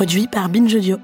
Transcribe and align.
produit 0.00 0.28
par 0.28 0.48
Binge 0.48 0.74
Audio. 0.74 0.96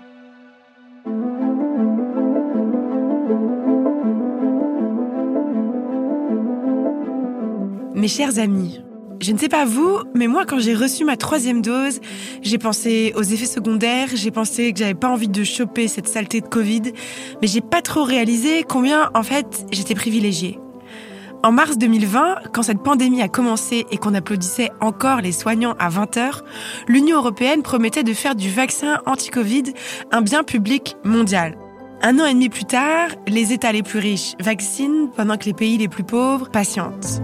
Mes 7.95 8.09
chers 8.09 8.38
amis, 8.38 8.80
je 9.20 9.32
ne 9.32 9.36
sais 9.36 9.50
pas 9.50 9.66
vous, 9.66 9.98
mais 10.14 10.29
moi 10.29 10.46
quand 10.46 10.59
j'ai 10.61 10.74
reçu 10.74 11.04
ma 11.04 11.18
troisième 11.18 11.61
dose, 11.61 12.00
j'ai 12.40 12.56
pensé 12.56 13.12
aux 13.16 13.22
effets 13.22 13.45
secondaires, 13.45 14.09
j'ai 14.14 14.30
pensé 14.30 14.72
que 14.72 14.79
j'avais 14.79 14.95
pas 14.95 15.10
envie 15.10 15.28
de 15.28 15.44
choper 15.44 15.88
cette 15.88 16.08
saleté 16.08 16.40
de 16.40 16.48
Covid, 16.48 16.94
mais 17.42 17.48
j'ai 17.48 17.60
pas 17.60 17.82
trop 17.82 18.02
réalisé 18.02 18.62
combien 18.62 19.10
en 19.12 19.22
fait 19.22 19.66
j'étais 19.72 19.94
privilégiée. 19.94 20.58
En 21.46 21.52
mars 21.52 21.78
2020, 21.78 22.38
quand 22.52 22.64
cette 22.64 22.82
pandémie 22.82 23.22
a 23.22 23.29
commencé 23.29 23.86
et 23.92 23.98
qu'on 23.98 24.14
applaudissait 24.14 24.72
encore 24.80 25.20
les 25.20 25.30
soignants 25.30 25.76
à 25.79 25.90
20h, 25.90 26.40
l'Union 26.88 27.18
européenne 27.18 27.62
promettait 27.62 28.02
de 28.02 28.12
faire 28.14 28.34
du 28.34 28.50
vaccin 28.50 28.98
anti-Covid 29.07 29.62
un 30.11 30.22
bien 30.22 30.43
public 30.43 30.96
mondial. 31.04 31.57
Un 32.02 32.19
an 32.19 32.27
et 32.27 32.33
demi 32.35 32.48
plus 32.48 32.65
tard, 32.65 33.11
les 33.29 33.52
États 33.52 33.71
les 33.71 33.85
plus 33.85 34.01
riches 34.01 34.35
vaccinent 34.41 35.09
pendant 35.16 35.37
que 35.37 35.45
les 35.45 35.52
pays 35.52 35.79
les 35.79 35.87
plus 35.87 36.02
pauvres 36.02 36.51
patientent. 36.51 37.23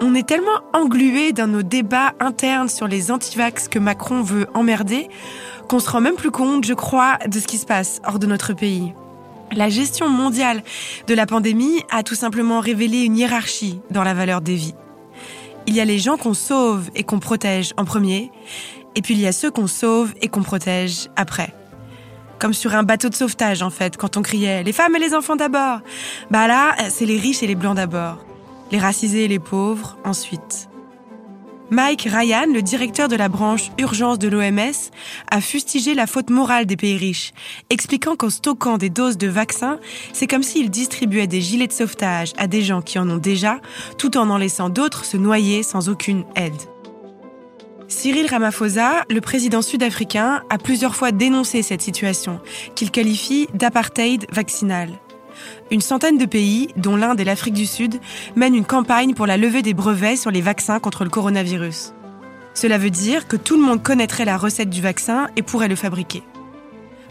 On 0.00 0.14
est 0.14 0.28
tellement 0.28 0.60
englué 0.72 1.32
dans 1.32 1.48
nos 1.48 1.64
débats 1.64 2.14
internes 2.20 2.68
sur 2.68 2.86
les 2.86 3.10
antivax 3.10 3.66
que 3.66 3.80
Macron 3.80 4.22
veut 4.22 4.46
emmerder 4.54 5.08
qu'on 5.68 5.80
se 5.80 5.90
rend 5.90 6.00
même 6.00 6.14
plus 6.14 6.30
compte, 6.30 6.64
je 6.64 6.74
crois, 6.74 7.18
de 7.26 7.40
ce 7.40 7.48
qui 7.48 7.58
se 7.58 7.66
passe 7.66 8.00
hors 8.06 8.20
de 8.20 8.28
notre 8.28 8.52
pays. 8.52 8.94
La 9.52 9.68
gestion 9.68 10.08
mondiale 10.08 10.62
de 11.06 11.14
la 11.14 11.26
pandémie 11.26 11.82
a 11.90 12.02
tout 12.02 12.14
simplement 12.14 12.60
révélé 12.60 13.02
une 13.02 13.16
hiérarchie 13.16 13.80
dans 13.90 14.02
la 14.02 14.14
valeur 14.14 14.40
des 14.40 14.56
vies. 14.56 14.74
Il 15.66 15.74
y 15.74 15.80
a 15.80 15.84
les 15.84 15.98
gens 15.98 16.16
qu'on 16.16 16.34
sauve 16.34 16.90
et 16.94 17.04
qu'on 17.04 17.20
protège 17.20 17.72
en 17.76 17.84
premier, 17.84 18.30
et 18.96 19.02
puis 19.02 19.14
il 19.14 19.20
y 19.20 19.26
a 19.26 19.32
ceux 19.32 19.50
qu'on 19.50 19.66
sauve 19.66 20.12
et 20.20 20.28
qu'on 20.28 20.42
protège 20.42 21.08
après. 21.16 21.54
Comme 22.38 22.52
sur 22.52 22.74
un 22.74 22.82
bateau 22.82 23.08
de 23.08 23.14
sauvetage 23.14 23.62
en 23.62 23.70
fait, 23.70 23.96
quand 23.96 24.16
on 24.16 24.22
criait 24.22 24.62
les 24.62 24.72
femmes 24.72 24.96
et 24.96 24.98
les 24.98 25.14
enfants 25.14 25.36
d'abord. 25.36 25.80
Bah 26.30 26.48
là, 26.48 26.74
c'est 26.90 27.06
les 27.06 27.18
riches 27.18 27.42
et 27.42 27.46
les 27.46 27.54
blancs 27.54 27.76
d'abord, 27.76 28.24
les 28.72 28.78
racisés 28.78 29.24
et 29.24 29.28
les 29.28 29.38
pauvres 29.38 29.96
ensuite. 30.04 30.68
Mike 31.74 32.08
Ryan, 32.08 32.46
le 32.54 32.62
directeur 32.62 33.08
de 33.08 33.16
la 33.16 33.28
branche 33.28 33.72
urgence 33.78 34.20
de 34.20 34.28
l'OMS, 34.28 34.92
a 35.28 35.40
fustigé 35.40 35.94
la 35.94 36.06
faute 36.06 36.30
morale 36.30 36.66
des 36.66 36.76
pays 36.76 36.96
riches, 36.96 37.32
expliquant 37.68 38.14
qu'en 38.14 38.30
stockant 38.30 38.78
des 38.78 38.90
doses 38.90 39.18
de 39.18 39.26
vaccins, 39.26 39.80
c'est 40.12 40.28
comme 40.28 40.44
s'ils 40.44 40.70
distribuaient 40.70 41.26
des 41.26 41.40
gilets 41.40 41.66
de 41.66 41.72
sauvetage 41.72 42.32
à 42.38 42.46
des 42.46 42.62
gens 42.62 42.80
qui 42.80 43.00
en 43.00 43.10
ont 43.10 43.16
déjà, 43.16 43.58
tout 43.98 44.16
en 44.16 44.30
en 44.30 44.36
laissant 44.36 44.68
d'autres 44.68 45.04
se 45.04 45.16
noyer 45.16 45.64
sans 45.64 45.88
aucune 45.88 46.22
aide. 46.36 46.54
Cyril 47.88 48.28
Ramaphosa, 48.28 49.04
le 49.10 49.20
président 49.20 49.60
sud-africain, 49.60 50.44
a 50.50 50.58
plusieurs 50.58 50.94
fois 50.94 51.10
dénoncé 51.10 51.62
cette 51.62 51.82
situation, 51.82 52.38
qu'il 52.76 52.92
qualifie 52.92 53.48
d'apartheid 53.52 54.26
vaccinal. 54.30 54.90
Une 55.70 55.80
centaine 55.80 56.18
de 56.18 56.26
pays, 56.26 56.68
dont 56.76 56.96
l'Inde 56.96 57.20
et 57.20 57.24
l'Afrique 57.24 57.54
du 57.54 57.66
Sud, 57.66 58.00
mènent 58.36 58.54
une 58.54 58.64
campagne 58.64 59.14
pour 59.14 59.26
la 59.26 59.36
levée 59.36 59.62
des 59.62 59.74
brevets 59.74 60.16
sur 60.16 60.30
les 60.30 60.40
vaccins 60.40 60.80
contre 60.80 61.04
le 61.04 61.10
coronavirus. 61.10 61.92
Cela 62.54 62.78
veut 62.78 62.90
dire 62.90 63.26
que 63.26 63.36
tout 63.36 63.56
le 63.56 63.62
monde 63.62 63.82
connaîtrait 63.82 64.24
la 64.24 64.36
recette 64.36 64.70
du 64.70 64.80
vaccin 64.80 65.28
et 65.36 65.42
pourrait 65.42 65.68
le 65.68 65.76
fabriquer. 65.76 66.22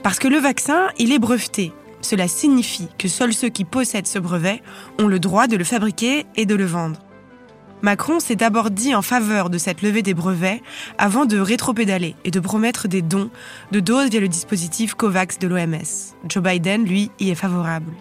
Parce 0.02 0.20
que 0.20 0.28
le 0.28 0.38
vaccin, 0.38 0.88
il 0.98 1.12
est 1.12 1.20
breveté. 1.20 1.74
Cela 2.02 2.28
signifie 2.28 2.90
que 2.98 3.08
seuls 3.08 3.34
ceux 3.34 3.50
qui 3.50 3.64
possèdent 3.64 4.08
ce 4.08 4.20
brevet 4.20 4.62
ont 5.00 5.08
le 5.08 5.20
droit 5.20 5.48
de 5.48 5.56
le 5.56 5.64
fabriquer 5.64 6.26
et 6.36 6.46
de 6.46 6.56
le 6.56 6.66
vendre. 6.66 7.00
Macron 7.82 8.22
s'est 8.22 8.38
d'abord 8.38 8.72
dit 8.72 8.96
en 8.96 9.02
faveur 9.02 9.50
de 9.50 9.58
cette 9.58 9.82
levée 9.82 10.02
des 10.02 10.14
brevets 10.14 10.62
avant 10.98 11.26
de 11.26 11.38
rétropédaler 11.38 12.16
et 12.24 12.32
de 12.32 12.40
promettre 12.40 12.88
des 12.88 13.02
dons 13.02 13.30
de 13.72 13.82
doses 13.82 14.10
via 14.10 14.22
le 14.22 14.30
dispositif 14.30 14.94
COVAX 14.94 15.38
de 15.38 15.48
l'OMS. 15.48 16.16
Joe 16.30 16.42
Biden, 16.44 16.86
lui, 16.86 17.12
y 17.20 17.30
est 17.30 17.36
favorable. 17.36 17.92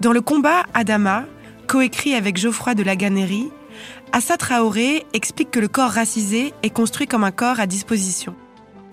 Dans 0.00 0.12
le 0.12 0.22
combat 0.22 0.64
Adama, 0.72 1.26
coécrit 1.66 2.14
avec 2.14 2.38
Geoffroy 2.38 2.74
de 2.74 2.82
Laganerie, 2.82 3.50
Assa 4.12 4.38
Traoré 4.38 5.04
explique 5.12 5.50
que 5.50 5.60
le 5.60 5.68
corps 5.68 5.90
racisé 5.90 6.54
est 6.62 6.70
construit 6.70 7.06
comme 7.06 7.22
un 7.22 7.30
corps 7.30 7.60
à 7.60 7.66
disposition. 7.66 8.34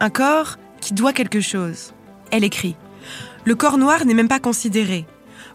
Un 0.02 0.10
corps 0.10 0.58
qui 0.82 0.94
doit 0.94 1.14
quelque 1.14 1.40
chose. 1.40 1.94
Elle 2.30 2.44
écrit 2.44 2.76
Le 3.46 3.56
corps 3.56 3.78
noir 3.78 4.06
n'est 4.06 4.14
même 4.14 4.28
pas 4.28 4.42
considéré. 4.42 5.06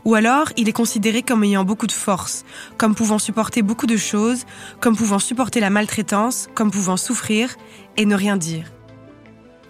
Ou 0.07 0.15
alors, 0.15 0.49
il 0.57 0.71
est 0.71 0.73
considéré 0.73 1.23
comme 1.23 1.45
ayant 1.45 1.65
beaucoup 1.65 1.87
de 1.87 1.93
force, 1.93 2.47
comme 2.79 2.95
pouvant 2.95 3.19
supporter 3.19 3.61
beaucoup 3.61 3.87
de 3.87 3.99
choses, 3.99 4.47
comme 4.81 4.97
pouvant 4.97 5.19
supporter 5.19 5.61
la 5.61 5.69
maltraitance, 5.69 6.49
comme 6.55 6.71
pouvant 6.71 6.97
souffrir 6.97 7.57
et 7.99 8.07
ne 8.07 8.17
rien 8.17 8.39
dire. 8.39 8.73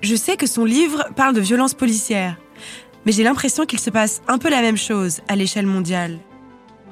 Je 0.01 0.15
sais 0.15 0.37
que 0.37 0.47
son 0.47 0.65
livre 0.65 1.09
parle 1.17 1.35
de 1.35 1.41
violence 1.41 1.75
policière, 1.75 2.37
mais 3.05 3.13
j'ai 3.13 3.25
l'impression 3.25 3.67
qu'il 3.67 3.81
se 3.81 3.91
passe 3.91 4.23
un 4.29 4.39
peu 4.39 4.51
la 4.51 4.63
même 4.63 4.77
chose 4.77 5.21
à 5.29 5.37
l'échelle 5.37 5.67
mondiale. 5.67 6.19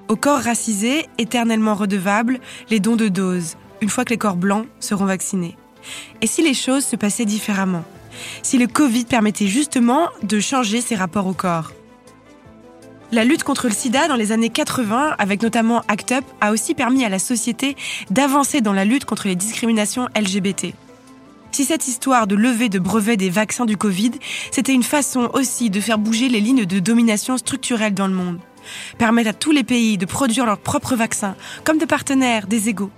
Au 0.08 0.16
corps 0.16 0.40
racisé, 0.40 1.06
éternellement 1.18 1.74
redevable, 1.74 2.40
les 2.68 2.80
dons 2.80 2.96
de 2.96 3.08
doses, 3.08 3.56
une 3.80 3.88
fois 3.88 4.04
que 4.04 4.10
les 4.10 4.18
corps 4.18 4.36
blancs 4.36 4.66
seront 4.80 5.04
vaccinés. 5.04 5.56
Et 6.20 6.26
si 6.26 6.42
les 6.42 6.54
choses 6.54 6.84
se 6.84 6.96
passaient 6.96 7.24
différemment? 7.24 7.84
Si 8.42 8.58
le 8.58 8.66
Covid 8.66 9.04
permettait 9.04 9.46
justement 9.46 10.08
de 10.22 10.40
changer 10.40 10.80
ses 10.80 10.96
rapports 10.96 11.26
au 11.26 11.32
corps? 11.32 11.72
La 13.12 13.24
lutte 13.24 13.42
contre 13.42 13.66
le 13.66 13.74
sida 13.74 14.06
dans 14.06 14.16
les 14.16 14.30
années 14.30 14.50
80, 14.50 15.16
avec 15.18 15.42
notamment 15.42 15.82
ACT 15.88 16.12
UP, 16.12 16.24
a 16.40 16.52
aussi 16.52 16.74
permis 16.74 17.04
à 17.04 17.08
la 17.08 17.18
société 17.18 17.76
d'avancer 18.10 18.60
dans 18.60 18.72
la 18.72 18.84
lutte 18.84 19.04
contre 19.04 19.26
les 19.26 19.34
discriminations 19.34 20.08
LGBT. 20.16 20.74
Si 21.60 21.66
cette 21.66 21.88
histoire 21.88 22.26
de 22.26 22.36
levée 22.36 22.70
de 22.70 22.78
brevets 22.78 23.18
des 23.18 23.28
vaccins 23.28 23.66
du 23.66 23.76
Covid, 23.76 24.12
c'était 24.50 24.72
une 24.72 24.82
façon 24.82 25.28
aussi 25.34 25.68
de 25.68 25.78
faire 25.78 25.98
bouger 25.98 26.30
les 26.30 26.40
lignes 26.40 26.64
de 26.64 26.78
domination 26.78 27.36
structurelle 27.36 27.92
dans 27.92 28.06
le 28.06 28.14
monde. 28.14 28.38
Permettre 28.96 29.28
à 29.28 29.32
tous 29.34 29.50
les 29.50 29.62
pays 29.62 29.98
de 29.98 30.06
produire 30.06 30.46
leurs 30.46 30.56
propres 30.56 30.96
vaccins, 30.96 31.36
comme 31.62 31.76
des 31.76 31.84
partenaires, 31.84 32.46
des 32.46 32.70
égaux. 32.70 32.90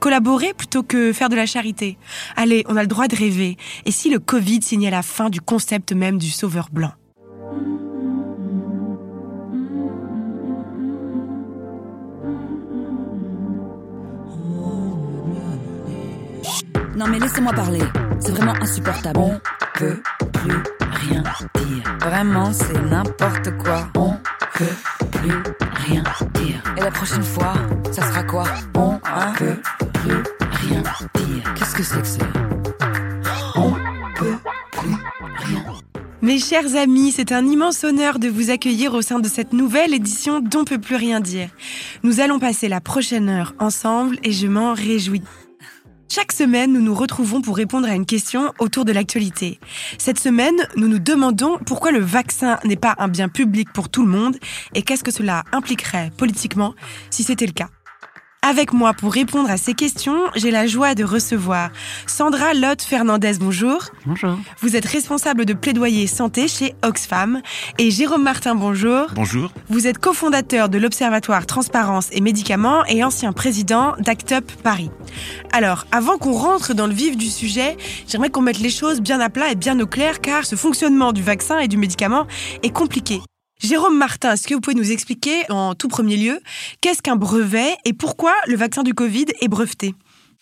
Collaborer 0.00 0.54
plutôt 0.54 0.82
que 0.82 1.12
faire 1.12 1.28
de 1.28 1.36
la 1.36 1.44
charité. 1.44 1.98
Allez, 2.36 2.64
on 2.68 2.76
a 2.78 2.80
le 2.80 2.88
droit 2.88 3.06
de 3.06 3.16
rêver. 3.16 3.58
Et 3.84 3.90
si 3.90 4.08
le 4.08 4.18
Covid 4.18 4.62
signait 4.62 4.90
la 4.90 5.02
fin 5.02 5.28
du 5.28 5.42
concept 5.42 5.92
même 5.92 6.16
du 6.16 6.30
sauveur 6.30 6.68
blanc? 6.72 6.92
Non 16.96 17.06
mais 17.08 17.18
laissez-moi 17.18 17.52
parler. 17.52 17.82
C'est 18.20 18.32
vraiment 18.32 18.54
insupportable. 18.54 19.20
On 19.20 19.38
peut 19.74 20.00
plus 20.32 20.62
rien 20.80 21.22
dire. 21.22 21.96
Vraiment, 22.00 22.50
c'est 22.54 22.80
n'importe 22.88 23.50
quoi. 23.58 23.86
On 23.96 24.12
peut 24.54 24.64
plus 25.12 25.42
rien 25.86 26.02
dire. 26.32 26.62
Et 26.78 26.80
la 26.80 26.90
prochaine 26.90 27.22
fois, 27.22 27.52
ça 27.92 28.00
sera 28.00 28.22
quoi? 28.22 28.44
On 28.74 28.98
hein? 29.04 29.34
peut 29.36 29.56
plus 29.92 30.22
rien 30.68 30.80
dire. 30.80 31.54
Qu'est-ce 31.54 31.74
que 31.74 31.82
c'est 31.82 32.00
que 32.00 32.06
ça? 32.06 32.26
On 33.56 33.72
peut 34.14 34.38
plus 34.72 34.96
rien. 35.36 35.64
Mes 36.22 36.38
chers 36.38 36.76
amis, 36.76 37.12
c'est 37.12 37.30
un 37.30 37.44
immense 37.46 37.84
honneur 37.84 38.18
de 38.18 38.28
vous 38.28 38.48
accueillir 38.48 38.94
au 38.94 39.02
sein 39.02 39.20
de 39.20 39.28
cette 39.28 39.52
nouvelle 39.52 39.92
édition 39.92 40.40
d'On 40.40 40.64
peut 40.64 40.80
plus 40.80 40.96
rien 40.96 41.20
dire. 41.20 41.50
Nous 42.02 42.20
allons 42.20 42.38
passer 42.38 42.68
la 42.68 42.80
prochaine 42.80 43.28
heure 43.28 43.52
ensemble 43.58 44.16
et 44.24 44.32
je 44.32 44.46
m'en 44.46 44.72
réjouis. 44.72 45.22
Chaque 46.08 46.32
semaine, 46.32 46.72
nous 46.72 46.80
nous 46.80 46.94
retrouvons 46.94 47.42
pour 47.42 47.56
répondre 47.56 47.88
à 47.88 47.94
une 47.94 48.06
question 48.06 48.52
autour 48.58 48.84
de 48.84 48.92
l'actualité. 48.92 49.58
Cette 49.98 50.18
semaine, 50.18 50.56
nous 50.76 50.88
nous 50.88 50.98
demandons 50.98 51.58
pourquoi 51.66 51.90
le 51.90 52.00
vaccin 52.00 52.58
n'est 52.64 52.76
pas 52.76 52.94
un 52.98 53.08
bien 53.08 53.28
public 53.28 53.72
pour 53.72 53.88
tout 53.88 54.04
le 54.04 54.10
monde 54.10 54.36
et 54.74 54.82
qu'est-ce 54.82 55.04
que 55.04 55.10
cela 55.10 55.44
impliquerait 55.52 56.12
politiquement 56.16 56.74
si 57.10 57.22
c'était 57.24 57.46
le 57.46 57.52
cas. 57.52 57.68
Avec 58.48 58.72
moi 58.72 58.94
pour 58.94 59.12
répondre 59.12 59.50
à 59.50 59.56
ces 59.56 59.74
questions, 59.74 60.20
j'ai 60.36 60.52
la 60.52 60.68
joie 60.68 60.94
de 60.94 61.02
recevoir 61.02 61.70
Sandra 62.06 62.54
Lotte 62.54 62.82
Fernandez, 62.82 63.32
bonjour. 63.40 63.86
Bonjour. 64.06 64.38
Vous 64.60 64.76
êtes 64.76 64.84
responsable 64.84 65.44
de 65.44 65.52
plaidoyer 65.52 66.06
santé 66.06 66.46
chez 66.46 66.76
Oxfam. 66.84 67.42
Et 67.78 67.90
Jérôme 67.90 68.22
Martin, 68.22 68.54
bonjour. 68.54 69.08
Bonjour. 69.16 69.50
Vous 69.68 69.88
êtes 69.88 69.98
cofondateur 69.98 70.68
de 70.68 70.78
l'Observatoire 70.78 71.44
Transparence 71.44 72.06
et 72.12 72.20
Médicaments 72.20 72.84
et 72.84 73.02
ancien 73.02 73.32
président 73.32 73.96
d'ACT 73.98 74.30
UP 74.30 74.52
Paris. 74.62 74.92
Alors, 75.52 75.84
avant 75.90 76.16
qu'on 76.16 76.34
rentre 76.34 76.72
dans 76.72 76.86
le 76.86 76.94
vif 76.94 77.16
du 77.16 77.26
sujet, 77.26 77.76
j'aimerais 78.06 78.30
qu'on 78.30 78.42
mette 78.42 78.60
les 78.60 78.70
choses 78.70 79.00
bien 79.00 79.18
à 79.18 79.28
plat 79.28 79.50
et 79.50 79.56
bien 79.56 79.80
au 79.80 79.88
clair 79.88 80.20
car 80.20 80.44
ce 80.44 80.54
fonctionnement 80.54 81.12
du 81.12 81.20
vaccin 81.20 81.58
et 81.58 81.66
du 81.66 81.78
médicament 81.78 82.28
est 82.62 82.70
compliqué. 82.70 83.22
Jérôme 83.58 83.96
Martin, 83.96 84.34
est-ce 84.34 84.46
que 84.46 84.54
vous 84.54 84.60
pouvez 84.60 84.76
nous 84.76 84.92
expliquer 84.92 85.50
en 85.50 85.74
tout 85.74 85.88
premier 85.88 86.16
lieu 86.18 86.40
qu'est-ce 86.82 87.00
qu'un 87.00 87.16
brevet 87.16 87.74
et 87.86 87.94
pourquoi 87.94 88.34
le 88.46 88.56
vaccin 88.56 88.82
du 88.82 88.92
Covid 88.92 89.26
est 89.40 89.48
breveté? 89.48 89.94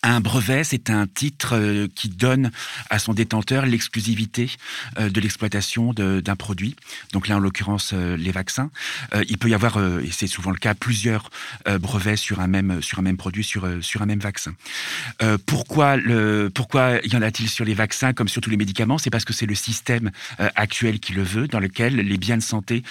Un 0.07 0.19
brevet, 0.19 0.63
c'est 0.63 0.91
un 0.91 1.07
titre 1.07 1.55
euh, 1.55 1.87
qui 1.95 2.09
donne 2.09 2.51
à 2.91 2.99
son 2.99 3.15
détenteur 3.15 3.65
l'exclusivité 3.65 4.51
euh, 4.99 5.09
de 5.09 5.19
l'exploitation 5.19 5.93
d'un 5.93 6.35
produit. 6.35 6.75
Donc 7.11 7.27
là, 7.27 7.37
en 7.37 7.39
l'occurrence, 7.39 7.89
euh, 7.91 8.15
les 8.15 8.31
vaccins. 8.31 8.69
Il 9.27 9.39
peut 9.39 9.49
y 9.49 9.55
avoir, 9.55 9.79
et 9.79 10.11
c'est 10.11 10.27
souvent 10.27 10.51
le 10.51 10.57
cas, 10.57 10.75
plusieurs 10.75 11.29
brevets 11.79 12.17
sur 12.17 12.39
un 12.39 12.47
même 12.47 12.81
sur 12.81 12.99
un 12.99 13.01
même 13.01 13.17
produit, 13.17 13.43
sur 13.43 13.67
sur 13.81 14.01
un 14.01 14.05
même 14.05 14.19
vaccin. 14.19 14.53
Pourquoi 15.45 15.95
le 15.95 16.51
pourquoi 16.53 16.99
y 17.05 17.15
en 17.15 17.21
a-t-il 17.21 17.49
sur 17.49 17.65
les 17.65 17.73
vaccins 17.73 18.13
comme 18.13 18.27
sur 18.27 18.41
tous 18.41 18.49
les 18.49 18.57
médicaments? 18.57 18.97
C'est 18.97 19.09
parce 19.09 19.25
que 19.25 19.33
c'est 19.33 19.45
le 19.45 19.55
système 19.55 20.11
actuel 20.37 20.99
qui 20.99 21.13
le 21.13 21.23
veut, 21.23 21.47
dans 21.47 21.59
lequel 21.59 21.95
les 21.95 22.17
biens 22.17 22.37
de 22.37 22.43
santé 22.43 22.83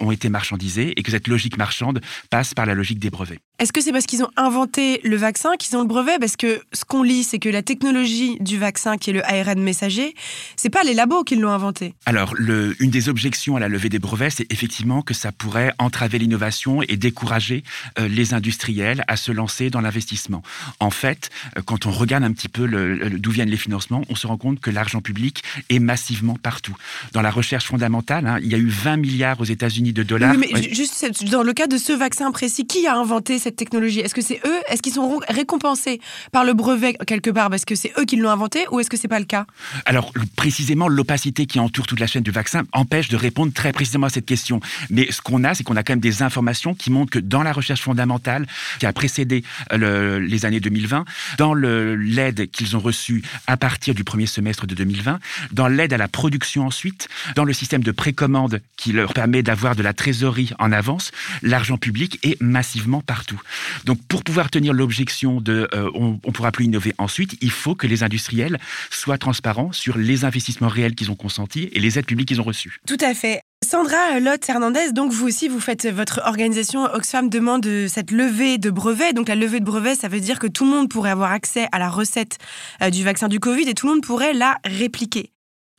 ont 0.00 0.12
été 0.12 0.28
marchandisés 0.28 0.92
et 0.96 1.02
que 1.02 1.10
cette 1.10 1.28
logique 1.28 1.56
marchande 1.56 2.00
passe 2.30 2.54
par 2.54 2.66
la 2.66 2.74
logique 2.74 3.00
des 3.00 3.10
brevets. 3.10 3.40
Est-ce 3.58 3.72
que 3.72 3.80
c'est 3.80 3.92
parce 3.92 4.06
qu'ils 4.06 4.22
ont 4.22 4.30
inventé 4.36 5.00
le 5.04 5.16
vaccin 5.16 5.50
qu'ils 5.58 5.76
ont 5.76 5.82
le 5.82 5.88
brevet? 5.88 6.18
Parce 6.18 6.36
que 6.36 6.61
ce 6.72 6.84
qu'on 6.84 7.02
lit, 7.02 7.24
c'est 7.24 7.38
que 7.38 7.48
la 7.48 7.62
technologie 7.62 8.36
du 8.40 8.58
vaccin, 8.58 8.96
qui 8.96 9.10
est 9.10 9.12
le 9.12 9.24
ARN 9.24 9.60
messager, 9.60 10.14
c'est 10.56 10.70
pas 10.70 10.82
les 10.82 10.94
labos 10.94 11.24
qui 11.24 11.36
l'ont 11.36 11.50
inventé. 11.50 11.94
Alors, 12.06 12.34
le, 12.34 12.76
une 12.80 12.90
des 12.90 13.08
objections 13.08 13.56
à 13.56 13.60
la 13.60 13.68
levée 13.68 13.88
des 13.88 13.98
brevets, 13.98 14.30
c'est 14.30 14.52
effectivement 14.52 15.02
que 15.02 15.14
ça 15.14 15.32
pourrait 15.32 15.72
entraver 15.78 16.18
l'innovation 16.18 16.82
et 16.82 16.96
décourager 16.96 17.64
euh, 17.98 18.08
les 18.08 18.34
industriels 18.34 19.04
à 19.08 19.16
se 19.16 19.32
lancer 19.32 19.70
dans 19.70 19.80
l'investissement. 19.80 20.42
En 20.80 20.90
fait, 20.90 21.30
euh, 21.56 21.62
quand 21.64 21.86
on 21.86 21.90
regarde 21.90 22.24
un 22.24 22.32
petit 22.32 22.48
peu 22.48 22.68
d'où 22.68 23.30
viennent 23.30 23.50
les 23.50 23.56
financements, 23.56 24.02
on 24.08 24.14
se 24.14 24.26
rend 24.26 24.36
compte 24.36 24.60
que 24.60 24.70
l'argent 24.70 25.00
public 25.00 25.42
est 25.68 25.78
massivement 25.78 26.36
partout. 26.36 26.76
Dans 27.12 27.22
la 27.22 27.30
recherche 27.30 27.66
fondamentale, 27.66 28.26
hein, 28.26 28.38
il 28.42 28.48
y 28.50 28.54
a 28.54 28.58
eu 28.58 28.68
20 28.68 28.96
milliards 28.96 29.40
aux 29.40 29.44
États-Unis 29.44 29.92
de 29.92 30.02
dollars. 30.02 30.34
mais 30.34 30.48
juste 30.72 31.24
dans 31.24 31.42
le 31.42 31.52
cas 31.52 31.66
de 31.66 31.76
ce 31.76 31.92
vaccin 31.92 32.30
précis, 32.30 32.66
qui 32.66 32.86
a 32.86 32.96
inventé 32.96 33.38
cette 33.38 33.56
technologie? 33.56 34.00
Est-ce 34.00 34.14
que 34.14 34.22
c'est 34.22 34.40
eux? 34.44 34.60
Est-ce 34.68 34.82
qu'ils 34.82 34.94
sont 34.94 35.20
récompensés 35.28 36.00
par 36.30 36.41
le 36.44 36.54
brevet 36.54 36.96
quelque 37.06 37.30
part 37.30 37.50
parce 37.50 37.64
que 37.64 37.74
c'est 37.74 37.92
eux 37.98 38.04
qui 38.04 38.16
l'ont 38.16 38.30
inventé 38.30 38.64
ou 38.70 38.80
est-ce 38.80 38.90
que 38.90 38.96
c'est 38.96 39.08
pas 39.08 39.18
le 39.18 39.24
cas? 39.24 39.46
Alors 39.86 40.12
précisément 40.36 40.88
l'opacité 40.88 41.46
qui 41.46 41.58
entoure 41.58 41.86
toute 41.86 42.00
la 42.00 42.06
chaîne 42.06 42.22
du 42.22 42.30
vaccin 42.30 42.62
empêche 42.72 43.08
de 43.08 43.16
répondre 43.16 43.52
très 43.52 43.72
précisément 43.72 44.06
à 44.06 44.10
cette 44.10 44.26
question. 44.26 44.60
Mais 44.90 45.10
ce 45.10 45.20
qu'on 45.20 45.44
a, 45.44 45.54
c'est 45.54 45.64
qu'on 45.64 45.76
a 45.76 45.82
quand 45.82 45.92
même 45.92 46.00
des 46.00 46.22
informations 46.22 46.74
qui 46.74 46.90
montrent 46.90 47.10
que 47.10 47.18
dans 47.18 47.42
la 47.42 47.52
recherche 47.52 47.82
fondamentale 47.82 48.46
qui 48.78 48.86
a 48.86 48.92
précédé 48.92 49.44
euh, 49.72 50.20
les 50.20 50.44
années 50.44 50.60
2020, 50.60 51.04
dans 51.38 51.54
l'aide 51.54 52.50
qu'ils 52.50 52.76
ont 52.76 52.80
reçue 52.80 53.22
à 53.46 53.56
partir 53.56 53.94
du 53.94 54.04
premier 54.04 54.26
semestre 54.26 54.66
de 54.66 54.74
2020, 54.74 55.18
dans 55.52 55.68
l'aide 55.68 55.92
à 55.92 55.98
la 55.98 56.08
production 56.08 56.66
ensuite, 56.66 57.08
dans 57.36 57.44
le 57.44 57.52
système 57.52 57.82
de 57.82 57.92
précommande 57.92 58.60
qui 58.76 58.92
leur 58.92 59.14
permet 59.14 59.42
d'avoir 59.42 59.76
de 59.76 59.82
la 59.82 59.92
trésorerie 59.92 60.50
en 60.58 60.72
avance, 60.72 61.12
l'argent 61.42 61.78
public 61.78 62.18
est 62.22 62.40
massivement 62.40 63.00
partout. 63.00 63.40
Donc 63.84 63.98
pour 64.08 64.24
pouvoir 64.24 64.50
tenir 64.50 64.72
l'objection 64.72 65.40
de 65.40 65.68
euh, 65.74 65.90
pourra 66.32 66.52
plus 66.52 66.64
innover 66.64 66.94
ensuite, 66.98 67.36
il 67.40 67.50
faut 67.50 67.74
que 67.74 67.86
les 67.86 68.02
industriels 68.02 68.58
soient 68.90 69.18
transparents 69.18 69.72
sur 69.72 69.98
les 69.98 70.24
investissements 70.24 70.68
réels 70.68 70.94
qu'ils 70.94 71.10
ont 71.10 71.16
consentis 71.16 71.70
et 71.72 71.80
les 71.80 71.98
aides 71.98 72.06
publiques 72.06 72.28
qu'ils 72.28 72.40
ont 72.40 72.44
reçues. 72.44 72.78
Tout 72.86 72.98
à 73.00 73.14
fait. 73.14 73.42
Sandra 73.64 74.18
Lotte 74.18 74.48
Hernandez, 74.48 74.92
donc 74.92 75.12
vous 75.12 75.26
aussi, 75.26 75.48
vous 75.48 75.60
faites 75.60 75.86
votre 75.86 76.20
organisation 76.24 76.84
Oxfam 76.84 77.28
demande 77.28 77.64
cette 77.86 78.10
levée 78.10 78.58
de 78.58 78.70
brevets. 78.70 79.12
Donc 79.12 79.28
la 79.28 79.36
levée 79.36 79.60
de 79.60 79.64
brevets, 79.64 79.94
ça 79.94 80.08
veut 80.08 80.20
dire 80.20 80.40
que 80.40 80.48
tout 80.48 80.64
le 80.64 80.70
monde 80.70 80.88
pourrait 80.88 81.10
avoir 81.10 81.30
accès 81.30 81.68
à 81.70 81.78
la 81.78 81.88
recette 81.88 82.38
euh, 82.82 82.90
du 82.90 83.04
vaccin 83.04 83.28
du 83.28 83.38
Covid 83.38 83.68
et 83.68 83.74
tout 83.74 83.86
le 83.86 83.94
monde 83.94 84.02
pourrait 84.02 84.32
la 84.32 84.58
répliquer 84.64 85.30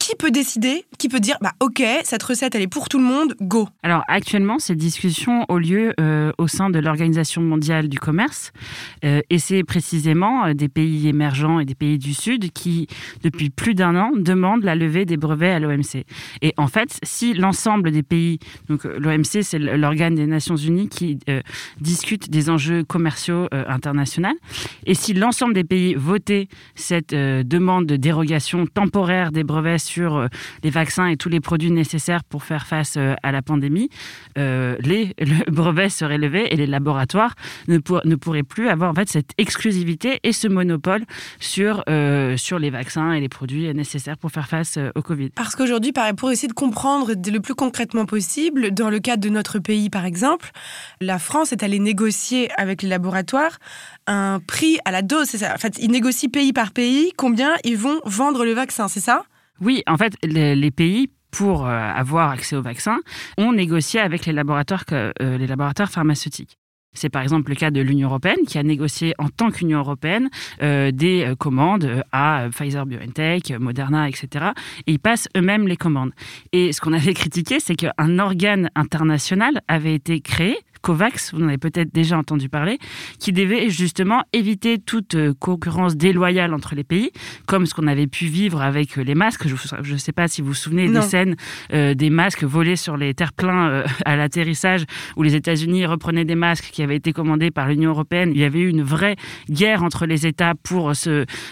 qui 0.03 0.17
peut 0.17 0.31
décider, 0.31 0.83
qui 0.97 1.07
peut 1.07 1.21
dire, 1.21 1.37
bah 1.39 1.53
ok, 1.61 1.81
cette 2.03 2.23
recette 2.23 2.55
elle 2.55 2.61
est 2.61 2.67
pour 2.67 2.89
tout 2.89 2.97
le 2.97 3.05
monde, 3.05 3.35
go. 3.39 3.69
Alors 3.83 4.03
actuellement, 4.09 4.59
ces 4.59 4.75
discussions 4.75 5.45
ont 5.47 5.55
lieu 5.55 5.93
euh, 5.97 6.33
au 6.37 6.49
sein 6.49 6.69
de 6.69 6.77
l'Organisation 6.77 7.41
mondiale 7.41 7.87
du 7.87 7.99
commerce, 7.99 8.51
euh, 9.05 9.21
et 9.29 9.39
c'est 9.39 9.63
précisément 9.63 10.43
euh, 10.43 10.53
des 10.53 10.67
pays 10.67 11.07
émergents 11.07 11.61
et 11.61 11.65
des 11.65 11.73
pays 11.73 11.99
du 11.99 12.13
Sud 12.13 12.51
qui, 12.51 12.87
depuis 13.23 13.49
plus 13.49 13.75
d'un 13.75 13.95
an, 13.95 14.11
demandent 14.13 14.65
la 14.65 14.75
levée 14.75 15.05
des 15.05 15.15
brevets 15.15 15.53
à 15.53 15.59
l'OMC. 15.59 16.03
Et 16.41 16.53
en 16.57 16.67
fait, 16.67 16.99
si 17.03 17.33
l'ensemble 17.33 17.89
des 17.91 18.03
pays, 18.03 18.39
donc 18.67 18.83
l'OMC 18.83 19.41
c'est 19.41 19.59
l'organe 19.59 20.15
des 20.15 20.27
Nations 20.27 20.57
Unies 20.57 20.89
qui 20.89 21.17
discute 21.79 22.29
des 22.29 22.49
enjeux 22.49 22.83
commerciaux 22.83 23.47
internationaux, 23.51 24.37
et 24.85 24.95
si 24.95 25.13
l'ensemble 25.13 25.53
des 25.53 25.63
pays 25.63 25.95
votaient 25.95 26.49
cette 26.75 27.15
demande 27.15 27.85
de 27.85 27.95
dérogation 27.95 28.65
temporaire 28.65 29.31
des 29.31 29.45
brevets 29.45 29.79
sur 29.79 29.92
euh, 30.01 30.27
les 30.63 30.69
vaccins 30.69 31.07
et 31.07 31.17
tous 31.17 31.29
les 31.29 31.39
produits 31.39 31.71
nécessaires 31.71 32.23
pour 32.23 32.43
faire 32.43 32.65
face 32.65 32.95
euh, 32.97 33.15
à 33.23 33.31
la 33.31 33.41
pandémie, 33.41 33.89
euh, 34.37 34.75
les, 34.79 35.13
le 35.19 35.51
brevet 35.51 35.89
serait 35.89 36.17
levé 36.17 36.53
et 36.53 36.55
les 36.55 36.67
laboratoires 36.67 37.35
ne, 37.67 37.77
pourraient 37.77 38.43
plus 38.43 38.69
avoir 38.69 38.91
en 38.91 38.93
fait 38.93 39.09
cette 39.09 39.31
exclusivité 39.37 40.19
et 40.23 40.31
ce 40.31 40.47
monopole 40.47 41.03
sur, 41.39 41.83
sur 42.37 42.59
les 42.59 42.69
vaccins 42.69 43.13
et 43.13 43.19
les 43.19 43.29
produits 43.29 43.73
nécessaires 43.73 44.17
pour 44.17 44.31
faire 44.31 44.47
face 44.47 44.77
au 44.95 45.01
Covid. 45.01 45.29
Parce 45.29 45.55
qu'aujourd'hui, 45.55 45.93
pour 46.17 46.31
essayer 46.31 46.47
de 46.47 46.53
comprendre 46.53 47.13
le 47.13 47.39
plus 47.39 47.55
concrètement 47.55 48.05
possible, 48.05 48.71
dans 48.71 48.89
le 48.89 48.99
cadre 48.99 49.23
de 49.23 49.29
notre 49.29 49.59
pays 49.59 49.89
par 49.89 50.05
exemple, 50.05 50.51
la 51.01 51.19
France 51.19 51.51
est 51.51 51.63
allée 51.63 51.79
négocier 51.79 52.49
avec 52.57 52.81
les 52.81 52.89
laboratoires 52.89 53.59
un 54.07 54.39
prix 54.45 54.79
à 54.85 54.91
la 54.91 55.01
dose. 55.01 55.35
En 55.43 55.57
fait, 55.57 55.77
ils 55.79 55.91
négocient 55.91 56.29
pays 56.29 56.53
par 56.53 56.71
pays 56.71 57.13
combien 57.17 57.55
ils 57.63 57.77
vont 57.77 57.99
vendre 58.05 58.45
le 58.45 58.53
vaccin, 58.53 58.87
c'est 58.87 58.99
ça? 58.99 59.23
Oui, 59.63 59.83
en 59.87 59.97
fait, 59.97 60.13
les, 60.23 60.71
pays 60.71 61.09
pour 61.31 61.65
euh, 61.65 61.71
avoir 61.71 62.29
accès 62.29 62.55
au 62.55 62.61
vaccin, 62.61 62.99
ont 63.37 63.53
négocié 63.53 63.99
avec 63.99 64.25
les 64.25 64.33
laboratoires, 64.33 64.85
euh, 64.91 65.11
les 65.19 65.47
laboratoires 65.47 65.89
pharmaceutiques. 65.89 66.57
C'est 66.95 67.09
par 67.09 67.23
exemple 67.23 67.49
le 67.49 67.55
cas 67.55 67.71
de 67.71 67.81
l'Union 67.81 68.07
européenne 68.07 68.45
qui 68.47 68.59
a 68.59 68.63
négocié 68.63 69.15
en 69.17 69.29
tant 69.29 69.49
qu'Union 69.49 69.79
européenne 69.79 70.29
euh, 70.61 70.91
des 70.91 71.33
commandes 71.39 72.03
à 72.11 72.49
Pfizer 72.51 72.85
BioNTech, 72.85 73.51
Moderna, 73.59 74.07
etc. 74.07 74.51
Et 74.85 74.93
ils 74.93 74.99
passent 74.99 75.27
eux-mêmes 75.35 75.67
les 75.67 75.75
commandes. 75.75 76.11
Et 76.51 76.71
ce 76.71 76.79
qu'on 76.81 76.93
avait 76.93 77.13
critiqué, 77.15 77.59
c'est 77.59 77.75
qu'un 77.75 78.19
organe 78.19 78.69
international 78.75 79.61
avait 79.67 79.95
été 79.95 80.19
créé 80.21 80.55
COVAX, 80.83 81.33
vous 81.33 81.41
en 81.41 81.47
avez 81.47 81.57
peut-être 81.57 81.93
déjà 81.93 82.17
entendu 82.17 82.49
parler, 82.49 82.77
qui 83.17 83.31
devait 83.31 83.69
justement 83.69 84.21
éviter 84.33 84.77
toute 84.77 85.15
euh, 85.15 85.33
concurrence 85.39 85.95
déloyale 85.95 86.53
entre 86.53 86.75
les 86.75 86.83
pays, 86.83 87.11
comme 87.47 87.65
ce 87.65 87.73
qu'on 87.73 87.87
avait 87.87 88.05
pu 88.05 88.25
vivre 88.25 88.61
avec 88.61 88.97
euh, 88.97 89.01
les 89.01 89.15
masques. 89.15 89.47
Je 89.47 89.93
ne 89.93 89.97
sais 89.97 90.11
pas 90.11 90.27
si 90.27 90.41
vous 90.41 90.49
vous 90.49 90.53
souvenez 90.53 90.89
des 90.89 91.01
scènes 91.01 91.35
euh, 91.73 91.93
des 91.93 92.09
masques 92.09 92.43
volés 92.43 92.75
sur 92.75 92.97
les 92.97 93.13
terre-pleins 93.13 93.83
à 94.05 94.15
l'atterrissage, 94.17 94.83
où 95.15 95.23
les 95.23 95.35
États-Unis 95.35 95.85
reprenaient 95.85 96.25
des 96.25 96.35
masques 96.35 96.69
qui 96.71 96.83
avaient 96.83 96.97
été 96.97 97.13
commandés 97.13 97.49
par 97.49 97.69
l'Union 97.69 97.91
européenne. 97.91 98.31
Il 98.33 98.41
y 98.41 98.43
avait 98.43 98.59
eu 98.59 98.69
une 98.69 98.83
vraie 98.83 99.15
guerre 99.49 99.83
entre 99.83 100.05
les 100.05 100.27
États 100.27 100.53
pour 100.53 100.91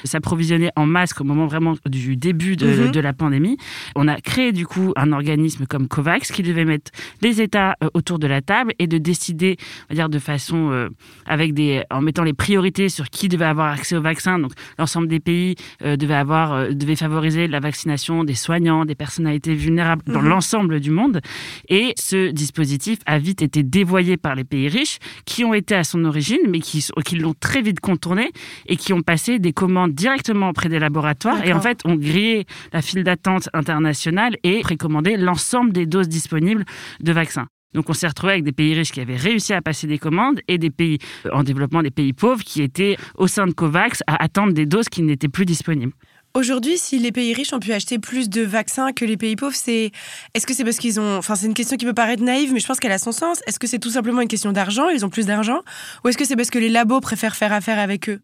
s'approvisionner 0.04 0.72
en 0.76 0.86
masques 0.86 1.22
au 1.22 1.24
moment 1.24 1.48
vraiment 1.48 1.76
du 1.86 2.18
début 2.18 2.58
de, 2.58 2.68
mhm. 2.68 2.92
de, 2.92 3.00
la 3.00 3.14
pandémie. 3.14 3.56
On 3.96 4.10
a 4.10 4.20
créé 4.20 4.52
du 4.52 4.66
coup 4.68 4.92
un 4.98 5.14
organisme 5.14 5.66
comme 5.68 5.88
COVAX 5.88 6.34
qui 6.34 6.44
devait 6.44 6.66
mettre 6.66 6.92
les 7.22 7.42
États 7.42 7.78
autour 7.94 8.20
de 8.20 8.28
la 8.28 8.42
table 8.42 8.74
et 8.78 8.88
de 8.88 8.98
décider 8.98 9.21
on 9.30 9.56
va 9.90 9.96
dire, 9.96 10.10
de 10.10 10.20
façon 10.20 10.72
euh, 10.72 10.90
avec 11.26 11.54
des, 11.54 11.84
en 11.90 12.02
mettant 12.02 12.24
les 12.24 12.34
priorités 12.34 12.90
sur 12.90 13.10
qui 13.10 13.28
devait 13.28 13.46
avoir 13.46 13.72
accès 13.72 13.96
au 13.96 14.02
vaccin. 14.02 14.40
Donc, 14.40 14.52
l'ensemble 14.78 15.08
des 15.08 15.20
pays 15.20 15.56
euh, 15.84 15.96
devait 15.96 16.16
avoir, 16.16 16.54
euh, 16.54 16.72
devait 16.72 16.96
favoriser 16.96 17.48
la 17.48 17.60
vaccination 17.60 18.24
des 18.24 18.36
soignants, 18.36 18.86
des 18.86 18.96
personnalités 18.96 19.56
vulnérables 19.56 20.04
dans 20.08 20.22
mhm. 20.22 20.30
l'ensemble 20.30 20.80
du 20.80 20.92
monde. 20.92 21.22
Et 21.70 21.94
ce 21.98 22.32
dispositif 22.32 23.00
a 23.06 23.20
vite 23.20 23.42
été 23.42 23.64
dévoyé 23.64 24.18
par 24.18 24.36
les 24.36 24.44
pays 24.44 24.68
riches, 24.68 24.98
qui 25.26 25.44
ont 25.44 25.54
été 25.54 25.76
à 25.76 25.84
son 25.84 26.06
origine, 26.06 26.42
mais 26.48 26.60
qui, 26.60 26.86
qui 27.06 27.16
l'ont 27.16 27.36
très 27.40 27.62
vite 27.62 27.80
contourné 27.80 28.32
et 28.68 28.78
qui 28.78 28.94
ont 28.94 29.02
passé 29.02 29.40
des 29.40 29.54
commandes 29.54 29.94
directement 29.94 30.50
auprès 30.50 30.70
des 30.70 30.80
laboratoires 30.80 31.46
et 31.46 31.54
en 31.54 31.62
fait 31.62 31.82
ont 31.86 31.96
grillé 31.96 32.46
la 32.74 32.82
file 32.82 33.04
d'attente 33.04 33.50
internationale 33.54 34.38
et 34.44 34.62
précommandé 34.62 35.18
l'ensemble 35.18 35.74
des 35.74 35.86
doses 35.86 36.10
disponibles 36.10 36.66
de 37.00 37.12
vaccins. 37.12 37.48
Donc 37.74 37.90
on 37.90 37.94
s'est 37.94 38.08
retrouvé 38.08 38.34
avec 38.34 38.44
des 38.44 38.52
pays 38.52 38.74
riches 38.74 38.92
qui 38.92 39.02
avaient 39.02 39.16
réussi 39.16 39.54
à 39.54 39.62
passer 39.62 39.88
des 39.88 39.98
commandes 39.98 40.42
et 40.48 40.58
des 40.58 40.70
pays 40.70 41.00
euh, 41.26 41.30
en 41.34 41.44
développement, 41.44 41.82
des 41.82 41.92
pays 41.92 42.14
pauvres 42.14 42.44
qui 42.44 42.62
étaient 42.62 42.98
au 43.16 43.28
sein 43.28 43.48
de 43.48 43.52
COVAX 43.52 44.04
à 44.08 44.22
attendre 44.22 44.54
des 44.54 44.66
doses 44.66 44.90
qui 44.90 45.02
n'étaient 45.02 45.30
plus 45.30 45.46
disponibles. 45.46 45.94
Aujourd'hui, 46.34 46.78
si 46.78 46.98
les 46.98 47.12
pays 47.12 47.34
riches 47.34 47.52
ont 47.52 47.60
pu 47.60 47.74
acheter 47.74 48.00
plus 48.00 48.30
de 48.30 48.42
vaccins 48.42 48.94
que 48.94 49.04
les 49.04 49.18
pays 49.18 49.36
pauvres, 49.36 49.56
c'est 49.56 49.92
est-ce 50.34 50.48
que 50.48 50.54
c'est 50.54 50.64
parce 50.64 50.78
qu'ils 50.78 50.98
ont 50.98 51.18
enfin 51.18 51.36
c'est 51.36 51.46
une 51.46 51.54
question 51.54 51.76
qui 51.76 51.86
peut 51.86 51.94
paraître 51.94 52.24
naïve 52.24 52.54
mais 52.54 52.60
je 52.62 52.68
pense 52.68 52.80
qu'elle 52.80 52.94
a 52.94 53.00
son 53.00 53.12
sens. 53.12 53.42
Est-ce 53.48 53.60
que 53.60 53.68
c'est 53.68 53.80
tout 53.80 53.90
simplement 53.90 54.22
une 54.22 54.30
question 54.30 54.54
d'argent, 54.54 54.88
ils 54.90 55.06
ont 55.06 55.10
plus 55.10 55.26
d'argent? 55.26 55.60
Ou 56.04 56.08
est-ce 56.08 56.18
que 56.18 56.24
c'est 56.24 56.38
parce 56.38 56.50
que 56.50 56.60
les 56.60 56.70
labos 56.70 57.02
préfèrent 57.02 57.36
faire 57.36 57.52
affaire 57.52 57.80
avec 57.80 58.10
eux? 58.10 58.22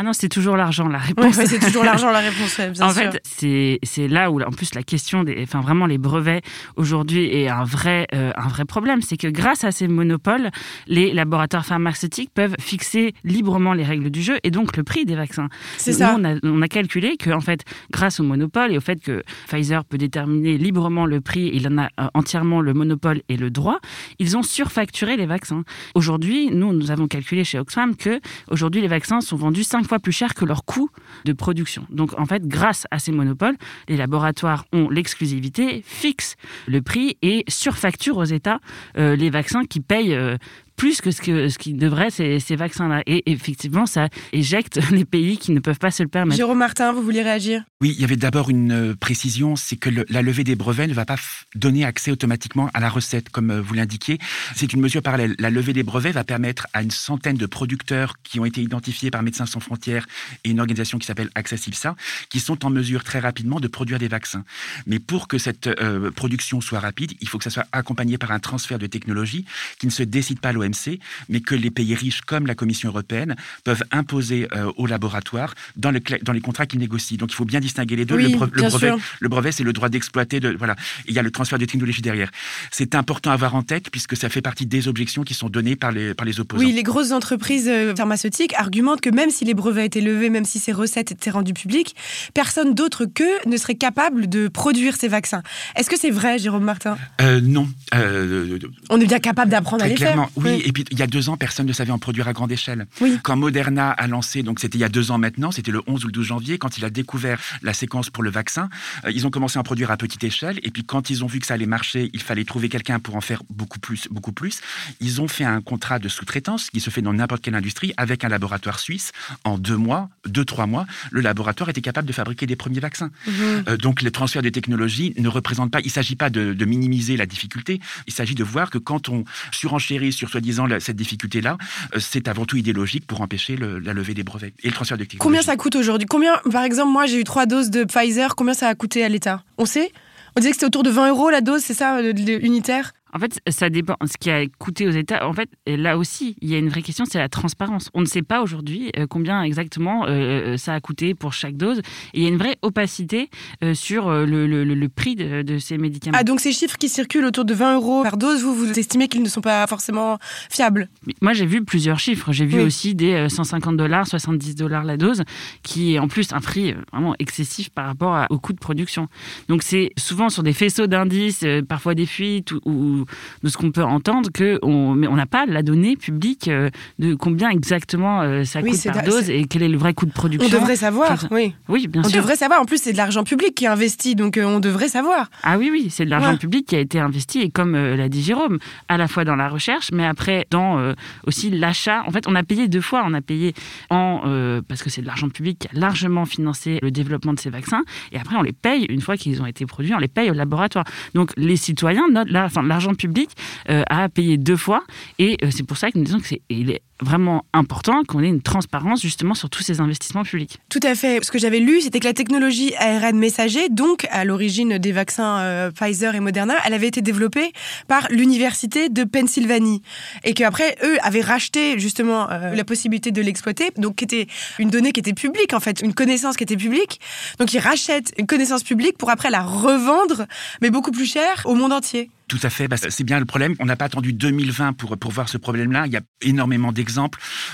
Ah 0.00 0.04
non, 0.04 0.12
c'est 0.12 0.28
toujours 0.28 0.56
l'argent 0.56 0.86
la 0.86 0.98
réponse. 0.98 1.34
c'est 1.34 1.58
toujours 1.58 1.82
l'argent 1.82 2.12
la 2.12 2.20
réponse, 2.20 2.60
bien 2.60 2.86
en 2.86 2.90
fait, 2.90 3.20
c'est 3.24 3.80
c'est 3.82 4.06
là 4.06 4.30
où 4.30 4.40
en 4.40 4.52
plus 4.52 4.72
la 4.76 4.84
question 4.84 5.24
des 5.24 5.42
enfin 5.42 5.60
vraiment 5.60 5.86
les 5.86 5.98
brevets 5.98 6.40
aujourd'hui 6.76 7.24
est 7.34 7.48
un 7.48 7.64
vrai 7.64 8.06
euh, 8.14 8.30
un 8.36 8.46
vrai 8.46 8.64
problème, 8.64 9.02
c'est 9.02 9.16
que 9.16 9.26
grâce 9.26 9.64
à 9.64 9.72
ces 9.72 9.88
monopoles, 9.88 10.50
les 10.86 11.12
laboratoires 11.12 11.66
pharmaceutiques 11.66 12.30
peuvent 12.32 12.54
fixer 12.60 13.12
librement 13.24 13.72
les 13.72 13.82
règles 13.82 14.10
du 14.10 14.22
jeu 14.22 14.38
et 14.44 14.52
donc 14.52 14.76
le 14.76 14.84
prix 14.84 15.04
des 15.04 15.16
vaccins. 15.16 15.48
C'est 15.78 15.94
ça. 15.94 16.14
On 16.16 16.24
a, 16.24 16.36
on 16.44 16.62
a 16.62 16.68
calculé 16.68 17.16
que 17.16 17.30
en 17.30 17.40
fait, 17.40 17.64
grâce 17.90 18.20
au 18.20 18.22
monopole 18.22 18.72
et 18.72 18.78
au 18.78 18.80
fait 18.80 19.00
que 19.02 19.24
Pfizer 19.48 19.84
peut 19.84 19.98
déterminer 19.98 20.58
librement 20.58 21.06
le 21.06 21.20
prix, 21.20 21.50
il 21.52 21.66
en 21.66 21.76
a 21.76 21.88
euh, 21.98 22.06
entièrement 22.14 22.60
le 22.60 22.72
monopole 22.72 23.22
et 23.28 23.36
le 23.36 23.50
droit, 23.50 23.80
ils 24.20 24.36
ont 24.36 24.44
surfacturé 24.44 25.16
les 25.16 25.26
vaccins. 25.26 25.64
Aujourd'hui, 25.96 26.50
nous 26.52 26.72
nous 26.72 26.92
avons 26.92 27.08
calculé 27.08 27.42
chez 27.42 27.58
Oxfam 27.58 27.96
que 27.96 28.20
aujourd'hui 28.48 28.80
les 28.80 28.86
vaccins 28.86 29.20
sont 29.20 29.36
vendus 29.36 29.64
5 29.64 29.87
fois 29.88 29.98
plus 29.98 30.12
cher 30.12 30.34
que 30.34 30.44
leur 30.44 30.64
coût 30.64 30.90
de 31.24 31.32
production. 31.32 31.86
Donc 31.90 32.18
en 32.18 32.26
fait, 32.26 32.46
grâce 32.46 32.86
à 32.90 32.98
ces 32.98 33.12
monopoles, 33.12 33.56
les 33.88 33.96
laboratoires 33.96 34.64
ont 34.72 34.88
l'exclusivité, 34.88 35.82
fixent 35.84 36.36
le 36.66 36.82
prix 36.82 37.16
et 37.22 37.44
surfacturent 37.48 38.18
aux 38.18 38.24
États 38.24 38.60
euh, 38.96 39.16
les 39.16 39.30
vaccins 39.30 39.64
qui 39.64 39.80
payent 39.80 40.14
euh, 40.14 40.36
plus 40.78 41.02
que 41.02 41.10
ce, 41.10 41.20
que, 41.20 41.48
ce 41.50 41.58
qui 41.58 41.74
devrait 41.74 42.10
ces, 42.10 42.40
ces 42.40 42.56
vaccins-là. 42.56 43.02
Et 43.06 43.30
effectivement, 43.30 43.84
ça 43.84 44.08
éjecte 44.32 44.80
les 44.90 45.04
pays 45.04 45.36
qui 45.36 45.50
ne 45.52 45.60
peuvent 45.60 45.78
pas 45.78 45.90
se 45.90 46.02
le 46.02 46.08
permettre. 46.08 46.36
Jérôme 46.38 46.58
Martin, 46.58 46.92
vous 46.92 47.02
vouliez 47.02 47.22
réagir? 47.22 47.64
Oui, 47.82 47.92
il 47.96 48.00
y 48.00 48.04
avait 48.04 48.16
d'abord 48.16 48.48
une 48.48 48.72
euh, 48.72 48.94
précision, 48.94 49.56
c'est 49.56 49.76
que 49.76 49.90
le- 49.90 50.06
la 50.08 50.22
levée 50.22 50.44
des 50.44 50.54
brevets 50.56 50.86
ne 50.88 50.94
va 50.94 51.04
pas 51.04 51.16
donner 51.54 51.84
accès 51.84 52.10
automatiquement 52.12 52.70
à 52.74 52.80
la 52.80 52.88
recette, 52.88 53.28
comme 53.28 53.50
euh, 53.50 53.60
vous 53.60 53.74
l'indiquiez. 53.74 54.18
C'est 54.54 54.72
une 54.72 54.80
mesure 54.80 55.02
parallèle. 55.02 55.34
La 55.38 55.50
levée 55.50 55.72
des 55.72 55.82
brevets 55.82 56.12
va 56.12 56.24
permettre 56.24 56.66
à 56.72 56.82
une 56.82 56.90
centaine 56.92 57.36
de 57.36 57.46
producteurs 57.46 58.14
qui 58.22 58.38
ont 58.40 58.44
été 58.44 58.62
identifiés 58.62 59.10
par 59.10 59.22
Médecins 59.22 59.46
sans 59.46 59.60
frontières 59.60 60.06
et 60.44 60.50
une 60.50 60.60
organisation 60.60 60.98
qui 60.98 61.06
s'appelle 61.06 61.30
Accessipsa, 61.34 61.96
qui 62.30 62.38
sont 62.40 62.64
en 62.64 62.70
mesure 62.70 63.02
très 63.04 63.18
rapidement 63.18 63.58
de 63.58 63.66
produire 63.68 63.98
des 63.98 64.08
vaccins. 64.08 64.44
Mais 64.86 65.00
pour 65.00 65.26
que 65.26 65.38
cette 65.38 65.66
euh, 65.66 66.12
production 66.12 66.60
soit 66.60 66.78
rapide, 66.80 67.12
il 67.20 67.28
faut 67.28 67.38
que 67.38 67.44
ça 67.44 67.50
soit 67.50 67.66
accompagné 67.72 68.16
par 68.16 68.30
un 68.30 68.38
transfert 68.38 68.78
de 68.78 68.86
technologie 68.86 69.44
qui 69.80 69.86
ne 69.86 69.90
se 69.92 70.04
décide 70.04 70.38
pas 70.40 70.50
à 70.50 70.52
l'OMC, 70.68 70.98
mais 71.28 71.40
que 71.40 71.54
les 71.54 71.70
pays 71.70 71.94
riches 71.94 72.20
comme 72.22 72.46
la 72.46 72.54
Commission 72.54 72.88
européenne 72.90 73.36
peuvent 73.64 73.82
imposer 73.92 74.48
euh, 74.54 74.70
aux 74.76 74.86
laboratoires 74.86 75.54
dans, 75.76 75.90
le 75.90 76.00
cla- 76.00 76.22
dans 76.22 76.32
les 76.32 76.40
contrats 76.40 76.66
qu'ils 76.66 76.80
négocient. 76.80 77.16
Donc 77.16 77.32
il 77.32 77.34
faut 77.34 77.44
bien 77.44 77.60
distinguer 77.60 77.96
les 77.96 78.04
deux. 78.04 78.16
Oui, 78.16 78.32
le, 78.32 78.38
brevet, 78.38 78.88
sûr. 78.88 78.98
le 79.20 79.28
brevet, 79.28 79.52
c'est 79.52 79.64
le 79.64 79.72
droit 79.72 79.88
d'exploiter. 79.88 80.40
De, 80.40 80.54
voilà. 80.58 80.74
Et 81.06 81.10
il 81.10 81.14
y 81.14 81.18
a 81.18 81.22
le 81.22 81.30
transfert 81.30 81.58
de 81.58 81.64
technologie 81.64 82.02
derrière. 82.02 82.30
C'est 82.70 82.94
important 82.94 83.30
à 83.30 83.34
avoir 83.34 83.54
en 83.54 83.62
tête 83.62 83.90
puisque 83.90 84.16
ça 84.16 84.28
fait 84.28 84.42
partie 84.42 84.66
des 84.66 84.88
objections 84.88 85.22
qui 85.22 85.34
sont 85.34 85.48
données 85.48 85.76
par 85.76 85.92
les, 85.92 86.14
par 86.14 86.26
les 86.26 86.40
opposants. 86.40 86.62
Oui, 86.64 86.72
les 86.72 86.82
grosses 86.82 87.12
entreprises 87.12 87.68
euh, 87.68 87.94
pharmaceutiques 87.94 88.54
argumentent 88.54 89.00
que 89.00 89.10
même 89.10 89.30
si 89.30 89.44
les 89.44 89.54
brevets 89.54 89.86
étaient 89.86 90.00
levés, 90.00 90.30
même 90.30 90.44
si 90.44 90.58
ces 90.58 90.72
recettes 90.72 91.12
étaient 91.12 91.30
rendues 91.30 91.54
publiques, 91.54 91.94
personne 92.34 92.74
d'autre 92.74 93.04
qu'eux 93.06 93.24
ne 93.46 93.56
serait 93.56 93.74
capable 93.76 94.28
de 94.28 94.48
produire 94.48 94.96
ces 94.96 95.08
vaccins. 95.08 95.42
Est-ce 95.76 95.88
que 95.90 95.98
c'est 95.98 96.10
vrai, 96.10 96.38
Jérôme 96.38 96.64
Martin? 96.64 96.96
Euh, 97.20 97.40
non. 97.40 97.68
Euh, 97.94 98.58
On 98.90 99.00
est 99.00 99.06
bien 99.06 99.18
capable 99.20 99.50
d'apprendre 99.50 99.84
à 99.84 99.88
les 99.88 99.94
clairement, 99.94 100.28
faire. 100.28 100.42
oui. 100.44 100.57
Et 100.64 100.72
puis, 100.72 100.84
il 100.90 100.98
y 100.98 101.02
a 101.02 101.06
deux 101.06 101.28
ans, 101.28 101.36
personne 101.36 101.66
ne 101.66 101.72
savait 101.72 101.90
en 101.92 101.98
produire 101.98 102.28
à 102.28 102.32
grande 102.32 102.52
échelle. 102.52 102.86
Oui. 103.00 103.18
Quand 103.22 103.36
Moderna 103.36 103.90
a 103.90 104.06
lancé, 104.06 104.42
donc 104.42 104.60
c'était 104.60 104.78
il 104.78 104.80
y 104.80 104.84
a 104.84 104.88
deux 104.88 105.10
ans 105.10 105.18
maintenant, 105.18 105.50
c'était 105.50 105.70
le 105.70 105.82
11 105.86 106.04
ou 106.04 106.06
le 106.08 106.12
12 106.12 106.26
janvier, 106.26 106.58
quand 106.58 106.78
il 106.78 106.84
a 106.84 106.90
découvert 106.90 107.40
la 107.62 107.74
séquence 107.74 108.10
pour 108.10 108.22
le 108.22 108.30
vaccin, 108.30 108.68
euh, 109.04 109.10
ils 109.12 109.26
ont 109.26 109.30
commencé 109.30 109.58
à 109.58 109.60
en 109.60 109.64
produire 109.64 109.90
à 109.90 109.96
petite 109.96 110.22
échelle. 110.24 110.60
Et 110.62 110.70
puis, 110.70 110.84
quand 110.84 111.10
ils 111.10 111.24
ont 111.24 111.26
vu 111.26 111.40
que 111.40 111.46
ça 111.46 111.54
allait 111.54 111.66
marcher, 111.66 112.10
il 112.12 112.22
fallait 112.22 112.44
trouver 112.44 112.68
quelqu'un 112.68 112.98
pour 112.98 113.16
en 113.16 113.20
faire 113.20 113.42
beaucoup 113.50 113.78
plus, 113.78 114.08
beaucoup 114.10 114.32
plus. 114.32 114.60
Ils 115.00 115.20
ont 115.20 115.28
fait 115.28 115.44
un 115.44 115.60
contrat 115.60 115.98
de 115.98 116.08
sous-traitance 116.08 116.70
qui 116.70 116.80
se 116.80 116.90
fait 116.90 117.02
dans 117.02 117.12
n'importe 117.12 117.42
quelle 117.42 117.54
industrie 117.54 117.92
avec 117.96 118.24
un 118.24 118.28
laboratoire 118.28 118.78
suisse. 118.78 119.12
En 119.44 119.58
deux 119.58 119.76
mois, 119.76 120.08
deux, 120.26 120.44
trois 120.44 120.66
mois, 120.66 120.86
le 121.10 121.20
laboratoire 121.20 121.68
était 121.70 121.80
capable 121.80 122.06
de 122.06 122.12
fabriquer 122.12 122.46
des 122.46 122.56
premiers 122.56 122.80
vaccins. 122.80 123.10
Mhm. 123.26 123.64
Euh, 123.68 123.76
donc 123.76 124.02
le 124.02 124.10
transfert 124.10 124.42
de 124.42 124.48
technologie 124.48 125.14
ne 125.18 125.28
représente 125.28 125.70
pas, 125.70 125.80
il 125.80 125.86
ne 125.86 125.90
s'agit 125.90 126.16
pas 126.16 126.30
de, 126.30 126.52
de 126.52 126.64
minimiser 126.64 127.16
la 127.16 127.26
difficulté, 127.26 127.80
il 128.06 128.12
s'agit 128.12 128.34
de 128.34 128.44
voir 128.44 128.70
que 128.70 128.78
quand 128.78 129.08
on 129.08 129.24
surenchérit 129.52 130.12
sur 130.12 130.30
soi-disant 130.52 130.66
la- 130.66 130.80
cette 130.80 130.96
difficulté-là, 130.96 131.56
euh, 131.94 131.98
c'est 132.00 132.28
avant 132.28 132.44
tout 132.44 132.56
idéologique 132.56 133.06
pour 133.06 133.20
empêcher 133.20 133.56
le- 133.56 133.78
la 133.78 133.92
levée 133.92 134.14
des 134.14 134.22
brevets 134.24 134.52
et 134.62 134.68
le 134.68 134.74
transfert 134.74 134.96
de 134.96 135.04
technologie. 135.04 135.22
Combien 135.22 135.42
ça 135.42 135.56
coûte 135.56 135.76
aujourd'hui? 135.76 136.06
Combien, 136.08 136.36
par 136.50 136.64
exemple, 136.64 136.90
moi 136.92 137.06
j'ai 137.06 137.20
eu 137.20 137.24
trois 137.24 137.46
doses 137.46 137.70
de 137.70 137.84
Pfizer, 137.84 138.34
combien 138.36 138.54
ça 138.54 138.68
a 138.68 138.74
coûté 138.74 139.04
à 139.04 139.08
l'État? 139.08 139.42
On 139.58 139.64
sait? 139.66 139.92
On 140.36 140.40
disait 140.40 140.50
que 140.50 140.56
c'était 140.56 140.66
autour 140.66 140.82
de 140.82 140.90
20 140.90 141.08
euros 141.10 141.30
la 141.30 141.40
dose, 141.40 141.62
c'est 141.62 141.74
ça, 141.74 142.00
le- 142.00 142.12
le- 142.12 142.44
unitaire? 142.44 142.92
En 143.14 143.18
fait, 143.18 143.40
ça 143.48 143.70
dépend. 143.70 143.96
Ce 144.04 144.16
qui 144.18 144.30
a 144.30 144.46
coûté 144.58 144.86
aux 144.86 144.90
États, 144.92 145.26
en 145.26 145.32
fait, 145.32 145.48
là 145.66 145.96
aussi, 145.98 146.36
il 146.40 146.50
y 146.50 146.54
a 146.54 146.58
une 146.58 146.68
vraie 146.68 146.82
question, 146.82 147.04
c'est 147.04 147.18
la 147.18 147.28
transparence. 147.28 147.88
On 147.94 148.00
ne 148.00 148.06
sait 148.06 148.22
pas 148.22 148.42
aujourd'hui 148.42 148.90
euh, 148.98 149.06
combien 149.08 149.42
exactement 149.42 150.04
euh, 150.06 150.56
ça 150.56 150.74
a 150.74 150.80
coûté 150.80 151.14
pour 151.14 151.32
chaque 151.32 151.56
dose. 151.56 151.78
Et 152.12 152.18
il 152.18 152.22
y 152.22 152.26
a 152.26 152.28
une 152.28 152.36
vraie 152.36 152.56
opacité 152.62 153.30
euh, 153.64 153.74
sur 153.74 154.08
euh, 154.08 154.26
le, 154.26 154.46
le- 154.46 154.64
le- 154.64 154.74
le 154.74 154.88
prix 154.88 155.16
de, 155.16 155.42
de 155.42 155.58
ces 155.58 155.78
médicaments. 155.78 156.16
Ah, 156.20 156.24
donc 156.24 156.40
ces 156.40 156.52
chiffres 156.52 156.76
qui 156.76 156.88
circulent 156.88 157.24
autour 157.24 157.44
de 157.44 157.54
20 157.54 157.76
euros 157.76 158.02
par 158.02 158.16
dose, 158.18 158.42
vous, 158.42 158.54
vous 158.54 158.78
estimez 158.78 159.08
qu'ils 159.08 159.22
ne 159.22 159.28
sont 159.28 159.40
pas 159.40 159.66
forcément 159.66 160.18
fiables? 160.50 160.88
Moi, 161.22 161.32
j'ai 161.32 161.46
vu 161.46 161.64
plusieurs 161.64 161.98
chiffres. 161.98 162.32
J'ai 162.32 162.44
vu 162.46 162.58
Oui. 162.58 162.64
aussi 162.64 162.94
des 162.94 163.12
euh, 163.14 163.28
150 163.28 163.76
dollars, 163.76 164.06
70 164.06 164.54
dollars 164.54 164.84
la 164.84 164.96
dose, 164.96 165.22
qui 165.62 165.94
est 165.94 165.98
en 165.98 166.08
plus 166.08 166.32
un 166.32 166.40
prix 166.40 166.72
euh, 166.72 166.76
vraiment 166.92 167.14
excessif 167.18 167.70
par 167.70 167.86
rapport 167.86 168.26
au 168.30 168.38
coût 168.38 168.52
de 168.52 168.58
production. 168.58 169.08
Donc, 169.48 169.62
c'est 169.62 169.92
souvent 169.98 170.28
sur 170.28 170.42
des 170.42 170.52
faisceaux 170.52 170.86
d'indices, 170.86 171.42
euh, 171.44 171.62
parfois 171.62 171.94
des 171.94 172.06
fuites 172.06 172.52
ou, 172.52 172.97
ou 172.98 173.04
de 173.42 173.48
ce 173.48 173.56
qu'on 173.56 173.70
peut 173.70 173.82
entendre, 173.84 174.30
que 174.32 174.58
on, 174.62 174.94
mais 174.94 175.06
on 175.06 175.16
n'a 175.16 175.26
pas 175.26 175.46
la 175.46 175.62
donnée 175.62 175.96
publique 175.96 176.48
euh, 176.48 176.70
de 176.98 177.14
combien 177.14 177.50
exactement 177.50 178.22
euh, 178.22 178.44
ça 178.44 178.60
Oui, 178.60 178.72
coûte 178.72 178.92
par 178.92 179.02
dose 179.02 179.30
et 179.30 179.44
quel 179.44 179.62
est 179.62 179.68
le 179.68 179.78
vrai 179.78 179.94
coût 179.94 180.06
de 180.06 180.10
On 180.10 180.14
production. 180.14 180.58
devrait 180.58 180.76
savoir, 180.76 181.26
oui. 181.30 181.54
Oui, 181.68 181.86
bien 181.88 182.02
On 182.04 182.08
sûr. 182.08 182.20
devrait 182.20 182.36
savoir. 182.36 182.60
En 182.60 182.64
plus, 182.64 182.80
c'est 182.82 182.92
de 182.92 182.96
l'argent 182.96 183.24
public 183.24 183.54
qui 183.54 183.64
est 183.64 183.68
investi, 183.68 184.14
donc 184.14 184.36
euh, 184.36 184.44
on 184.44 184.60
devrait 184.60 184.88
savoir. 184.88 185.30
Ah 185.42 185.58
oui, 185.58 185.68
oui, 185.72 185.88
c'est 185.90 186.04
de 186.04 186.10
l'argent 186.10 186.32
Ouais. 186.32 186.36
public 186.38 186.66
qui 186.66 186.76
a 186.76 186.80
été 186.80 186.98
investi, 187.00 187.40
et 187.40 187.50
comme 187.50 187.74
l'a 187.74 188.08
dit 188.08 188.22
Jérôme, 188.22 188.58
à 188.88 188.96
la 188.98 189.08
fois 189.08 189.24
dans 189.24 189.36
la 189.36 189.48
recherche, 189.48 189.90
mais 189.92 190.04
après 190.04 190.46
dans 190.50 190.78
euh, 190.78 190.94
aussi 191.26 191.50
l'achat. 191.50 192.02
En 192.06 192.10
fait, 192.10 192.26
on 192.28 192.34
a 192.34 192.42
payé 192.42 192.68
deux 192.68 192.80
fois. 192.80 193.02
On 193.06 193.14
a 193.14 193.20
payé 193.20 193.54
en 193.90 194.22
euh, 194.26 194.60
parce 194.66 194.82
que 194.82 194.90
c'est 194.90 195.00
de 195.02 195.06
l'argent 195.06 195.28
public 195.28 195.58
qui 195.60 195.68
a 195.68 195.78
largement 195.78 196.24
financé 196.26 196.78
le 196.82 196.90
développement 196.90 197.32
de 197.32 197.38
ces 197.38 197.50
vaccins, 197.50 197.82
et 198.12 198.18
après 198.18 198.36
on 198.36 198.42
les 198.42 198.52
paye 198.52 198.84
une 198.88 199.00
fois 199.00 199.16
qu'ils 199.16 199.40
ont 199.42 199.46
été 199.46 199.64
produits, 199.66 199.94
on 199.94 199.98
les 199.98 200.08
paye 200.08 200.30
au 200.30 200.34
laboratoire. 200.34 200.84
Donc 201.14 201.32
les 201.36 201.56
citoyens, 201.56 202.04
notre, 202.10 202.32
la- 202.32 202.44
enfin, 202.46 202.62
public 202.94 203.30
euh, 203.68 203.82
a 203.88 204.08
payé 204.08 204.36
deux 204.38 204.56
fois, 204.56 204.84
et 205.18 205.36
euh, 205.42 205.50
c'est 205.50 205.64
pour 205.64 205.76
ça 205.76 205.90
que 205.90 205.98
nous 205.98 206.04
disons 206.04 206.20
que 206.20 206.26
c'est 206.26 206.42
il 206.48 206.70
est 206.70 206.82
vraiment 207.00 207.44
important 207.52 208.02
qu'on 208.04 208.22
ait 208.22 208.28
une 208.28 208.42
transparence 208.42 209.02
justement 209.02 209.34
sur 209.34 209.50
tous 209.50 209.62
ces 209.62 209.80
investissements 209.80 210.22
publics. 210.22 210.58
Tout 210.68 210.80
à 210.82 210.94
fait. 210.94 211.24
Ce 211.24 211.30
que 211.30 211.38
j'avais 211.38 211.60
lu, 211.60 211.80
c'était 211.80 212.00
que 212.00 212.06
la 212.06 212.12
technologie 212.12 212.74
ARN 212.76 213.16
messager, 213.18 213.68
donc 213.68 214.06
à 214.10 214.24
l'origine 214.24 214.78
des 214.78 214.92
vaccins 214.92 215.38
euh, 215.38 215.70
Pfizer 215.70 216.14
et 216.14 216.20
Moderna, 216.20 216.54
elle 216.64 216.74
avait 216.74 216.88
été 216.88 217.02
développée 217.02 217.52
par 217.86 218.06
l'université 218.10 218.88
de 218.88 219.04
Pennsylvanie 219.04 219.82
et 220.24 220.34
qu'après 220.34 220.76
eux 220.84 220.96
avaient 221.02 221.20
racheté 221.20 221.78
justement 221.78 222.30
euh, 222.30 222.54
la 222.54 222.64
possibilité 222.64 223.10
de 223.10 223.22
l'exploiter, 223.22 223.70
donc 223.76 223.96
qui 223.96 224.04
était 224.04 224.26
une 224.58 224.70
donnée 224.70 224.92
qui 224.92 225.00
était 225.00 225.14
publique 225.14 225.52
en 225.52 225.60
fait, 225.60 225.80
une 225.82 225.94
connaissance 225.94 226.36
qui 226.36 226.44
était 226.44 226.56
publique. 226.56 227.00
Donc 227.38 227.52
ils 227.52 227.60
rachètent 227.60 228.12
une 228.18 228.26
connaissance 228.26 228.62
publique 228.62 228.98
pour 228.98 229.10
après 229.10 229.30
la 229.30 229.42
revendre, 229.42 230.26
mais 230.60 230.70
beaucoup 230.70 230.90
plus 230.90 231.06
cher 231.06 231.42
au 231.44 231.54
monde 231.54 231.72
entier. 231.72 232.10
Tout 232.28 232.38
à 232.42 232.50
fait, 232.50 232.68
bah, 232.68 232.76
c'est 232.76 233.04
bien 233.04 233.18
le 233.18 233.24
problème. 233.24 233.54
On 233.58 233.64
n'a 233.64 233.74
pas 233.74 233.86
attendu 233.86 234.12
2020 234.12 234.74
pour, 234.74 234.98
pour 234.98 235.10
voir 235.10 235.30
ce 235.30 235.38
problème-là. 235.38 235.86
Il 235.86 235.92
y 235.92 235.96
a 235.96 236.02
énormément 236.20 236.72
d'exemples. 236.72 236.87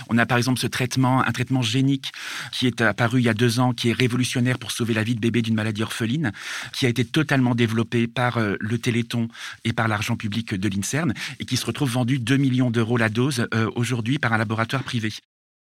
On 0.08 0.18
a 0.18 0.26
par 0.26 0.38
exemple 0.38 0.60
ce 0.60 0.66
traitement, 0.66 1.26
un 1.26 1.32
traitement 1.32 1.62
génique 1.62 2.12
qui 2.52 2.66
est 2.66 2.80
apparu 2.80 3.20
il 3.20 3.24
y 3.24 3.28
a 3.28 3.34
deux 3.34 3.60
ans, 3.60 3.72
qui 3.72 3.90
est 3.90 3.92
révolutionnaire 3.92 4.58
pour 4.58 4.70
sauver 4.70 4.94
la 4.94 5.02
vie 5.02 5.14
de 5.14 5.20
bébé 5.20 5.42
d'une 5.42 5.54
maladie 5.54 5.82
orpheline, 5.82 6.32
qui 6.72 6.86
a 6.86 6.88
été 6.88 7.04
totalement 7.04 7.54
développé 7.54 8.06
par 8.06 8.38
euh, 8.38 8.56
le 8.60 8.78
Téléthon 8.78 9.28
et 9.64 9.72
par 9.72 9.88
l'argent 9.88 10.16
public 10.16 10.54
de 10.54 10.68
l'INSERN 10.68 11.14
et 11.40 11.44
qui 11.44 11.56
se 11.56 11.66
retrouve 11.66 11.90
vendu 11.90 12.18
2 12.18 12.36
millions 12.36 12.70
d'euros 12.70 12.96
la 12.96 13.08
dose 13.08 13.46
euh, 13.54 13.70
aujourd'hui 13.74 14.18
par 14.18 14.32
un 14.32 14.38
laboratoire 14.38 14.82
privé. 14.82 15.12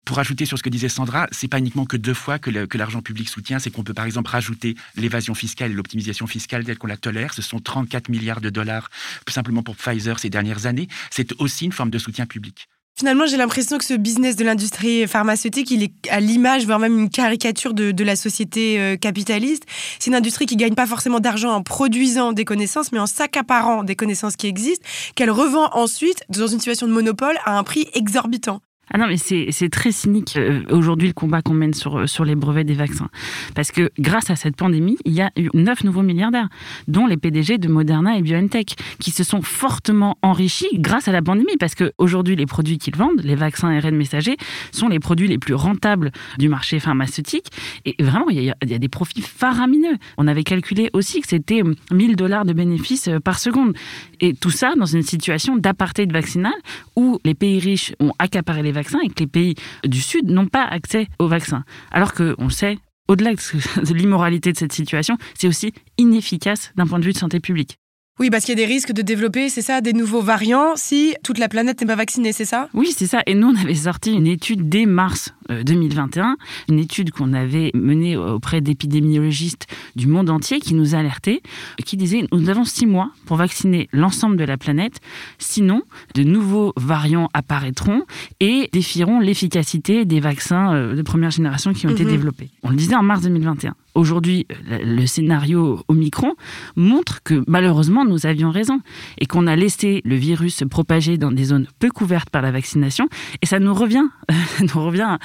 Pour 0.05 0.17
ajouter 0.17 0.45
sur 0.45 0.57
ce 0.57 0.63
que 0.63 0.69
disait 0.69 0.89
Sandra, 0.89 1.27
c'est 1.31 1.47
pas 1.47 1.59
uniquement 1.59 1.85
que 1.85 1.97
deux 1.97 2.15
fois 2.15 2.39
que 2.39 2.77
l'argent 2.77 3.01
public 3.01 3.29
soutient, 3.29 3.59
c'est 3.59 3.69
qu'on 3.69 3.83
peut 3.83 3.93
par 3.93 4.05
exemple 4.05 4.31
rajouter 4.31 4.75
l'évasion 4.95 5.35
fiscale 5.35 5.71
et 5.71 5.75
l'optimisation 5.75 6.25
fiscale 6.25 6.63
telle 6.65 6.79
qu'on 6.79 6.87
la 6.87 6.97
tolère. 6.97 7.33
Ce 7.33 7.43
sont 7.43 7.59
34 7.59 8.09
milliards 8.09 8.41
de 8.41 8.49
dollars 8.49 8.89
simplement 9.27 9.61
pour 9.61 9.75
Pfizer 9.75 10.17
ces 10.17 10.31
dernières 10.31 10.65
années. 10.65 10.87
C'est 11.11 11.39
aussi 11.39 11.65
une 11.65 11.71
forme 11.71 11.91
de 11.91 11.99
soutien 11.99 12.25
public. 12.25 12.67
Finalement, 12.97 13.25
j'ai 13.25 13.37
l'impression 13.37 13.77
que 13.77 13.85
ce 13.85 13.93
business 13.93 14.35
de 14.35 14.43
l'industrie 14.43 15.07
pharmaceutique, 15.07 15.71
il 15.71 15.83
est 15.83 15.93
à 16.09 16.19
l'image, 16.19 16.65
voire 16.65 16.79
même 16.79 16.99
une 16.99 17.09
caricature 17.09 17.73
de, 17.73 17.91
de 17.91 18.03
la 18.03 18.17
société 18.17 18.77
euh, 18.77 18.97
capitaliste. 18.97 19.63
C'est 19.99 20.09
une 20.09 20.15
industrie 20.15 20.45
qui 20.45 20.57
gagne 20.57 20.75
pas 20.75 20.85
forcément 20.85 21.21
d'argent 21.21 21.51
en 21.51 21.63
produisant 21.63 22.33
des 22.33 22.43
connaissances, 22.43 22.91
mais 22.91 22.99
en 22.99 23.07
s'accaparant 23.07 23.85
des 23.85 23.95
connaissances 23.95 24.35
qui 24.35 24.47
existent, 24.47 24.85
qu'elle 25.15 25.31
revend 25.31 25.69
ensuite 25.71 26.23
dans 26.27 26.47
une 26.47 26.59
situation 26.59 26.87
de 26.87 26.91
monopole 26.91 27.37
à 27.45 27.57
un 27.57 27.63
prix 27.63 27.87
exorbitant. 27.93 28.59
Ah 28.91 28.97
non, 28.97 29.07
mais 29.07 29.17
c'est 29.17 29.69
très 29.69 29.91
cynique 29.91 30.35
euh, 30.35 30.63
aujourd'hui 30.71 31.07
le 31.07 31.13
combat 31.13 31.41
qu'on 31.41 31.53
mène 31.53 31.73
sur, 31.73 32.09
sur 32.09 32.25
les 32.25 32.35
brevets 32.35 32.65
des 32.65 32.73
vaccins. 32.73 33.09
Parce 33.53 33.71
que 33.71 33.91
grâce 33.99 34.29
à 34.31 34.35
cette 34.35 34.55
pandémie, 34.55 34.97
il 35.05 35.13
y 35.13 35.21
a 35.21 35.31
eu 35.37 35.49
neuf 35.53 35.83
nouveaux 35.83 36.01
milliardaires, 36.01 36.49
dont 36.87 37.05
les 37.05 37.17
PDG 37.17 37.59
de 37.59 37.67
Moderna 37.67 38.17
et 38.17 38.21
BioNTech, 38.21 38.75
qui 38.99 39.11
se 39.11 39.23
sont 39.23 39.41
fortement 39.41 40.17
enrichis 40.23 40.69
grâce 40.75 41.07
à 41.07 41.11
la 41.11 41.21
pandémie. 41.21 41.57
Parce 41.59 41.75
que 41.75 41.91
aujourd'hui, 41.97 42.35
les 42.35 42.47
produits 42.47 42.79
qu'ils 42.79 42.95
vendent, 42.95 43.21
les 43.23 43.35
vaccins 43.35 43.69
ARN 43.69 43.95
messagers, 43.95 44.37
sont 44.71 44.87
les 44.87 44.99
produits 44.99 45.27
les 45.27 45.37
plus 45.37 45.53
rentables 45.53 46.11
du 46.39 46.49
marché 46.49 46.79
pharmaceutique. 46.79 47.47
Et 47.85 47.95
vraiment, 47.99 48.29
il 48.29 48.43
y 48.43 48.51
a, 48.51 48.79
des 48.79 48.89
profits 48.89 49.21
faramineux. 49.21 49.97
On 50.17 50.27
avait 50.27 50.43
calculé 50.43 50.89
aussi 50.93 51.21
que 51.21 51.27
c'était 51.27 51.61
1000 51.91 52.15
dollars 52.15 52.45
de 52.45 52.53
bénéfices 52.53 53.07
euh, 53.07 53.19
par 53.19 53.37
seconde. 53.39 53.75
Et 54.19 54.33
tout 54.33 54.51
ça 54.51 54.73
dans 54.75 54.85
une 54.85 55.03
situation 55.03 55.57
d'apartheid 55.57 56.11
vaccinal 56.11 56.53
où 56.95 57.19
les 57.23 57.35
pays 57.35 57.59
riches 57.59 57.93
ont 57.99 58.13
accaparé 58.19 58.63
les 58.63 58.71
vaccins 58.71 58.78
et 58.79 59.09
que 59.09 59.19
les 59.19 59.27
pays 59.27 59.55
du 59.85 60.01
Sud 60.01 60.29
n'ont 60.29 60.47
pas 60.47 60.63
accès 60.63 61.07
aux 61.19 61.27
vaccins. 61.27 61.63
Alors 61.91 62.13
que, 62.13 62.35
on 62.37 62.45
le 62.45 62.51
sait, 62.51 62.77
au-delà 63.07 63.31
de 63.33 63.93
l'immoralité 63.93 64.51
de 64.51 64.57
cette 64.57 64.73
situation, 64.73 65.17
c'est 65.37 65.47
aussi 65.47 65.73
inefficace 65.97 66.71
d'un 66.75 66.87
point 66.87 66.99
de 66.99 67.05
vue 67.05 67.13
de 67.13 67.17
santé 67.17 67.39
publique. 67.39 67.77
Oui, 68.19 68.29
parce 68.29 68.43
qu'il 68.43 68.59
y 68.59 68.61
a 68.61 68.67
des 68.67 68.71
risques 68.71 68.91
de 68.91 69.01
développer, 69.01 69.47
c'est 69.47 69.61
ça, 69.61 69.79
des 69.79 69.93
nouveaux 69.93 70.21
variants 70.21 70.75
si 70.75 71.15
toute 71.23 71.37
la 71.37 71.47
planète 71.47 71.79
n'est 71.79 71.87
pas 71.87 71.95
vaccinée, 71.95 72.33
c'est 72.33 72.43
ça? 72.45 72.67
Oui, 72.73 72.93
c'est 72.95 73.07
ça. 73.07 73.21
Et 73.25 73.33
nous, 73.33 73.47
on 73.47 73.55
avait 73.55 73.75
sorti 73.75 74.11
une 74.11 74.27
étude 74.27 74.67
dès 74.67 74.85
mars 74.85 75.33
2021, 75.49 76.31
euh, 76.31 76.35
une 76.69 76.79
étude 76.79 77.11
qu'on 77.11 77.33
avait 77.33 77.71
menée 77.73 78.15
auprès 78.17 78.61
d'épidémiologistes 78.61 79.67
du 79.95 80.07
monde 80.07 80.29
entier 80.29 80.59
qui 80.59 80.73
nous 80.73 80.95
alertait, 80.95 81.41
qui 81.85 81.97
disait 81.97 82.25
nous 82.31 82.49
avons 82.49 82.65
six 82.65 82.85
mois 82.85 83.11
pour 83.25 83.37
vacciner 83.37 83.89
l'ensemble 83.91 84.37
de 84.37 84.43
la 84.43 84.57
planète, 84.57 84.99
sinon 85.37 85.83
de 86.15 86.23
nouveaux 86.23 86.73
variants 86.77 87.29
apparaîtront 87.33 88.03
et 88.39 88.69
défieront 88.71 89.19
l'efficacité 89.19 90.05
des 90.05 90.19
vaccins 90.19 90.73
euh, 90.73 90.95
de 90.95 91.01
première 91.01 91.31
génération 91.31 91.73
qui 91.73 91.87
ont 91.87 91.91
été 91.91 92.03
mhm. 92.03 92.11
développés. 92.11 92.49
On 92.63 92.69
le 92.69 92.75
disait 92.75 92.95
en 92.95 93.03
mars 93.03 93.21
2021 93.21 93.75
aujourd'hui, 93.99 94.47
le 94.69 95.05
scénario 95.05 95.83
Omicron 95.87 96.33
montre 96.75 97.21
que 97.23 97.43
malheureusement, 97.47 98.05
nous 98.05 98.25
avions 98.25 98.51
raison 98.51 98.79
et 99.19 99.25
qu'on 99.25 99.47
a 99.47 99.55
laissé 99.55 100.01
le 100.05 100.15
virus 100.15 100.55
se 100.55 100.65
propager 100.65 101.17
dans 101.17 101.31
des 101.31 101.45
zones 101.45 101.67
peu 101.79 101.89
couvertes 101.89 102.29
par 102.29 102.41
la 102.41 102.51
vaccination. 102.51 103.07
Et 103.41 103.45
ça 103.45 103.59
nous 103.59 103.73
revient, 103.73 104.05
nous 104.73 104.83
revient 104.83 105.17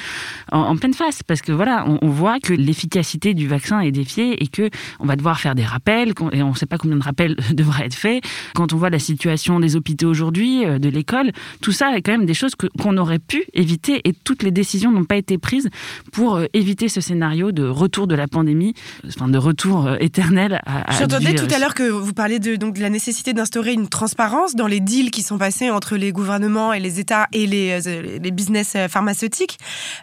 en, 0.52 0.76
pleine 0.76 0.94
face 0.94 1.22
parce 1.22 1.42
que 1.42 1.52
voilà, 1.52 1.86
on, 1.86 2.08
voit 2.08 2.38
que 2.40 2.52
l'efficacité 2.52 3.34
du 3.34 3.48
vaccin 3.48 3.80
est 3.80 3.90
défiée 3.90 4.42
et 4.42 4.46
que 4.46 4.70
on 5.00 5.06
va 5.06 5.16
devoir 5.16 5.40
faire 5.40 5.54
des 5.54 5.64
rappels 5.64 6.12
et 6.32 6.42
on 6.42 6.50
ne 6.50 6.56
sait 6.56 6.66
pas 6.66 6.78
combien 6.78 6.96
de 6.96 7.02
rappels 7.02 7.36
devraient 7.52 7.86
être 7.86 7.94
faits. 7.94 8.22
Quand 8.54 8.72
on 8.72 8.76
voit 8.76 8.90
la 8.90 8.98
situation 8.98 9.60
des 9.60 9.76
hôpitaux 9.76 10.08
aujourd'hui, 10.08 10.64
euh, 10.64 10.78
de 10.78 10.88
l'école, 10.88 11.32
tout 11.60 11.72
ça 11.72 11.96
est 11.96 12.02
quand 12.02 12.12
même 12.12 12.26
des 12.26 12.34
choses 12.34 12.54
qu'on 12.54 12.96
aurait 12.96 13.18
pu 13.18 13.44
éviter 13.52 14.00
et 14.04 14.12
toutes 14.12 14.42
les 14.42 14.50
décisions 14.50 14.92
n'ont 14.92 15.04
pas 15.04 15.16
été 15.16 15.38
prises 15.38 15.68
pour 16.12 16.36
euh, 16.36 16.46
éviter 16.52 16.88
ce 16.88 17.00
scénario 17.00 17.52
de 17.52 17.64
retour 17.66 18.06
de 18.06 18.14
la 18.14 18.28
pandémie 18.28 18.74
enfin, 19.08 19.28
de 19.28 19.38
retour 19.38 19.86
euh, 19.86 19.96
éternel 20.00 20.60
à. 20.66 20.92
J'entendais 20.98 21.34
tout 21.34 21.52
à 21.54 21.58
l'heure 21.58 21.74
que 21.74 21.88
vous 21.88 22.12
parliez 22.12 22.38
de, 22.38 22.56
donc, 22.56 22.74
de 22.74 22.80
la 22.80 22.90
nécessité 22.90 23.32
d'instaurer 23.32 23.72
une 23.72 23.88
transparence 23.88 24.54
dans 24.54 24.66
les 24.66 24.80
deals 24.80 25.10
qui 25.10 25.22
sont 25.22 25.38
passés 25.38 25.70
entre 25.70 25.96
les 25.96 26.12
gouvernements 26.12 26.72
et 26.72 26.80
les 26.80 27.00
États 27.00 27.28
et 27.32 27.46
les, 27.46 27.86
euh, 27.86 28.18
les 28.22 28.30
business 28.30 28.76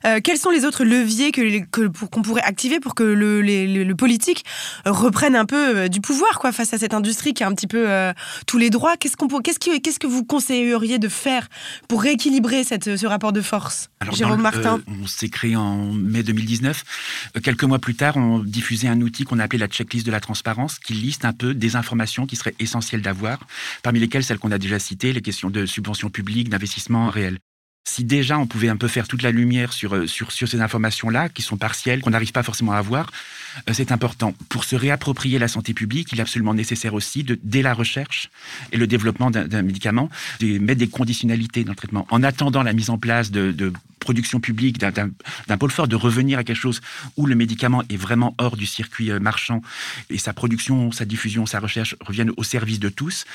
euh, 0.05 0.19
quels 0.23 0.37
sont 0.37 0.49
les 0.49 0.65
autres 0.65 0.83
leviers 0.83 1.31
que, 1.31 1.63
que 1.65 1.87
qu'on 1.87 2.21
pourrait 2.21 2.43
activer 2.43 2.79
pour 2.79 2.95
que 2.95 3.03
le, 3.03 3.41
le, 3.41 3.95
politique 3.95 4.43
reprenne 4.85 5.35
un 5.35 5.45
peu 5.45 5.89
du 5.89 6.01
pouvoir 6.01 6.39
quoi, 6.39 6.51
face 6.51 6.73
à 6.73 6.77
cette 6.77 6.93
industrie 6.93 7.33
qui 7.33 7.43
a 7.43 7.47
un 7.47 7.53
petit 7.53 7.67
peu 7.67 7.87
tous 8.47 8.57
les 8.57 8.69
droits? 8.69 8.97
Qu'est-ce, 8.97 9.17
qu'on, 9.17 9.27
qu'est-ce, 9.27 9.59
qu'est-ce 9.59 9.99
que 9.99 10.07
vous 10.07 10.23
conseilleriez 10.23 10.97
de 10.97 11.07
faire 11.07 11.47
pour 11.87 12.01
rééquilibrer 12.01 12.63
cette, 12.63 12.95
ce 12.95 13.05
rapport 13.05 13.33
de 13.33 13.41
force? 13.41 13.89
Jérôme 14.11 14.41
Martin 14.41 14.81
On 14.87 15.07
s'est 15.07 15.29
créé 15.29 15.55
en 15.55 15.93
mai 15.93 16.23
2019. 16.23 16.83
Quelques 17.43 17.63
mois 17.63 17.79
plus 17.79 17.95
tard, 17.95 18.17
on 18.17 18.39
diffuser 18.39 18.87
un 18.87 19.01
outil 19.01 19.23
qu'on 19.23 19.39
a 19.39 19.43
appelé 19.43 19.59
la 19.59 19.67
checklist 19.67 20.05
de 20.05 20.11
la 20.11 20.19
transparence, 20.19 20.79
qui 20.79 20.93
liste 20.93 21.25
un 21.25 21.33
peu 21.33 21.53
des 21.53 21.75
informations 21.75 22.25
qui 22.25 22.35
seraient 22.35 22.55
essentielles 22.59 23.01
d'avoir, 23.01 23.39
parmi 23.83 23.99
lesquelles 23.99 24.23
celles 24.23 24.39
qu'on 24.39 24.51
a 24.51 24.57
déjà 24.57 24.79
citées, 24.79 25.13
les 25.13 25.21
questions 25.21 25.49
de 25.49 25.65
subventions 25.65 26.09
publiques, 26.09 26.49
d'investissement 26.49 27.09
réel. 27.09 27.39
Si 27.83 28.03
déjà 28.03 28.37
on 28.37 28.45
pouvait 28.45 28.69
un 28.69 28.77
peu 28.77 28.87
faire 28.87 29.07
toute 29.07 29.23
la 29.23 29.31
lumière 29.31 29.73
sur, 29.73 29.95
euh, 29.95 30.07
sur, 30.07 30.31
sur 30.31 30.47
ces 30.47 30.61
informations-là, 30.61 31.29
qui 31.29 31.41
sont 31.41 31.57
partielles, 31.57 32.01
qu'on 32.01 32.11
n'arrive 32.11 32.31
pas 32.31 32.43
forcément 32.43 32.73
à 32.73 32.77
avoir, 32.77 33.11
euh, 33.67 33.73
c'est 33.73 33.91
important. 33.91 34.33
Pour 34.49 34.65
se 34.65 34.75
réapproprier 34.75 35.39
la 35.39 35.47
santé 35.47 35.73
publique, 35.73 36.11
il 36.11 36.19
est 36.19 36.21
absolument 36.21 36.53
nécessaire 36.53 36.93
aussi, 36.93 37.23
de, 37.23 37.39
dès 37.43 37.61
la 37.61 37.73
recherche 37.73 38.29
et 38.71 38.77
le 38.77 38.85
développement 38.85 39.31
d'un 39.31 39.61
médicament, 39.63 40.09
de 40.39 40.59
mettre 40.59 40.79
des 40.79 40.89
conditionnalités 40.89 41.63
dans 41.63 41.71
le 41.71 41.75
traitement. 41.75 42.05
En 42.11 42.21
attendant 42.23 42.63
la 42.63 42.73
mise 42.73 42.89
en 42.91 42.97
place 42.97 43.31
de, 43.31 43.51
de 43.51 43.73
production 44.01 44.41
publique, 44.41 44.79
d'un 44.79 45.57
pôle 45.57 45.71
fort, 45.71 45.87
de 45.87 45.95
revenir 45.95 46.39
à 46.39 46.43
quelque 46.43 46.57
chose 46.57 46.81
où 47.15 47.25
le 47.25 47.35
médicament 47.35 47.83
est 47.89 47.95
vraiment 47.95 48.35
hors 48.37 48.57
du 48.57 48.65
circuit 48.65 49.11
euh, 49.11 49.19
marchand 49.19 49.61
et 50.09 50.17
sa 50.17 50.33
production, 50.33 50.91
sa 50.91 51.05
diffusion, 51.05 51.45
sa 51.45 51.59
recherche 51.59 51.95
reviennent 52.01 52.31
au 52.35 52.43
service 52.43 52.79
de 52.79 52.89
tous, 52.89 53.25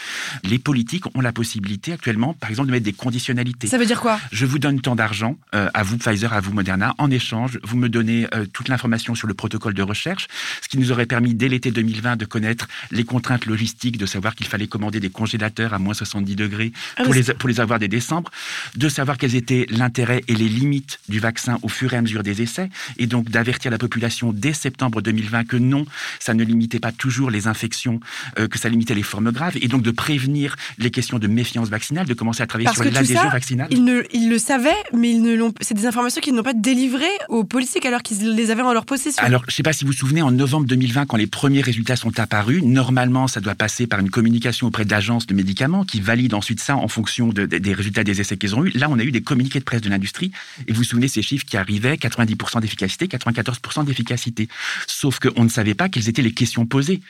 les 0.45 0.59
politiques 0.59 1.05
ont 1.17 1.21
la 1.21 1.33
possibilité 1.33 1.93
actuellement, 1.93 2.35
par 2.35 2.51
exemple, 2.51 2.69
de 2.69 2.73
mettre 2.73 2.85
des 2.85 2.93
conditionnalités. 2.93 3.69
Ça 3.69 3.79
veut 3.79 3.87
dire 3.87 4.01
quoi? 4.01 4.19
Je 4.33 4.45
vous 4.45 4.59
donne 4.59 4.81
tant 4.81 4.97
d'argent, 4.97 5.39
euh, 5.55 5.71
à 5.73 5.83
vous 5.83 5.97
Pfizer, 5.97 6.33
à 6.33 6.41
vous 6.41 6.53
Moderna, 6.53 6.95
en 6.99 7.11
échange, 7.11 7.59
vous 7.63 7.77
me 7.77 7.89
donnez 7.89 8.27
euh, 8.35 8.45
toute 8.53 8.69
l'information 8.69 9.15
sur 9.15 9.29
le 9.29 9.35
protocole 9.35 9.75
de 9.75 9.83
recherche, 9.83 10.27
ce 10.61 10.69
qui 10.69 10.79
nous 10.79 10.91
aurait 10.91 11.07
permis 11.07 11.35
dès 11.35 11.49
l'été 11.49 11.71
2020 11.71 12.17
de 12.17 12.25
connaître 12.25 12.69
les 12.91 13.05
contraintes 13.05 13.47
logistiques, 13.47 13.99
de 13.99 14.07
savoir 14.07 14.35
qu'il 14.35 14.47
fallait 14.47 14.67
commander 14.67 15.01
des 15.01 15.11
congélateurs 15.11 15.73
à 15.73 15.79
moins 15.79 15.95
70 15.95 16.35
degrés 16.35 16.73
ah 16.97 17.05
pour, 17.05 17.15
les, 17.15 17.23
pour 17.35 17.49
les 17.49 17.61
avoir 17.61 17.79
dès 17.79 17.89
décembre, 17.89 18.31
de 18.75 18.89
savoir 18.89 19.17
quels 19.17 19.37
étaient 19.37 19.67
l'intérêt 19.71 20.23
et 20.29 20.35
les 20.35 20.49
limite 20.57 20.99
du 21.09 21.21
vaccin 21.21 21.59
au 21.63 21.69
fur 21.69 21.93
et 21.95 21.97
à 21.97 22.03
mesure 22.03 22.23
des 22.23 22.43
essais, 22.43 22.71
et 22.99 23.07
donc 23.07 23.31
d'avertir 23.31 23.71
la 23.71 23.79
population 23.79 24.33
dès 24.33 24.53
septembre 24.53 25.03
2020 25.03 25.45
que 25.45 25.57
non, 25.57 25.87
ça 26.19 26.35
ne 26.35 26.45
limitait 26.45 26.81
pas 26.81 26.93
toujours 26.93 27.31
les 27.31 27.47
infections, 27.47 28.01
euh, 28.39 28.49
que 28.49 28.59
ça 28.59 28.69
limitait 28.69 28.95
les 28.95 29.03
formes 29.03 29.31
graves, 29.31 29.57
et 29.61 29.69
donc 29.69 29.83
de 29.83 29.91
prévenir 29.91 30.57
les 30.79 30.91
questions 30.91 31.19
de 31.19 31.27
méfiance 31.27 31.69
vaccinale, 31.69 32.07
de 32.07 32.15
commencer 32.15 32.43
à 32.43 32.47
travailler 32.47 32.71
sur 32.73 32.85
l'adhésion 32.85 33.29
vaccinale. 33.29 33.69
Ils, 33.71 33.85
ne, 33.85 34.03
ils 34.13 34.29
le 34.29 34.39
savaient, 34.39 34.71
mais 34.93 35.11
ils 35.11 35.23
ne 35.23 35.35
l'ont. 35.35 35.53
C'est 35.61 35.75
des 35.75 35.87
informations 35.87 36.21
qu'ils 36.21 36.35
n'ont 36.35 36.43
pas 36.43 36.55
délivrées 36.55 37.05
aux 37.29 37.45
politiques 37.45 37.87
alors 37.87 38.03
qu'ils 38.03 38.35
les 38.35 38.51
avaient 38.51 38.63
en 38.63 38.73
leur 38.73 38.87
possession. 38.87 39.23
Alors, 39.23 39.43
je 39.43 39.53
ne 39.53 39.57
sais 39.57 39.63
pas 39.63 39.73
si 39.73 39.85
vous 39.85 39.93
vous 39.93 39.97
souvenez, 39.97 40.23
en 40.23 40.31
novembre 40.31 40.67
2020, 40.67 41.07
quand 41.07 41.17
les 41.17 41.27
premiers 41.27 41.61
résultats 41.61 41.97
sont 41.97 42.19
apparus, 42.19 42.63
normalement, 42.63 43.29
ça 43.29 43.41
doit 43.41 43.55
passer 43.55 43.87
par 43.87 44.01
une 44.01 44.11
communication 44.11 44.67
auprès 44.67 44.85
d'agences 44.85 45.27
de 45.27 45.35
médicaments 45.35 45.85
qui 45.85 46.01
valident 46.01 46.35
ensuite 46.35 46.61
ça 46.61 46.77
en 46.77 46.89
fonction 46.89 47.29
des 47.29 47.75
résultats 47.75 48.05
des 48.05 48.21
essais 48.21 48.37
qu'ils 48.37 48.55
ont 48.55 48.65
eus. 48.65 48.71
Là, 48.71 48.89
on 48.91 48.99
a 48.99 49.05
eu 49.05 49.13
des 49.13 49.23
communiqués 49.23 49.59
de 49.59 49.65
presse 49.65 49.83
de 49.83 49.91
l'industrie 49.91 50.33
et 50.67 50.73
vous 50.73 50.79
vous 50.79 50.85
souvenez 50.85 51.09
ces 51.09 51.23
chiffres 51.23 51.45
qui 51.45 51.57
arrivaient, 51.57 51.95
90% 51.95 52.61
d'efficacité, 52.61 53.07
94% 53.07 53.85
d'efficacité. 53.85 54.49
Sauf 54.87 55.19
qu'on 55.19 55.45
ne 55.45 55.49
savait 55.49 55.75
pas 55.75 55.89
quelles 55.89 56.09
étaient 56.09 56.23
les 56.23 56.33
questions 56.33 56.67
posées. 56.67 57.01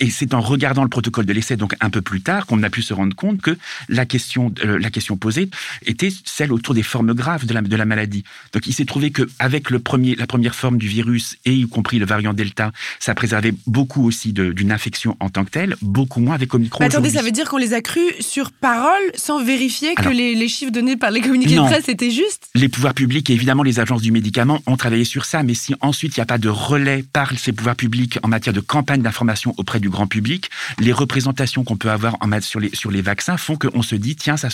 Et 0.00 0.10
c'est 0.10 0.34
en 0.34 0.40
regardant 0.40 0.82
le 0.82 0.88
protocole 0.88 1.26
de 1.26 1.32
l'essai, 1.32 1.56
donc 1.56 1.74
un 1.80 1.90
peu 1.90 2.02
plus 2.02 2.20
tard, 2.20 2.46
qu'on 2.46 2.62
a 2.62 2.70
pu 2.70 2.82
se 2.82 2.94
rendre 2.94 3.14
compte 3.14 3.40
que 3.40 3.56
la 3.88 4.06
question, 4.06 4.52
euh, 4.64 4.78
la 4.78 4.90
question 4.90 5.16
posée 5.16 5.48
était 5.86 6.10
celle 6.24 6.52
autour 6.52 6.74
des 6.74 6.82
formes 6.82 7.14
graves 7.14 7.46
de 7.46 7.54
la, 7.54 7.62
de 7.62 7.76
la 7.76 7.84
maladie. 7.84 8.24
Donc 8.52 8.66
il 8.66 8.72
s'est 8.72 8.84
trouvé 8.84 9.10
qu'avec 9.10 9.70
premier, 9.78 10.14
la 10.14 10.26
première 10.26 10.54
forme 10.54 10.78
du 10.78 10.88
virus, 10.88 11.36
et 11.44 11.54
y 11.54 11.68
compris 11.68 11.98
le 11.98 12.06
variant 12.06 12.32
Delta, 12.32 12.72
ça 12.98 13.14
préservait 13.14 13.54
beaucoup 13.66 14.06
aussi 14.06 14.32
d'une 14.32 14.72
infection 14.72 15.16
en 15.20 15.30
tant 15.30 15.44
que 15.44 15.50
telle, 15.50 15.76
beaucoup 15.82 16.20
moins 16.20 16.34
avec 16.34 16.54
Omicron. 16.54 16.84
attendez, 16.84 17.10
ça 17.10 17.22
veut 17.22 17.30
dire 17.30 17.48
qu'on 17.48 17.56
les 17.56 17.74
a 17.74 17.80
crus 17.80 18.14
sur 18.20 18.52
parole 18.52 18.92
sans 19.14 19.42
vérifier 19.42 19.94
que 19.94 20.08
les, 20.08 20.34
les, 20.34 20.48
chiffres 20.48 20.72
donnés 20.72 20.96
par 20.96 21.10
les 21.10 21.20
communiqués 21.20 21.56
de 21.56 21.60
presse 21.60 21.88
étaient 21.88 22.10
justes? 22.10 22.48
Les 22.54 22.68
pouvoirs 22.84 22.94
publics 22.94 23.30
et 23.30 23.32
évidemment 23.32 23.62
les 23.62 23.80
agences 23.80 24.02
du 24.02 24.12
médicament 24.12 24.60
ont 24.66 24.76
travaillé 24.76 25.04
sur 25.04 25.24
ça, 25.24 25.42
mais 25.42 25.54
si 25.54 25.74
ensuite 25.80 26.18
il 26.18 26.20
n'y 26.20 26.22
a 26.22 26.26
pas 26.26 26.36
de 26.36 26.50
relais 26.50 27.02
par 27.02 27.32
ces 27.38 27.50
pouvoirs 27.50 27.76
publics 27.76 28.18
en 28.22 28.28
matière 28.28 28.52
de 28.52 28.60
campagne 28.60 29.00
d'information 29.00 29.54
auprès 29.56 29.80
du 29.80 29.88
grand 29.88 30.06
public, 30.06 30.50
les 30.78 30.92
représentations 30.92 31.64
qu'on 31.64 31.78
peut 31.78 31.90
avoir 31.90 32.18
sur 32.42 32.60
les, 32.60 33.00
vaccins 33.00 33.38
font 33.38 33.56
qu'on 33.56 33.80
se 33.80 33.94
dit, 33.94 34.16
tiens, 34.16 34.36
ça, 34.36 34.50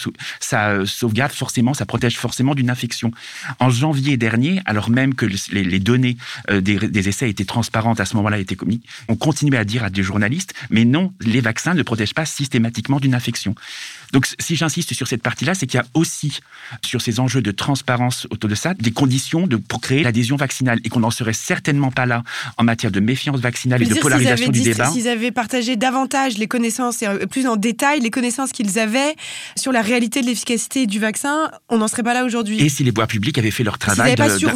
euh, 0.54 0.86
sauvegarde 0.86 1.32
forcément, 1.32 1.74
ça 1.74 1.86
protège 1.86 2.18
forcément 2.18 2.54
d'une 2.54 2.70
infection. 2.70 3.10
En 3.58 3.68
janvier 3.68 4.16
dernier, 4.16 4.62
alors 4.64 4.90
même 4.90 5.16
que 5.16 5.26
les, 5.50 5.80
données 5.80 6.16
euh, 6.50 6.60
des, 6.60 6.78
des, 6.78 7.08
essais 7.08 7.28
étaient 7.28 7.44
transparentes 7.44 7.98
à 7.98 8.04
ce 8.04 8.14
moment-là, 8.14 8.38
étaient 8.38 8.54
commis, 8.54 8.80
on 9.08 9.16
continuait 9.16 9.58
à 9.58 9.64
dire 9.64 9.82
à 9.82 9.90
des 9.90 10.04
journalistes, 10.04 10.54
mais 10.70 10.84
non, 10.84 11.12
les 11.20 11.40
vaccins 11.40 11.74
ne 11.74 11.82
protègent 11.82 12.14
pas 12.14 12.26
systématiquement 12.26 13.00
d'une 13.00 13.16
infection. 13.16 13.56
Donc 14.12 14.26
si 14.38 14.56
j'insiste 14.56 14.94
sur 14.94 15.06
cette 15.06 15.22
partie-là, 15.22 15.54
c'est 15.54 15.66
qu'il 15.66 15.78
y 15.78 15.82
a 15.82 15.86
aussi 15.94 16.40
sur 16.84 17.00
ces 17.00 17.20
enjeux 17.20 17.42
de 17.42 17.50
transparence 17.50 18.26
autour 18.30 18.50
de 18.50 18.54
ça 18.54 18.74
des 18.74 18.90
conditions 18.90 19.46
de, 19.46 19.56
pour 19.56 19.80
créer 19.80 20.02
l'adhésion 20.02 20.36
vaccinale 20.36 20.80
et 20.84 20.88
qu'on 20.88 21.00
n'en 21.00 21.10
serait 21.10 21.32
certainement 21.32 21.90
pas 21.90 22.06
là 22.06 22.22
en 22.56 22.64
matière 22.64 22.92
de 22.92 23.00
méfiance 23.00 23.40
vaccinale 23.40 23.82
et 23.82 23.86
de 23.86 23.94
polarisation 23.94 24.50
du 24.50 24.62
débat. 24.62 24.90
S'ils 24.90 25.08
avaient 25.08 25.30
partagé 25.30 25.76
davantage 25.76 26.38
les 26.38 26.48
connaissances 26.48 27.02
et 27.02 27.06
euh, 27.06 27.26
plus 27.26 27.46
en 27.46 27.56
détail 27.56 28.00
les 28.00 28.10
connaissances 28.10 28.52
qu'ils 28.52 28.78
avaient 28.78 29.14
sur 29.56 29.72
la 29.72 29.82
réalité 29.82 30.20
de 30.20 30.26
l'efficacité 30.26 30.86
du 30.86 30.98
vaccin, 30.98 31.50
on 31.68 31.78
n'en 31.78 31.88
serait 31.88 32.02
pas 32.02 32.14
là 32.14 32.24
aujourd'hui. 32.24 32.60
Et 32.60 32.68
si 32.68 32.84
les 32.84 32.92
bois 32.92 33.06
publics 33.06 33.38
avaient 33.38 33.50
fait 33.50 33.64
leur 33.64 33.78
travail 33.78 34.14
d'information. 34.14 34.50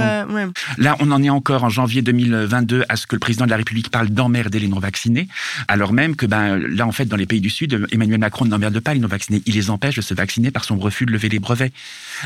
Euh, 0.00 0.46
là, 0.78 0.96
on 1.00 1.10
en 1.10 1.22
est 1.22 1.30
encore 1.30 1.64
en 1.64 1.68
janvier 1.68 2.02
2022 2.02 2.84
à 2.88 2.96
ce 2.96 3.06
que 3.06 3.14
le 3.14 3.20
président 3.20 3.44
de 3.44 3.50
la 3.50 3.56
République 3.56 3.90
parle 3.90 4.08
d'emmerder 4.08 4.58
les 4.58 4.68
non-vaccinés, 4.68 5.28
alors 5.68 5.92
même 5.92 6.16
que 6.16 6.26
ben, 6.26 6.56
là, 6.56 6.86
en 6.86 6.92
fait, 6.92 7.06
dans 7.06 7.16
les 7.16 7.26
pays 7.26 7.40
du 7.40 7.50
Sud, 7.50 7.86
Emmanuel 7.92 8.18
Macron 8.18 8.45
n'emmerde 8.46 8.80
pas 8.80 8.94
les 8.94 9.00
non-vaccinés. 9.00 9.42
Il 9.46 9.54
les 9.54 9.70
empêche 9.70 9.96
de 9.96 10.02
se 10.02 10.14
vacciner 10.14 10.50
par 10.50 10.64
son 10.64 10.78
refus 10.78 11.06
de 11.06 11.12
lever 11.12 11.28
les 11.28 11.38
brevets. 11.38 11.72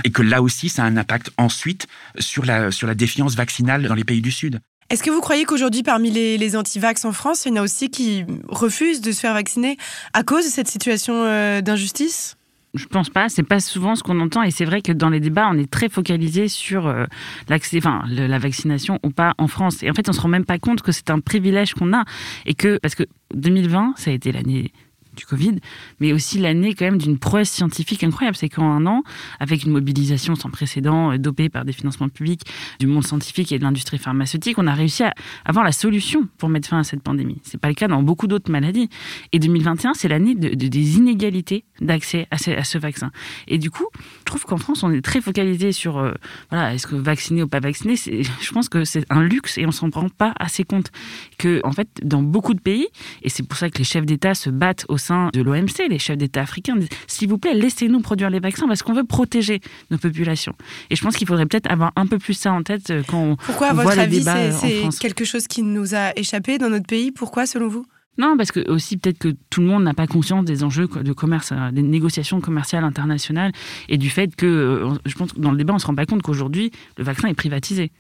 Et 0.05 0.11
que 0.11 0.23
là 0.23 0.43
aussi, 0.43 0.69
ça 0.69 0.85
a 0.85 0.87
un 0.87 0.97
impact 0.97 1.31
ensuite 1.39 1.87
sur 2.19 2.45
la, 2.45 2.71
sur 2.71 2.87
la 2.87 2.95
défiance 2.95 3.35
vaccinale 3.35 3.87
dans 3.87 3.95
les 3.95 4.05
pays 4.05 4.21
du 4.21 4.31
Sud. 4.31 4.61
Est-ce 4.91 5.05
que 5.05 5.11
vous 5.11 5.21
croyez 5.21 5.45
qu'aujourd'hui, 5.45 5.85
parmi 5.85 6.11
les, 6.11 6.37
les 6.37 6.57
anti-vax 6.57 7.05
en 7.05 7.13
France, 7.13 7.45
il 7.47 7.51
y 7.51 7.53
en 7.53 7.57
a 7.57 7.63
aussi 7.63 7.91
qui 7.91 8.25
refusent 8.49 9.01
de 9.01 9.13
se 9.13 9.21
faire 9.21 9.35
vacciner 9.35 9.77
à 10.15 10.25
cause 10.25 10.45
de 10.45 10.51
cette 10.51 10.67
situation 10.67 11.15
euh, 11.25 11.61
d'injustice? 11.61 12.37
Je 12.75 12.87
pense 12.87 13.11
pas, 13.11 13.29
c'est 13.29 13.43
pas 13.43 13.59
souvent 13.59 13.97
ce 13.97 14.03
qu'on 14.03 14.21
entend 14.21 14.43
et 14.43 14.53
c'est 14.53 14.65
vrai 14.65 14.81
que 14.81 14.93
dans 14.93 15.09
les 15.09 15.19
débats, 15.19 15.49
on 15.51 15.59
est 15.59 15.71
très 15.71 15.89
focalisé 15.89 16.47
sur 16.47 16.87
euh, 16.87 17.05
l'accès, 17.49 17.79
enfin 17.79 18.03
la 18.09 18.39
vaccination 18.39 19.01
ou 19.05 19.11
pas 19.11 19.35
en 19.39 19.49
France. 19.49 19.83
Et 19.83 19.91
en 19.91 19.95
fait, 19.95 20.09
on 20.09 20.13
se 20.13 20.21
rend 20.21 20.29
même 20.29 20.45
pas 20.45 20.59
compte 20.59 20.83
que 20.83 20.93
c'est 20.93 21.11
un 21.11 21.19
privilège 21.19 21.75
qu'on 21.75 21.93
a 21.93 22.05
et 22.47 22.55
que 22.55 22.79
parce 22.79 22.95
que 22.95 23.05
2020, 23.35 23.95
ça 23.97 24.11
a 24.11 24.15
été 24.15 24.31
l'année 24.31 24.73
du 25.17 25.27
Covid, 25.27 25.57
mais 26.01 26.13
aussi 26.13 26.39
l'année 26.39 26.75
quand 26.75 26.85
même 26.85 26.99
d'une 26.99 27.19
prouesse 27.19 27.51
scientifique 27.51 28.05
incroyable. 28.05 28.37
C'est 28.37 28.49
qu'en 28.49 28.71
un 28.71 28.87
an, 28.87 29.03
avec 29.39 29.65
une 29.65 29.73
mobilisation 29.73 30.35
sans 30.35 30.51
précédent, 30.51 31.13
euh, 31.13 31.19
dopée 31.19 31.49
par 31.49 31.65
des 31.65 31.73
financements 31.73 32.09
publics 32.09 32.43
du 32.79 32.87
monde 32.87 33.05
scientifique 33.07 33.53
et 33.53 33.59
de 33.59 33.65
l'industrie 33.65 33.99
pharmaceutique, 33.99 34.59
on 34.59 34.67
a 34.67 34.75
réussi 34.75 35.05
à 35.05 35.15
avoir 35.45 35.65
la 35.65 35.73
solution 35.73 36.29
pour 36.39 36.49
mettre 36.49 36.69
fin 36.69 36.79
à 36.79 36.85
cette 36.85 37.03
pandémie. 37.03 37.41
C'est 37.43 37.61
pas 37.61 37.69
le 37.69 37.75
cas 37.75 37.89
dans 37.89 38.03
beaucoup 38.03 38.27
d'autres 38.27 38.51
maladies. 38.51 38.89
Et 39.33 39.39
2021, 39.39 39.95
c'est 39.95 40.09
l'année 40.09 40.35
de, 40.35 40.49
des 40.55 40.97
inégalités 40.97 41.65
d'accès 41.81 42.27
à, 42.31 42.37
ce 42.39 42.79
vaccin. 42.79 43.11
Et 43.49 43.59
du 43.59 43.71
coup, 43.71 43.87
je 44.21 44.25
trouve 44.25 44.45
qu'en 44.45 44.59
France, 44.59 44.83
on 44.83 44.93
est 44.93 45.03
très 45.03 45.21
focalisé 45.21 45.73
sur, 45.73 45.99
euh, 45.99 46.13
voilà, 46.51 46.75
est-ce 46.75 46.87
que 46.87 46.97
vacciner 46.97 47.43
ou 47.43 47.49
pas 47.49 47.61
vacciner. 47.61 47.97
Je 48.41 48.53
pense 48.53 48.69
que 48.69 48.85
c'est 48.85 49.05
un 49.11 49.23
luxe 49.23 49.59
et 49.59 49.67
on 49.67 49.71
s'en 49.71 49.91
rend 49.91 50.09
pas 50.09 50.33
assez 50.39 50.65
compte. 50.65 50.91
Que, 51.39 51.61
en 51.65 51.73
fait, 51.73 51.89
dans 52.03 52.23
beaucoup 52.23 52.55
de 52.55 52.61
pays, 52.61 52.87
et 53.23 53.29
c'est 53.29 53.43
pour 53.43 53.59
ça 53.59 53.71
que 53.71 53.79
les 53.79 53.85
chefs 53.85 54.07
d'État 54.07 54.35
se 54.35 54.51
battent 54.51 54.87
au 54.89 54.99
de 55.33 55.43
l'OMC, 55.43 55.89
les 55.89 55.99
chefs 55.99 56.17
d'État 56.17 56.43
africains 56.43 56.77
disent 56.77 56.89
s'il 57.07 57.29
vous 57.29 57.39
plaît, 57.39 57.55
laissez-nous 57.55 58.01
produire 58.01 58.31
les 58.31 58.41
vaccins 58.41 58.67
parce 58.67 58.83
qu'on 58.83 58.93
veut 58.93 59.05
protéger 59.05 59.61
nos 59.91 59.99
populations. 59.99 60.55
Et 60.91 60.97
je 60.97 61.03
pense 61.03 61.17
qu'il 61.17 61.27
faudrait 61.27 61.47
peut-être 61.47 61.71
avoir 61.71 61.93
un 61.97 62.07
peu 62.07 62.19
plus 62.19 62.35
ça 62.35 62.53
en 62.53 62.63
tête 62.63 62.91
euh, 62.91 63.03
quand 63.07 63.23
on, 63.23 63.37
Pourquoi, 63.37 63.69
à 63.69 63.73
votre 63.73 63.99
avis, 63.99 64.25
c'est 64.53 64.89
quelque 65.01 65.25
chose 65.25 65.47
qui 65.47 65.63
nous 65.63 65.95
a 65.95 66.13
échappé 66.17 66.59
dans 66.59 66.71
notre 66.71 66.87
pays? 66.87 67.11
Pourquoi, 67.11 67.47
selon 67.47 67.69
vous? 67.69 67.85
Non, 68.19 68.37
parce 68.37 68.53
que 68.53 68.69
aussi 68.71 68.97
peut-être 68.97 69.19
que 69.19 69.35
tout 69.49 69.61
le 69.61 69.67
monde 69.67 69.85
n'a 69.85 69.95
pas 69.95 70.07
conscience 70.07 70.45
des 70.45 70.63
enjeux 70.63 70.87
de 70.87 71.13
commerce, 71.13 71.53
euh, 71.53 71.71
des 71.71 71.83
négociations 71.83 72.41
commerciales 72.41 72.85
internationales 72.85 73.53
et 73.89 73.97
du 73.97 74.11
fait 74.11 74.37
que, 74.37 74.47
euh, 74.47 74.95
je 75.07 75.15
pense 75.15 75.33
que 75.33 75.41
dans 75.41 75.51
le 75.51 75.57
débat, 75.57 75.73
on 75.73 75.77
ne 75.77 75.81
se 75.81 75.87
rend 75.87 75.95
pas 75.95 76.07
compte 76.07 76.23
qu'aujourd'hui, 76.23 76.71
le 76.99 77.05
vaccin 77.05 77.29
est 77.29 77.35
privatisé 77.35 77.93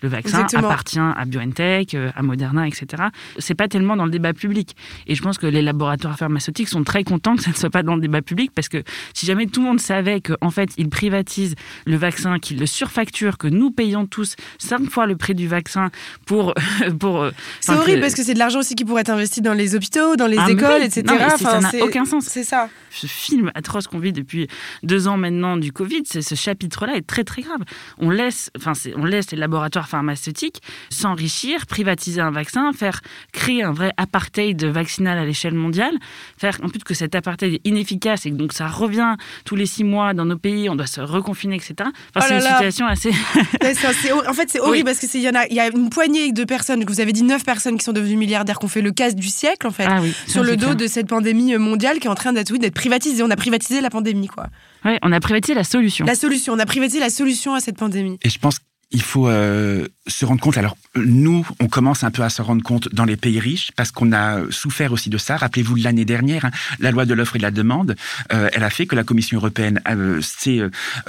le 0.00 0.08
vaccin 0.08 0.46
appartient 0.54 0.98
à 0.98 1.24
BioNTech, 1.24 1.94
euh, 1.94 2.10
à 2.14 2.22
Moderna, 2.22 2.66
etc. 2.66 3.04
C'est 3.38 3.54
pas 3.54 3.68
tellement 3.68 3.96
dans 3.96 4.04
le 4.04 4.10
débat 4.10 4.32
public. 4.32 4.76
Et 5.06 5.14
je 5.14 5.22
pense 5.22 5.38
que 5.38 5.46
les 5.46 5.62
laboratoires 5.62 6.16
pharmaceutiques 6.16 6.68
sont 6.68 6.84
très 6.84 7.04
contents 7.04 7.36
que 7.36 7.42
ça 7.42 7.50
ne 7.50 7.56
soit 7.56 7.70
pas 7.70 7.82
dans 7.82 7.94
le 7.94 8.00
débat 8.00 8.22
public 8.22 8.52
parce 8.54 8.68
que 8.68 8.82
si 9.14 9.26
jamais 9.26 9.46
tout 9.46 9.60
le 9.60 9.66
monde 9.66 9.80
savait 9.80 10.20
qu'en 10.20 10.50
fait 10.50 10.70
ils 10.76 10.88
privatisent 10.88 11.54
le 11.86 11.96
vaccin, 11.96 12.38
qu'ils 12.38 12.58
le 12.58 12.66
surfacturent, 12.66 13.38
que 13.38 13.48
nous 13.48 13.70
payons 13.70 14.06
tous 14.06 14.36
cinq 14.58 14.88
fois 14.90 15.06
le 15.06 15.16
prix 15.16 15.34
du 15.34 15.48
vaccin 15.48 15.90
pour 16.26 16.54
pour. 17.00 17.22
Euh, 17.22 17.30
c'est 17.60 17.72
horrible 17.72 18.00
parce 18.00 18.14
que 18.14 18.22
c'est 18.22 18.34
de 18.34 18.38
l'argent 18.38 18.60
aussi 18.60 18.74
qui 18.74 18.84
pourrait 18.84 19.02
être 19.02 19.10
investi 19.10 19.40
dans 19.40 19.54
les 19.54 19.74
hôpitaux, 19.74 20.16
dans 20.16 20.26
les 20.26 20.38
ah, 20.38 20.50
écoles, 20.50 20.82
etc. 20.82 21.04
ça 21.38 21.60
n'a 21.60 21.70
aucun 21.84 22.04
sens. 22.04 22.24
C'est 22.24 22.44
ça. 22.44 22.68
Ce 22.90 23.06
film 23.06 23.50
atroce 23.54 23.86
qu'on 23.86 23.98
vit 23.98 24.12
depuis 24.12 24.48
deux 24.82 25.08
ans 25.08 25.16
maintenant 25.16 25.56
du 25.56 25.72
Covid, 25.72 26.02
ce 26.06 26.34
chapitre-là 26.34 26.96
est 26.96 27.06
très 27.06 27.24
très 27.24 27.42
grave. 27.42 27.60
On 27.98 28.10
laisse, 28.10 28.50
enfin, 28.56 28.72
on 28.96 29.04
laisse 29.04 29.30
les 29.30 29.38
laboratoires 29.38 29.87
pharmaceutiques 29.88 30.62
s'enrichir, 30.90 31.66
privatiser 31.66 32.20
un 32.20 32.30
vaccin, 32.30 32.72
faire 32.72 33.00
créer 33.32 33.62
un 33.62 33.72
vrai 33.72 33.92
apartheid 33.96 34.64
vaccinal 34.64 35.18
à 35.18 35.24
l'échelle 35.24 35.54
mondiale, 35.54 35.94
faire 36.36 36.58
en 36.62 36.68
plus 36.68 36.80
que 36.80 36.94
cet 36.94 37.14
apartheid 37.14 37.54
est 37.54 37.66
inefficace 37.66 38.26
et 38.26 38.30
que 38.30 38.36
donc 38.36 38.52
ça 38.52 38.68
revient 38.68 39.16
tous 39.44 39.56
les 39.56 39.66
six 39.66 39.84
mois 39.84 40.14
dans 40.14 40.24
nos 40.24 40.36
pays, 40.36 40.68
on 40.68 40.76
doit 40.76 40.86
se 40.86 41.00
reconfiner, 41.00 41.56
etc. 41.56 41.74
Enfin, 41.78 41.92
oh 42.16 42.20
c'est 42.28 42.34
une 42.34 42.40
situation 42.40 42.86
assez. 42.86 43.10
en 44.28 44.34
fait, 44.34 44.50
c'est 44.50 44.60
horrible 44.60 44.84
parce 44.86 44.98
qu'il 44.98 45.20
y 45.20 45.28
en 45.28 45.34
a, 45.34 45.46
il 45.46 45.54
y 45.54 45.60
a 45.60 45.68
une 45.68 45.90
poignée 45.90 46.32
de 46.32 46.44
personnes, 46.44 46.84
que 46.84 46.92
vous 46.92 47.00
avez 47.00 47.12
dit 47.12 47.22
neuf 47.22 47.44
personnes 47.44 47.78
qui 47.78 47.84
sont 47.84 47.92
devenues 47.92 48.16
milliardaires, 48.16 48.58
qui 48.58 48.64
ont 48.64 48.68
fait 48.68 48.82
le 48.82 48.92
casse 48.92 49.14
du 49.14 49.28
siècle, 49.28 49.66
en 49.66 49.70
fait, 49.72 49.86
ah 49.88 50.00
sur 50.26 50.42
le 50.42 50.56
dos 50.56 50.74
de 50.74 50.86
cette 50.86 51.08
pandémie 51.08 51.56
mondiale 51.56 51.98
qui 51.98 52.06
est 52.06 52.10
en 52.10 52.14
train 52.14 52.32
d'être 52.32 52.52
privatisée. 52.70 53.22
On 53.22 53.30
a 53.30 53.36
privatisé 53.36 53.80
la 53.80 53.90
pandémie, 53.90 54.28
quoi. 54.28 54.46
Ouais, 54.84 54.98
on 55.02 55.12
a 55.12 55.20
privatisé 55.20 55.54
la 55.54 55.64
solution. 55.64 56.06
La 56.06 56.14
solution, 56.14 56.52
on 56.52 56.58
a 56.58 56.66
privatisé 56.66 57.00
la 57.00 57.10
solution 57.10 57.54
à 57.54 57.60
cette 57.60 57.76
pandémie. 57.76 58.18
Et 58.22 58.30
je 58.30 58.38
pense 58.38 58.58
il 58.90 59.02
faut 59.02 59.28
euh, 59.28 59.86
se 60.06 60.24
rendre 60.24 60.40
compte. 60.40 60.56
Alors, 60.56 60.76
nous, 60.96 61.46
on 61.60 61.68
commence 61.68 62.04
un 62.04 62.10
peu 62.10 62.22
à 62.22 62.30
se 62.30 62.40
rendre 62.40 62.62
compte 62.62 62.88
dans 62.94 63.04
les 63.04 63.16
pays 63.16 63.38
riches 63.38 63.70
parce 63.76 63.90
qu'on 63.90 64.12
a 64.12 64.50
souffert 64.50 64.92
aussi 64.92 65.10
de 65.10 65.18
ça. 65.18 65.36
Rappelez-vous, 65.36 65.76
l'année 65.76 66.06
dernière, 66.06 66.46
hein, 66.46 66.50
la 66.78 66.90
loi 66.90 67.04
de 67.04 67.12
l'offre 67.12 67.36
et 67.36 67.38
de 67.38 67.42
la 67.42 67.50
demande, 67.50 67.96
euh, 68.32 68.48
elle 68.52 68.64
a 68.64 68.70
fait 68.70 68.86
que 68.86 68.96
la 68.96 69.04
Commission 69.04 69.36
européenne 69.36 69.82
euh, 69.88 70.20
s'est 70.22 70.60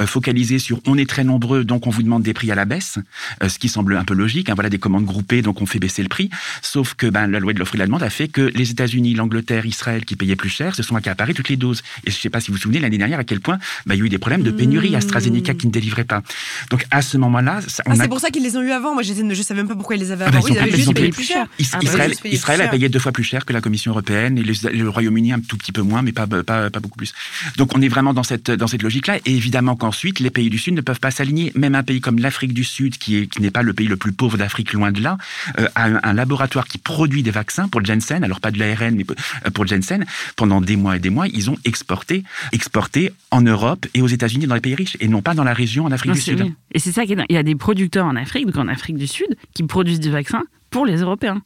focalisée 0.05 0.59
sur 0.59 0.81
on 0.85 0.97
est 0.97 1.09
très 1.09 1.23
nombreux, 1.23 1.63
donc 1.63 1.87
on 1.87 1.89
vous 1.89 2.03
demande 2.03 2.23
des 2.23 2.33
prix 2.33 2.51
à 2.51 2.55
la 2.55 2.65
baisse, 2.65 2.99
ce 3.45 3.59
qui 3.59 3.69
semble 3.69 3.95
un 3.95 4.03
peu 4.03 4.13
logique. 4.13 4.49
Hein, 4.49 4.55
voilà 4.55 4.69
des 4.69 4.79
commandes 4.79 5.05
groupées, 5.05 5.41
donc 5.41 5.61
on 5.61 5.65
fait 5.65 5.79
baisser 5.79 6.03
le 6.03 6.09
prix. 6.09 6.29
Sauf 6.61 6.95
que 6.95 7.07
ben, 7.07 7.27
la 7.27 7.39
loi 7.39 7.53
de 7.53 7.59
l'offre 7.59 7.75
et 7.75 7.77
de 7.77 7.79
la 7.79 7.85
demande 7.85 8.03
a 8.03 8.09
fait 8.09 8.27
que 8.27 8.41
les 8.41 8.71
États-Unis, 8.71 9.13
l'Angleterre, 9.13 9.65
Israël, 9.65 10.05
qui 10.05 10.15
payaient 10.15 10.35
plus 10.35 10.49
cher, 10.49 10.75
se 10.75 10.83
sont 10.83 10.95
accaparés 10.95 11.33
toutes 11.33 11.49
les 11.49 11.57
doses. 11.57 11.81
Et 12.05 12.11
je 12.11 12.17
ne 12.17 12.21
sais 12.21 12.29
pas 12.29 12.41
si 12.41 12.51
vous 12.51 12.57
vous 12.57 12.61
souvenez 12.61 12.79
l'année 12.79 12.97
dernière 12.97 13.19
à 13.19 13.23
quel 13.23 13.39
point 13.39 13.57
ben, 13.85 13.95
il 13.95 13.99
y 13.99 14.01
a 14.01 14.05
eu 14.05 14.09
des 14.09 14.17
problèmes 14.17 14.43
de 14.43 14.51
pénurie 14.51 14.95
AstraZeneca 14.95 15.53
qui 15.53 15.67
ne 15.67 15.71
délivrait 15.71 16.03
pas. 16.03 16.21
Donc 16.69 16.85
à 16.91 17.01
ce 17.01 17.17
moment-là, 17.17 17.61
ah, 17.85 17.95
c'est 17.95 18.07
pour 18.07 18.19
ça 18.19 18.29
qu'ils 18.29 18.43
les 18.43 18.57
ont 18.57 18.61
eu 18.61 18.71
avant. 18.71 18.93
Moi, 18.93 19.03
je 19.03 19.13
ne 19.13 19.33
savais 19.35 19.61
même 19.61 19.67
pas 19.67 19.75
pourquoi 19.75 19.95
ils 19.95 19.99
les 19.99 20.11
avaient 20.11 20.25
ah 20.27 20.31
bah, 20.31 20.37
avant. 20.37 20.47
ils, 20.47 20.57
avaient 20.57 20.71
juste 20.71 20.93
payé 20.93 21.09
plus 21.09 21.23
cher. 21.23 21.45
Ah 21.73 21.79
bah 21.81 22.07
Israël, 22.25 22.61
a 22.61 22.67
payé 22.67 22.89
deux 22.89 22.99
fois 22.99 23.11
plus 23.11 23.23
cher 23.23 23.45
que 23.45 23.53
la 23.53 23.61
Commission 23.61 23.91
européenne 23.91 24.37
et 24.37 24.43
le 24.43 24.89
Royaume-Uni 24.89 25.33
un 25.33 25.39
tout 25.39 25.57
petit 25.57 25.71
peu 25.71 25.81
moins, 25.81 26.01
mais 26.01 26.11
pas, 26.11 26.27
pas, 26.27 26.69
beaucoup 26.69 26.97
plus. 26.97 27.13
Donc 27.57 27.75
on 27.75 27.81
est 27.81 27.87
vraiment 27.87 28.13
dans 28.13 28.23
cette, 28.23 28.51
dans 28.51 28.67
cette 28.67 28.83
logique-là. 28.83 29.17
Et 29.25 29.35
évidemment 29.35 29.75
qu'ensuite, 29.75 30.19
les 30.19 30.29
pays 30.29 30.49
du 30.49 30.57
Sud 30.57 30.73
ne 30.73 30.81
peuvent 30.81 30.99
pas 30.99 31.11
s'aligner. 31.11 31.51
Même 31.55 31.75
un 31.75 31.83
pays 31.83 32.01
comme 32.01 32.19
l'Afrique 32.19 32.53
du 32.53 32.63
Sud, 32.63 32.97
qui 32.97 33.29
n'est 33.39 33.51
pas 33.51 33.61
le 33.61 33.73
pays 33.73 33.87
le 33.87 33.97
plus 33.97 34.11
pauvre 34.11 34.37
d'Afrique, 34.37 34.73
loin 34.73 34.91
de 34.91 35.01
là, 35.01 35.17
euh, 35.59 35.67
a 35.75 35.85
un, 36.03 36.13
laboratoire 36.13 36.67
qui 36.67 36.77
produit 36.77 37.23
des 37.23 37.31
vaccins 37.31 37.67
pour 37.67 37.83
Jensen, 37.83 38.23
alors 38.23 38.39
pas 38.39 38.51
de 38.51 38.59
l'ARN, 38.59 38.95
mais 38.95 39.05
euh, 39.09 39.49
pour 39.51 39.67
Jensen. 39.67 40.05
Pendant 40.35 40.61
des 40.61 40.75
mois 40.75 40.95
et 40.95 40.99
des 40.99 41.09
mois, 41.09 41.27
ils 41.27 41.49
ont 41.49 41.57
exporté, 41.65 42.23
exporté 42.51 43.11
en 43.31 43.41
Europe 43.41 43.85
et 43.93 44.01
aux 44.01 44.07
États-Unis 44.07 44.47
dans 44.47 44.55
les 44.55 44.61
pays 44.61 44.75
riches, 44.75 44.97
et 44.99 45.07
non 45.07 45.21
pas 45.21 45.33
dans 45.33 45.43
la 45.43 45.53
région 45.53 45.85
en 45.85 45.91
Afrique 45.91 46.13
du 46.13 46.21
Sud. 46.21 46.53
Et 46.73 46.79
c'est 46.79 46.91
ça 46.91 47.05
qu'il 47.05 47.25
y 47.29 47.37
a 47.37 47.43
des 47.43 47.55
producteurs 47.59 48.05
en 48.05 48.15
Afrique, 48.15 48.47
donc 48.47 48.57
en 48.57 48.67
Afrique 48.67 48.97
du 48.97 49.07
Sud, 49.07 49.37
qui 49.53 49.63
produisent 49.63 49.99
du 49.99 50.09
vaccin 50.09 50.43
pour 50.71 50.85
les 50.85 50.97
Européens, 50.97 51.41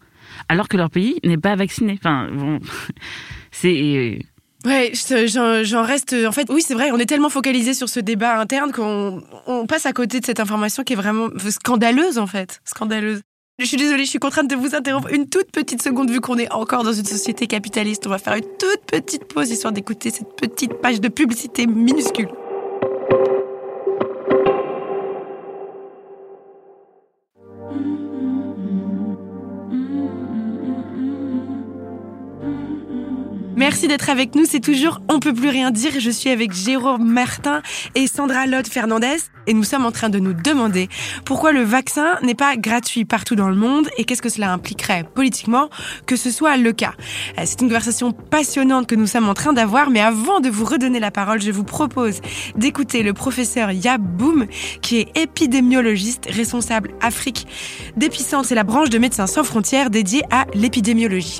alors 0.48 0.70
que 0.70 0.78
leur 0.78 0.90
pays 0.90 1.20
n'est 1.24 1.38
pas 1.38 1.56
vacciné. 1.56 1.98
Enfin, 2.00 2.30
bon, 2.32 2.60
c'est. 3.52 4.20
Ouais, 4.66 4.94
j'en 5.28 5.84
reste. 5.84 6.16
En 6.26 6.32
fait, 6.32 6.48
oui, 6.50 6.62
c'est 6.62 6.74
vrai, 6.74 6.92
on 6.92 6.98
est 6.98 7.06
tellement 7.06 7.30
focalisé 7.30 7.74
sur 7.74 7.90
ce 7.90 8.00
débat 8.00 8.40
interne 8.40 8.72
qu'on 8.72 9.66
passe 9.68 9.86
à 9.86 9.92
côté 9.92 10.22
de 10.22 10.26
cette 10.26 10.40
information 10.40 10.84
qui 10.84 10.94
est 10.94 10.98
vraiment 10.98 11.28
scandaleuse, 11.38 12.18
en 12.18 12.28
fait. 12.28 12.62
Scandaleuse. 12.64 13.22
Je 13.60 13.66
suis 13.66 13.78
désolée, 13.78 14.06
je 14.06 14.10
suis 14.10 14.20
contrainte 14.20 14.50
de 14.50 14.56
vous 14.56 14.74
interrompre 14.74 15.14
une 15.14 15.30
toute 15.30 15.52
petite 15.52 15.82
seconde 15.82 16.10
vu 16.10 16.22
qu'on 16.22 16.40
est 16.40 16.52
encore 16.52 16.84
dans 16.84 16.94
une 16.94 17.06
société 17.06 17.46
capitaliste. 17.46 18.08
On 18.08 18.10
va 18.10 18.18
faire 18.18 18.34
une 18.34 18.48
toute 18.58 18.82
petite 18.88 19.26
pause 19.26 19.52
histoire 19.52 19.72
d'écouter 19.72 20.10
cette 20.10 20.36
petite 20.36 20.74
page 20.82 21.00
de 21.00 21.08
publicité 21.08 21.68
minuscule. 21.68 22.30
Merci 33.66 33.88
d'être 33.88 34.10
avec 34.10 34.36
nous. 34.36 34.44
C'est 34.44 34.60
toujours 34.60 35.00
On 35.10 35.22
peut 35.22 35.34
plus 35.34 35.48
rien 35.48 35.72
dire. 35.72 35.94
Je 35.98 36.10
suis 36.10 36.30
avec 36.30 36.52
Jérôme 36.52 37.10
Martin 37.10 37.62
et 37.96 38.08
Sandra 38.08 38.46
Lotte 38.46 38.68
Fernandez 38.68 39.16
et 39.48 39.54
nous 39.54 39.64
sommes 39.64 39.86
en 39.86 39.92
train 39.94 40.10
de 40.10 40.20
nous 40.20 40.34
demander 40.34 40.90
pourquoi 41.24 41.54
le 41.54 41.62
vaccin 41.62 42.20
n'est 42.24 42.36
pas 42.36 42.58
gratuit 42.58 43.06
partout 43.06 43.36
dans 43.36 43.48
le 43.48 43.56
monde 43.56 43.88
et 43.98 44.04
qu'est-ce 44.04 44.22
que 44.22 44.28
cela 44.28 44.52
impliquerait 44.52 45.06
politiquement 45.16 45.70
que 46.06 46.18
ce 46.18 46.30
soit 46.30 46.58
le 46.58 46.74
cas. 46.74 46.92
Euh, 47.40 47.44
c'est 47.46 47.62
une 47.62 47.70
conversation 47.70 48.12
passionnante 48.12 48.86
que 48.86 48.96
nous 48.96 49.08
sommes 49.08 49.30
en 49.30 49.34
train 49.34 49.54
d'avoir, 49.54 49.90
mais 49.92 50.02
avant 50.02 50.42
de 50.42 50.50
vous 50.50 50.66
redonner 50.66 51.00
la 51.00 51.12
parole, 51.12 51.42
je 51.42 51.52
vous 51.52 51.64
propose 51.64 52.20
d'écouter 52.58 53.02
le 53.02 53.14
professeur 53.14 53.72
Yaboum, 53.72 54.46
qui 54.82 54.98
est 54.98 55.18
épidémiologiste 55.18 56.26
responsable 56.30 56.92
Afrique 57.00 57.48
d'Épicentre. 57.96 58.46
C'est 58.50 58.56
la 58.56 58.66
branche 58.66 58.90
de 58.90 58.98
Médecins 58.98 59.28
sans 59.28 59.46
frontières 59.46 59.90
dédiée 59.90 60.24
à 60.32 60.48
l'épidémiologie. 60.54 61.40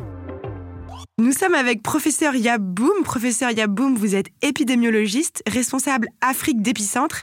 Nous 1.24 1.32
sommes 1.32 1.56
avec 1.56 1.82
professeur 1.82 2.36
Yaboum. 2.36 3.04
Professeur 3.06 3.50
Yaboum, 3.50 3.96
vous 3.96 4.14
êtes 4.14 4.26
épidémiologiste, 4.42 5.42
responsable 5.48 6.10
Afrique 6.20 6.62
d'Épicentre. 6.62 7.22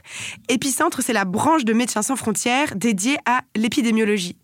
Épicentre, 0.49 1.03
c'est 1.03 1.13
la 1.13 1.23
branche 1.23 1.65
de 1.65 1.73
Médecins 1.73 2.01
sans 2.01 2.15
frontières 2.15 2.75
dédiée 2.75 3.17
à 3.27 3.41
l'épidémiologie. 3.55 4.37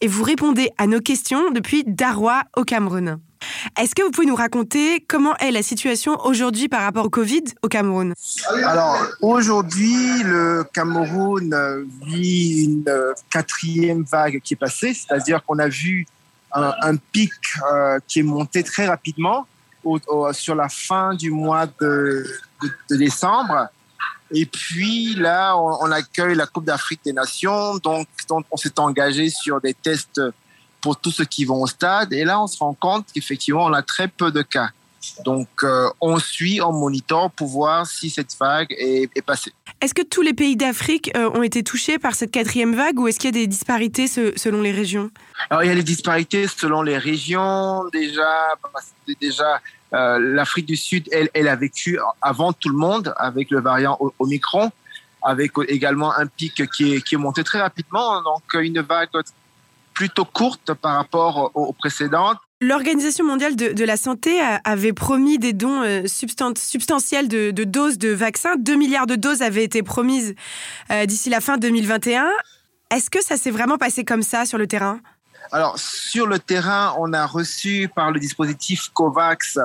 Et 0.00 0.08
vous 0.08 0.24
répondez 0.24 0.70
à 0.78 0.88
nos 0.88 0.98
questions 0.98 1.52
depuis 1.52 1.84
Darwa 1.86 2.42
au 2.56 2.64
Cameroun. 2.64 3.20
Est-ce 3.80 3.94
que 3.94 4.02
vous 4.02 4.10
pouvez 4.10 4.26
nous 4.26 4.34
raconter 4.34 5.04
comment 5.06 5.36
est 5.36 5.52
la 5.52 5.62
situation 5.62 6.18
aujourd'hui 6.24 6.66
par 6.66 6.82
rapport 6.82 7.06
au 7.06 7.10
Covid 7.10 7.44
au 7.62 7.68
Cameroun? 7.68 8.14
Alors 8.64 9.00
aujourd'hui, 9.20 10.24
le 10.24 10.64
Cameroun 10.72 11.86
vit 12.04 12.64
une 12.64 12.92
quatrième 13.30 14.02
vague 14.02 14.40
qui 14.42 14.54
est 14.54 14.56
passée, 14.56 14.92
c'est-à-dire 14.92 15.44
qu'on 15.44 15.60
a 15.60 15.68
vu 15.68 16.04
un, 16.54 16.96
pic 16.96 17.32
euh, 17.70 17.98
qui 18.06 18.20
est 18.20 18.24
monté 18.24 18.62
très 18.62 18.86
rapidement 18.86 19.46
sur 20.32 20.54
la 20.54 20.68
fin 20.68 21.14
du 21.14 21.30
mois 21.30 21.66
de, 21.66 22.24
décembre. 22.90 23.68
Et 24.30 24.46
puis 24.46 25.14
là, 25.14 25.56
on, 25.56 25.90
accueille 25.90 26.34
la 26.34 26.46
Coupe 26.46 26.64
d'Afrique 26.64 27.00
des 27.04 27.12
Nations, 27.12 27.76
donc, 27.76 28.08
on 28.30 28.56
s'est 28.56 28.78
engagé 28.80 29.28
sur 29.28 29.60
des 29.60 29.74
tests 29.74 30.20
pour 30.80 30.96
tous 30.96 31.10
ceux 31.10 31.24
qui 31.24 31.44
vont 31.44 31.62
au 31.62 31.66
stade. 31.66 32.12
Et 32.12 32.24
là, 32.24 32.40
on 32.40 32.46
se 32.46 32.58
rend 32.58 32.74
compte 32.74 33.06
qu'effectivement, 33.12 33.64
on 33.64 33.72
a 33.72 33.82
très 33.82 34.08
peu 34.08 34.30
de 34.30 34.42
cas. 34.42 34.70
Donc, 35.24 35.48
euh, 35.62 35.88
on 36.00 36.18
suit, 36.18 36.60
on 36.60 36.72
monitor 36.72 37.30
pour 37.30 37.48
voir 37.48 37.86
si 37.86 38.10
cette 38.10 38.36
vague 38.38 38.68
est, 38.70 39.22
passée. 39.22 39.52
Est-ce 39.80 39.94
que 39.94 40.02
tous 40.02 40.22
les 40.22 40.34
pays 40.34 40.56
d'Afrique 40.56 41.10
euh, 41.16 41.30
ont 41.30 41.42
été 41.42 41.62
touchés 41.62 41.98
par 41.98 42.14
cette 42.14 42.30
quatrième 42.30 42.74
vague 42.74 42.98
ou 42.98 43.08
est-ce 43.08 43.18
qu'il 43.18 43.34
y 43.34 43.38
a 43.38 43.40
des 43.40 43.46
disparités 43.46 44.06
selon 44.06 44.60
les 44.60 44.72
régions? 44.72 45.10
Alors, 45.50 45.64
il 45.64 45.68
y 45.68 45.72
a 45.72 45.74
des 45.74 45.82
disparités 45.82 46.46
selon 46.46 46.82
les 46.82 46.98
régions. 46.98 47.84
Déjà, 47.92 48.54
déjà 49.20 49.60
euh, 49.94 50.18
l'Afrique 50.18 50.66
du 50.66 50.76
Sud, 50.76 51.08
elle, 51.12 51.30
elle 51.34 51.48
a 51.48 51.56
vécu 51.56 51.98
avant 52.20 52.52
tout 52.52 52.68
le 52.68 52.76
monde 52.76 53.14
avec 53.16 53.50
le 53.50 53.60
variant 53.60 53.98
Omicron, 54.18 54.70
avec 55.22 55.52
également 55.68 56.12
un 56.16 56.26
pic 56.26 56.70
qui 56.70 56.94
est, 56.94 57.00
qui 57.00 57.14
est 57.14 57.18
monté 57.18 57.44
très 57.44 57.60
rapidement. 57.60 58.22
Donc, 58.22 58.42
une 58.54 58.80
vague 58.80 59.08
plutôt 59.92 60.24
courte 60.24 60.74
par 60.74 60.96
rapport 60.96 61.50
aux 61.54 61.72
précédentes. 61.72 62.38
L'Organisation 62.66 63.26
mondiale 63.26 63.56
de, 63.56 63.84
la 63.84 63.98
santé 63.98 64.40
avait 64.64 64.94
promis 64.94 65.38
des 65.38 65.52
dons 65.52 65.82
euh, 65.82 66.06
substantiels 66.06 67.28
de, 67.28 67.50
doses 67.64 67.98
de 67.98 68.08
vaccins. 68.08 68.56
2 68.56 68.74
milliards 68.76 69.06
de 69.06 69.16
doses 69.16 69.42
avaient 69.42 69.64
été 69.64 69.82
promises 69.82 70.34
euh, 70.90 71.04
d'ici 71.04 71.28
la 71.28 71.42
fin 71.42 71.58
2021. 71.58 72.26
Est-ce 72.90 73.10
que 73.10 73.22
ça 73.22 73.36
s'est 73.36 73.50
vraiment 73.50 73.76
passé 73.76 74.02
comme 74.02 74.22
ça 74.22 74.46
sur 74.46 74.56
le 74.56 74.66
terrain? 74.66 75.00
Alors, 75.52 75.78
sur 75.78 76.26
le 76.26 76.38
terrain, 76.38 76.94
on 76.98 77.12
a 77.12 77.26
reçu 77.26 77.90
par 77.94 78.10
le 78.12 78.18
dispositif 78.18 78.88
COVAX 78.94 79.58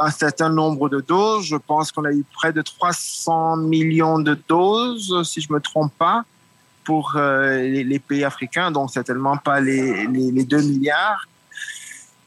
un 0.00 0.10
certain 0.10 0.48
nombre 0.48 0.88
de 0.88 1.00
doses. 1.00 1.46
Je 1.46 1.56
pense 1.56 1.92
qu'on 1.92 2.04
a 2.04 2.10
eu 2.10 2.24
près 2.32 2.52
de 2.52 2.62
300 2.62 3.58
millions 3.58 4.18
de 4.18 4.36
doses, 4.48 5.22
si 5.22 5.40
je 5.40 5.46
ne 5.50 5.54
me 5.54 5.60
trompe 5.60 5.92
pas, 5.96 6.24
pour 6.82 7.12
euh, 7.14 7.58
les, 7.58 7.98
pays 8.00 8.24
africains, 8.24 8.72
donc 8.72 8.90
certainement 8.90 9.36
pas 9.36 9.60
les, 9.60 10.08
les 10.08 10.42
2 10.42 10.62
milliards. 10.62 11.28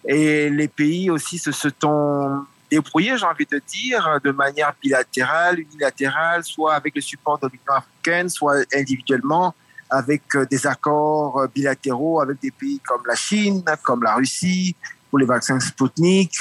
Et 0.05 0.49
les 0.49 0.67
pays 0.67 1.09
aussi 1.09 1.37
se 1.37 1.51
sont 1.51 2.45
débrouillés, 2.69 3.17
j'ai 3.17 3.25
envie 3.25 3.45
de 3.45 3.61
dire, 3.67 4.19
de 4.23 4.31
manière 4.31 4.73
bilatérale, 4.81 5.59
unilatérale, 5.59 6.43
soit 6.43 6.73
avec 6.73 6.95
le 6.95 7.01
support 7.01 7.39
de 7.39 7.47
l'Union 7.47 7.73
africaine, 7.73 8.29
soit 8.29 8.65
individuellement, 8.73 9.53
avec 9.89 10.23
euh, 10.35 10.45
des 10.49 10.65
accords 10.65 11.37
euh, 11.37 11.47
bilatéraux 11.53 12.19
avec 12.19 12.41
des 12.41 12.51
pays 12.51 12.79
comme 12.79 13.03
la 13.07 13.15
Chine, 13.15 13.63
comme 13.83 14.01
la 14.01 14.15
Russie, 14.15 14.75
pour 15.09 15.19
les 15.19 15.25
vaccins 15.25 15.59
Sputnik, 15.59 16.33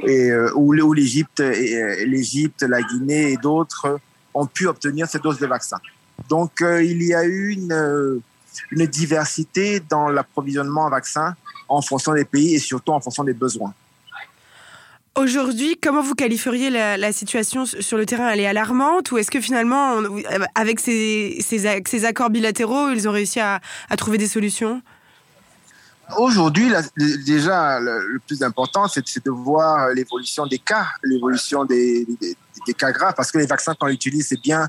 et, 0.00 0.30
euh, 0.30 0.50
où, 0.54 0.72
l'Égypte, 0.72 1.40
l'Égypte, 1.40 2.62
la 2.62 2.80
Guinée 2.82 3.32
et 3.32 3.36
d'autres 3.36 4.00
ont 4.32 4.46
pu 4.46 4.66
obtenir 4.66 5.06
ces 5.06 5.18
doses 5.18 5.38
de 5.38 5.46
vaccins. 5.46 5.80
Donc, 6.28 6.52
il 6.60 7.02
y 7.02 7.14
a 7.14 7.24
eu 7.24 7.50
une, 7.50 8.20
une 8.70 8.86
diversité 8.86 9.80
dans 9.80 10.08
l'approvisionnement 10.08 10.82
en 10.82 10.90
vaccins 10.90 11.34
en 11.68 11.82
fonction 11.82 12.12
des 12.12 12.24
pays 12.24 12.54
et 12.54 12.58
surtout 12.58 12.92
en 12.92 13.00
fonction 13.00 13.24
des 13.24 13.32
besoins. 13.32 13.72
Aujourd'hui, 15.16 15.78
comment 15.80 16.02
vous 16.02 16.16
qualifieriez 16.16 16.70
la, 16.70 17.12
situation 17.12 17.66
sur 17.66 17.96
le 17.96 18.04
terrain? 18.04 18.30
Elle 18.30 18.40
est 18.40 18.46
alarmante 18.46 19.12
ou 19.12 19.18
est-ce 19.18 19.30
que 19.30 19.40
finalement, 19.40 20.00
avec 20.56 20.80
ces, 20.80 21.38
ces, 21.40 22.04
accords 22.04 22.30
bilatéraux, 22.30 22.90
ils 22.90 23.08
ont 23.08 23.12
réussi 23.12 23.38
à, 23.38 23.60
trouver 23.96 24.18
des 24.18 24.26
solutions? 24.26 24.82
Aujourd'hui, 26.18 26.70
déjà, 27.24 27.80
le, 27.80 28.20
plus 28.26 28.42
important, 28.42 28.86
c'est 28.88 29.24
de 29.24 29.30
voir 29.30 29.88
l'évolution 29.90 30.46
des 30.46 30.58
cas, 30.58 30.86
l'évolution 31.02 31.64
des, 31.64 32.06
cas 32.76 32.92
graves, 32.92 33.14
parce 33.16 33.32
que 33.32 33.38
les 33.38 33.46
vaccins 33.46 33.74
qu'on 33.74 33.88
utilise, 33.88 34.28
c'est 34.28 34.40
bien 34.40 34.68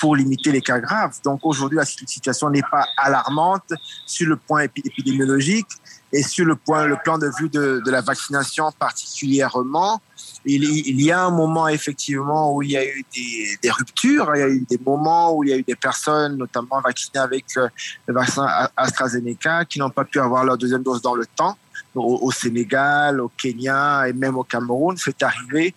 pour 0.00 0.16
limiter 0.16 0.52
les 0.52 0.60
cas 0.60 0.78
graves. 0.78 1.18
Donc 1.24 1.40
aujourd'hui, 1.42 1.76
la 1.76 1.84
situation 1.84 2.50
n'est 2.50 2.62
pas 2.70 2.86
alarmante 2.96 3.72
sur 4.06 4.28
le 4.28 4.36
point 4.36 4.62
épidémiologique, 4.62 5.68
et 6.12 6.22
sur 6.22 6.46
le 6.46 6.54
point, 6.54 6.86
le 6.86 6.96
plan 7.02 7.18
de 7.18 7.30
vue 7.38 7.48
de 7.48 7.90
la 7.90 8.00
vaccination 8.00 8.70
particulièrement, 8.78 10.00
il, 10.46 11.00
y 11.02 11.10
a 11.10 11.24
un 11.24 11.30
moment 11.30 11.68
effectivement 11.68 12.54
où 12.54 12.62
il 12.62 12.70
y 12.70 12.76
a 12.76 12.84
eu 12.84 13.04
des, 13.14 13.58
des, 13.62 13.70
ruptures, 13.70 14.30
il 14.34 14.38
y 14.38 14.42
a 14.42 14.48
eu 14.48 14.64
des 14.68 14.78
moments 14.78 15.34
où 15.34 15.44
il 15.44 15.50
y 15.50 15.52
a 15.52 15.56
eu 15.56 15.62
des 15.62 15.74
personnes, 15.74 16.36
notamment 16.36 16.80
vaccinées 16.80 17.20
avec 17.20 17.44
euh, 17.56 17.68
le 18.06 18.14
vaccin 18.14 18.46
AstraZeneca, 18.76 19.64
qui 19.64 19.78
n'ont 19.78 19.90
pas 19.90 20.04
pu 20.04 20.20
avoir 20.20 20.44
leur 20.44 20.56
deuxième 20.56 20.82
dose 20.82 21.02
dans 21.02 21.14
le 21.14 21.26
temps 21.26 21.56
au, 21.96 22.30
Sénégal, 22.30 23.20
au 23.20 23.30
Kenya 23.36 24.08
et 24.08 24.12
même 24.12 24.36
au 24.36 24.44
Cameroun, 24.44 24.96
c'est 24.96 25.22
arrivé. 25.22 25.74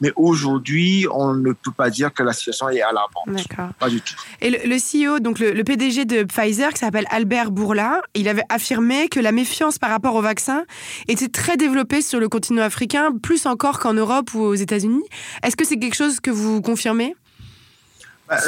Mais 0.00 0.12
aujourd'hui, 0.16 1.06
on 1.12 1.34
ne 1.34 1.52
peut 1.52 1.72
pas 1.72 1.90
dire 1.90 2.12
que 2.12 2.22
la 2.22 2.32
situation 2.32 2.68
est 2.68 2.80
alarmante. 2.80 3.46
Pas 3.78 3.88
du 3.88 4.00
tout. 4.00 4.14
Et 4.40 4.50
le, 4.50 4.76
CEO, 4.76 5.20
donc 5.20 5.38
le, 5.38 5.62
PDG 5.62 6.04
de 6.04 6.24
Pfizer, 6.24 6.72
qui 6.72 6.78
s'appelle 6.78 7.06
Albert 7.10 7.50
Bourla, 7.50 8.00
il 8.14 8.28
avait 8.28 8.44
affirmé 8.48 9.08
que 9.08 9.20
la 9.20 9.32
méfiance 9.32 9.78
par 9.78 9.90
rapport 9.90 10.14
au 10.14 10.22
vaccin 10.22 10.64
était 11.08 11.28
très 11.28 11.56
développée 11.56 12.02
sur 12.02 12.18
le 12.18 12.28
continent 12.28 12.62
africain, 12.62 13.12
plus 13.22 13.46
encore 13.46 13.78
qu'en 13.78 13.94
Europe 13.94 14.32
ou 14.34 14.40
aux 14.40 14.54
États-Unis. 14.54 15.04
Est-ce 15.42 15.56
que 15.56 15.66
c'est 15.66 15.78
quelque 15.78 15.96
chose 15.96 16.20
que 16.20 16.30
vous 16.30 16.62
confirmez? 16.62 17.14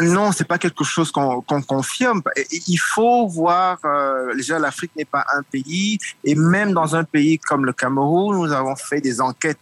Non, 0.00 0.30
c'est 0.32 0.46
pas 0.46 0.58
quelque 0.58 0.84
chose 0.84 1.10
qu'on 1.10 1.42
confirme. 1.42 2.22
Il 2.68 2.78
faut 2.78 3.26
voir. 3.26 3.78
Euh, 3.84 4.34
déjà, 4.34 4.58
l'Afrique 4.58 4.92
n'est 4.96 5.04
pas 5.04 5.24
un 5.34 5.42
pays, 5.42 5.98
et 6.24 6.34
même 6.34 6.72
dans 6.72 6.94
un 6.94 7.04
pays 7.04 7.38
comme 7.38 7.64
le 7.66 7.72
Cameroun, 7.72 8.36
nous 8.36 8.52
avons 8.52 8.76
fait 8.76 9.00
des 9.00 9.20
enquêtes 9.20 9.58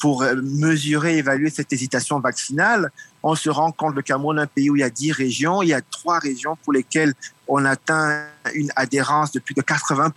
pour 0.00 0.24
euh, 0.24 0.34
mesurer, 0.42 1.18
évaluer 1.18 1.48
cette 1.48 1.72
hésitation 1.72 2.18
vaccinale. 2.18 2.90
On 3.22 3.36
se 3.36 3.50
rend 3.50 3.70
compte 3.70 3.94
le 3.94 4.02
Cameroun 4.02 4.38
un 4.40 4.48
pays 4.48 4.68
où 4.68 4.74
il 4.74 4.80
y 4.80 4.84
a 4.84 4.90
10 4.90 5.12
régions, 5.12 5.62
il 5.62 5.68
y 5.68 5.74
a 5.74 5.80
trois 5.80 6.18
régions 6.18 6.56
pour 6.64 6.72
lesquelles 6.72 7.14
on 7.46 7.64
atteint 7.64 8.24
une 8.54 8.72
adhérence 8.74 9.30
de 9.30 9.38
plus 9.38 9.54
de 9.54 9.62
80 9.62 10.10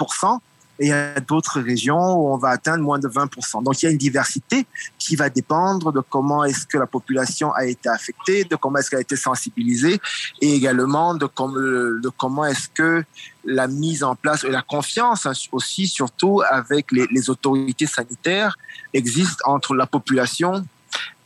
et 0.79 0.87
il 0.87 0.89
y 0.89 0.91
a 0.91 1.19
d'autres 1.19 1.61
régions 1.61 2.15
où 2.15 2.33
on 2.33 2.37
va 2.37 2.49
atteindre 2.49 2.83
moins 2.83 2.99
de 2.99 3.07
20%. 3.07 3.63
Donc 3.63 3.81
il 3.81 3.85
y 3.85 3.87
a 3.87 3.91
une 3.91 3.97
diversité 3.97 4.65
qui 4.99 5.15
va 5.15 5.29
dépendre 5.29 5.93
de 5.93 6.01
comment 6.01 6.43
est-ce 6.43 6.65
que 6.65 6.77
la 6.77 6.87
population 6.87 7.53
a 7.53 7.65
été 7.65 7.87
affectée, 7.87 8.43
de 8.43 8.55
comment 8.55 8.79
est-ce 8.79 8.89
qu'elle 8.89 8.99
a 8.99 9.01
été 9.01 9.15
sensibilisée 9.15 9.99
et 10.41 10.53
également 10.53 11.13
de, 11.13 11.25
de 11.25 12.09
comment 12.17 12.45
est-ce 12.45 12.69
que 12.69 13.03
la 13.45 13.67
mise 13.67 14.03
en 14.03 14.15
place 14.15 14.43
et 14.43 14.49
la 14.49 14.61
confiance 14.61 15.27
aussi, 15.51 15.87
surtout 15.87 16.41
avec 16.49 16.91
les, 16.91 17.29
autorités 17.29 17.87
sanitaires, 17.87 18.57
existe 18.93 19.39
entre 19.45 19.75
la 19.75 19.85
population 19.85 20.65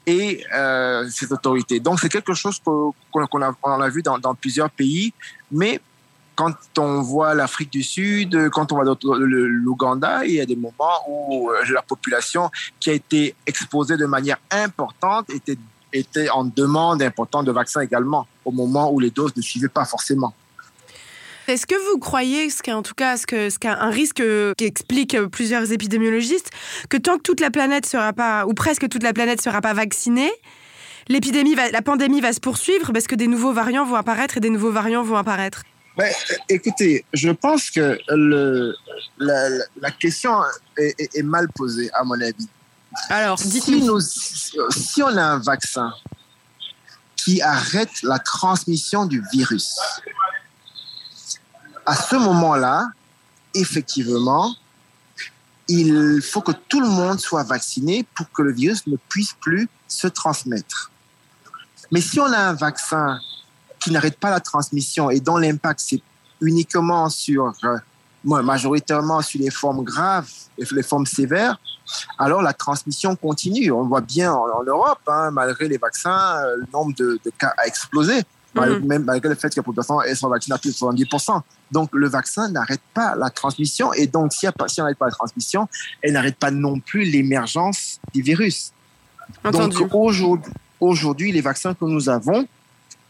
et 0.05 0.43
euh, 0.53 1.07
ces 1.09 1.31
autorités. 1.31 1.79
Donc 1.79 1.99
c'est 1.99 2.09
quelque 2.09 2.33
chose 2.33 2.59
qu'on 2.59 3.41
a, 3.41 3.55
on 3.63 3.81
a 3.81 3.89
vu 3.89 4.01
dans, 4.01 4.17
dans 4.17 4.35
plusieurs 4.35 4.69
pays, 4.69 5.13
mais 5.51 5.81
quand 6.39 6.55
on 6.77 7.01
voit 7.01 7.35
l'Afrique 7.35 7.69
du 7.69 7.83
Sud, 7.83 8.49
quand 8.51 8.71
on 8.71 8.75
voit 8.75 8.85
l'Ouganda, 9.03 10.25
il 10.25 10.35
y 10.35 10.39
a 10.39 10.45
des 10.45 10.55
moments 10.55 11.03
où 11.09 11.49
euh, 11.49 11.65
la 11.73 11.81
population 11.81 12.49
qui 12.79 12.89
a 12.91 12.93
été 12.93 13.35
exposée 13.45 13.97
de 13.97 14.05
manière 14.05 14.37
importante 14.49 15.29
était, 15.31 15.57
était 15.91 16.29
en 16.29 16.45
demande 16.45 17.01
importante 17.01 17.45
de 17.45 17.51
vaccins 17.51 17.81
également, 17.81 18.25
au 18.45 18.51
moment 18.51 18.89
où 18.89 19.01
les 19.01 19.09
doses 19.09 19.35
ne 19.35 19.41
suivaient 19.41 19.67
pas 19.67 19.83
forcément. 19.83 20.33
Est-ce 21.49 21.67
que 21.67 21.75
vous 21.91 21.99
croyez, 21.99 22.49
ce 22.49 22.71
en 22.71 22.83
tout 22.83 22.93
cas, 22.93 23.17
ce 23.17 23.27
que, 23.27 23.49
ce 23.49 23.57
un 23.67 23.89
risque 23.89 24.23
qui 24.57 24.63
explique 24.63 25.19
plusieurs 25.23 25.69
épidémiologistes, 25.73 26.51
que 26.89 26.95
tant 26.95 27.17
que 27.17 27.23
toute 27.23 27.41
la 27.41 27.51
planète 27.51 27.85
sera 27.85 28.13
pas, 28.13 28.45
ou 28.45 28.53
presque 28.53 28.87
toute 28.87 29.03
la 29.03 29.11
planète 29.11 29.41
sera 29.41 29.59
pas 29.59 29.73
vaccinée, 29.73 30.31
l'épidémie, 31.09 31.55
la 31.55 31.81
pandémie 31.81 32.21
va 32.21 32.31
se 32.31 32.39
poursuivre 32.39 32.93
parce 32.93 33.07
que 33.07 33.15
des 33.15 33.27
nouveaux 33.27 33.51
variants 33.51 33.83
vont 33.83 33.95
apparaître 33.97 34.37
et 34.37 34.39
des 34.39 34.49
nouveaux 34.49 34.71
variants 34.71 35.03
vont 35.03 35.17
apparaître? 35.17 35.63
Ben, 35.97 36.13
écoutez, 36.47 37.05
je 37.13 37.29
pense 37.29 37.69
que 37.69 37.99
le, 38.09 38.75
la, 39.17 39.91
question 39.91 40.33
est, 40.77 41.23
mal 41.23 41.47
posée, 41.49 41.89
à 41.93 42.03
mon 42.03 42.19
avis. 42.21 42.47
Alors, 43.09 43.37
si, 43.37 43.61
si 43.61 45.03
on 45.03 45.17
a 45.17 45.23
un 45.23 45.39
vaccin 45.39 45.93
qui 47.15 47.41
arrête 47.41 48.01
la 48.03 48.19
transmission 48.19 49.05
du 49.05 49.23
virus, 49.31 49.75
à 51.85 51.95
ce 51.95 52.15
moment-là, 52.15 52.91
effectivement, 53.53 54.55
il 55.67 56.21
faut 56.21 56.41
que 56.41 56.51
tout 56.51 56.81
le 56.81 56.87
monde 56.87 57.19
soit 57.19 57.43
vacciné 57.43 58.05
pour 58.15 58.31
que 58.31 58.41
le 58.41 58.51
virus 58.51 58.87
ne 58.87 58.97
puisse 59.09 59.33
plus 59.33 59.67
se 59.87 60.07
transmettre. 60.07 60.91
Mais 61.91 62.01
si 62.01 62.19
on 62.19 62.31
a 62.31 62.37
un 62.37 62.53
vaccin 62.53 63.19
qui 63.79 63.91
n'arrête 63.91 64.17
pas 64.19 64.29
la 64.29 64.39
transmission 64.39 65.09
et 65.09 65.19
dont 65.19 65.37
l'impact 65.37 65.79
c'est 65.79 66.01
uniquement 66.41 67.09
sur, 67.09 67.53
euh, 67.63 67.77
majoritairement 68.23 69.21
sur 69.21 69.39
les 69.39 69.49
formes 69.49 69.83
graves 69.83 70.29
et 70.57 70.63
les 70.71 70.83
formes 70.83 71.05
sévères, 71.05 71.59
alors 72.17 72.41
la 72.41 72.53
transmission 72.53 73.15
continue. 73.15 73.71
On 73.71 73.83
voit 73.83 74.01
bien 74.01 74.31
en, 74.33 74.63
Europe, 74.63 74.99
hein, 75.07 75.31
malgré 75.31 75.67
les 75.67 75.77
vaccins, 75.77 76.37
euh, 76.37 76.57
le 76.57 76.65
nombre 76.71 76.93
de, 76.95 77.19
cas 77.37 77.53
a 77.57 77.65
explosé, 77.65 78.21
mhm. 78.55 78.85
même 78.85 79.03
malgré 79.03 79.29
le 79.29 79.35
fait 79.35 79.49
que 79.49 79.57
la 79.57 79.63
population 79.63 80.01
est 80.01 80.21
vaccinée 80.21 80.55
à 80.55 80.57
plus 80.57 80.71
de 80.71 80.75
70%. 80.75 81.41
Donc 81.71 81.89
le 81.93 82.07
vaccin 82.07 82.49
n'arrête 82.49 82.81
pas 82.93 83.15
la 83.15 83.29
transmission 83.29 83.93
et 83.93 84.07
donc 84.07 84.33
si, 84.33 84.47
si 84.67 84.81
on 84.81 84.83
n'arrête 84.83 84.97
pas 84.97 85.05
la 85.05 85.11
transmission, 85.11 85.67
elle 86.01 86.13
n'arrête 86.13 86.37
pas 86.37 86.51
non 86.51 86.79
plus 86.79 87.03
l'émergence 87.03 87.99
du 88.13 88.21
virus. 88.21 88.71
Donc 89.51 89.73
aujourd'hui, 90.79 91.31
les 91.31 91.41
vaccins 91.41 91.73
que 91.73 91.85
nous 91.85 92.09
avons, 92.09 92.47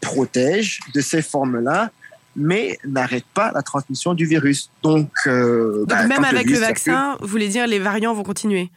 protège 0.00 0.80
de 0.94 1.00
ces 1.00 1.22
formes-là, 1.22 1.90
mais 2.36 2.78
n'arrête 2.84 3.24
pas 3.34 3.52
la 3.52 3.62
transmission 3.62 4.14
du 4.14 4.24
virus. 4.24 4.70
Donc, 4.82 5.10
euh, 5.26 5.84
bah, 5.86 6.06
même 6.06 6.24
avec 6.24 6.48
le, 6.48 6.58
vaccin, 6.58 7.16
vous 7.20 7.26
voulez 7.26 7.48
dire 7.48 7.66
les 7.66 7.78
variants 7.78 8.14
vont 8.14 8.22
continuer? 8.22 8.70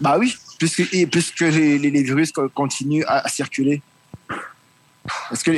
Bah 0.00 0.16
oui, 0.18 0.36
puisque, 0.58 0.84
puisque 1.10 1.40
les, 1.40 1.78
les, 1.78 2.02
virus 2.02 2.32
continuent 2.54 3.04
à, 3.06 3.28
circuler. 3.28 3.82
Parce 5.28 5.42
que 5.42 5.50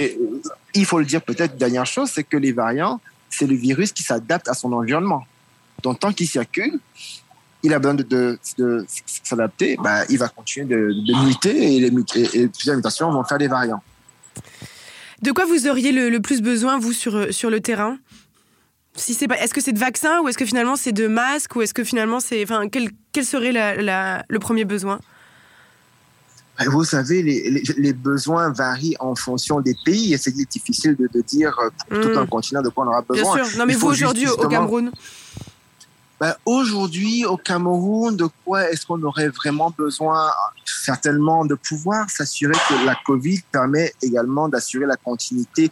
il 0.75 0.87
faut 0.87 0.99
le 0.99 1.05
dire 1.05 1.21
peut-être, 1.21 1.57
dernière 1.57 1.87
chose, 1.87 2.11
c'est 2.11 2.25
que 2.25 2.37
les 2.37 2.53
variants, 2.53 3.01
c'est 3.29 3.47
le 3.47 3.57
virus 3.57 3.93
qui 3.93 4.03
s'adapte 4.03 4.49
à 4.49 4.55
son 4.55 4.73
environnement. 4.73 5.27
Donc, 5.83 6.01
tant 6.01 6.13
qu'il 6.13 6.29
circule, 6.29 6.79
il 7.63 7.75
a 7.75 7.79
besoin 7.79 7.95
de, 7.95 8.39
de, 8.59 8.87
s'adapter, 9.07 9.77
bah, 9.83 10.05
il 10.09 10.19
va 10.19 10.29
continuer 10.29 10.67
de, 10.67 11.25
muter 11.25 11.77
et, 11.77 11.81
les, 11.81 11.93
et, 12.35 12.49
plusieurs 12.49 12.77
mutations 12.77 13.11
vont 13.11 13.25
faire 13.25 13.39
des 13.39 13.49
variants. 13.49 13.83
De 15.23 15.33
quoi 15.33 15.45
vous 15.45 15.69
auriez 15.69 15.93
le, 15.93 16.19
plus 16.21 16.41
besoin, 16.41 16.79
vous, 16.79 16.93
sur, 16.93 17.33
sur 17.33 17.51
le 17.51 17.61
terrain? 17.61 17.99
Si 18.97 19.15
c'est 19.15 19.29
pas, 19.29 19.39
est-ce 19.39 19.55
que 19.55 19.61
c'est 19.61 19.73
de 19.73 19.79
vaccins 19.79 20.21
ou 20.21 20.29
est-ce 20.29 20.37
que 20.37 20.45
finalement 20.45 20.77
c'est 20.77 20.93
de 20.93 21.07
masques 21.07 21.55
ou 21.55 21.63
est-ce 21.63 21.73
que 21.73 21.85
finalement 21.85 22.19
c'est, 22.19 22.43
enfin, 22.43 22.69
quel, 22.69 22.91
quel 23.13 23.25
serait 23.25 23.53
la, 23.53 24.25
le 24.29 24.39
premier 24.39 24.65
besoin? 24.65 24.99
Bah, 26.59 26.65
vous 26.69 26.85
savez, 26.85 27.23
les, 27.23 27.63
les, 27.79 27.93
besoins 27.93 28.53
varient 28.53 28.97
en 28.99 29.15
fonction 29.15 29.61
des 29.61 29.77
pays 29.85 30.13
et 30.13 30.19
c'est 30.19 30.33
difficile 30.33 30.97
de, 30.97 31.09
de 31.13 31.23
dire 31.23 31.57
pour 31.89 32.01
tout 32.01 32.19
un 32.19 32.25
hmm. 32.25 32.29
continent 32.29 32.63
de 32.63 32.69
quoi 32.69 32.85
on 32.85 32.89
aura 32.89 33.03
besoin. 33.03 33.37
Bien 33.37 33.45
sûr. 33.45 33.59
Non, 33.59 33.65
mais 33.67 33.75
vous 33.75 33.87
aujourd'hui 33.87 34.29
au 34.29 34.49
Cameroun 34.49 34.91
ben, 36.21 36.35
Aujourd'hui, 36.45 37.25
au 37.25 37.37
Cameroun, 37.37 38.15
de 38.17 38.29
quoi 38.45 38.71
est-ce 38.71 38.85
qu'on 38.85 39.03
aurait 39.03 39.29
vraiment 39.29 39.71
besoin 39.71 40.31
Certainement 40.65 41.45
de 41.45 41.55
pouvoir 41.55 42.11
s'assurer 42.11 42.55
que 42.69 42.85
la 42.85 42.95
COVID 43.07 43.41
permet 43.51 43.93
également 44.03 44.49
d'assurer 44.49 44.87
la 44.87 44.97
continuité 44.97 45.71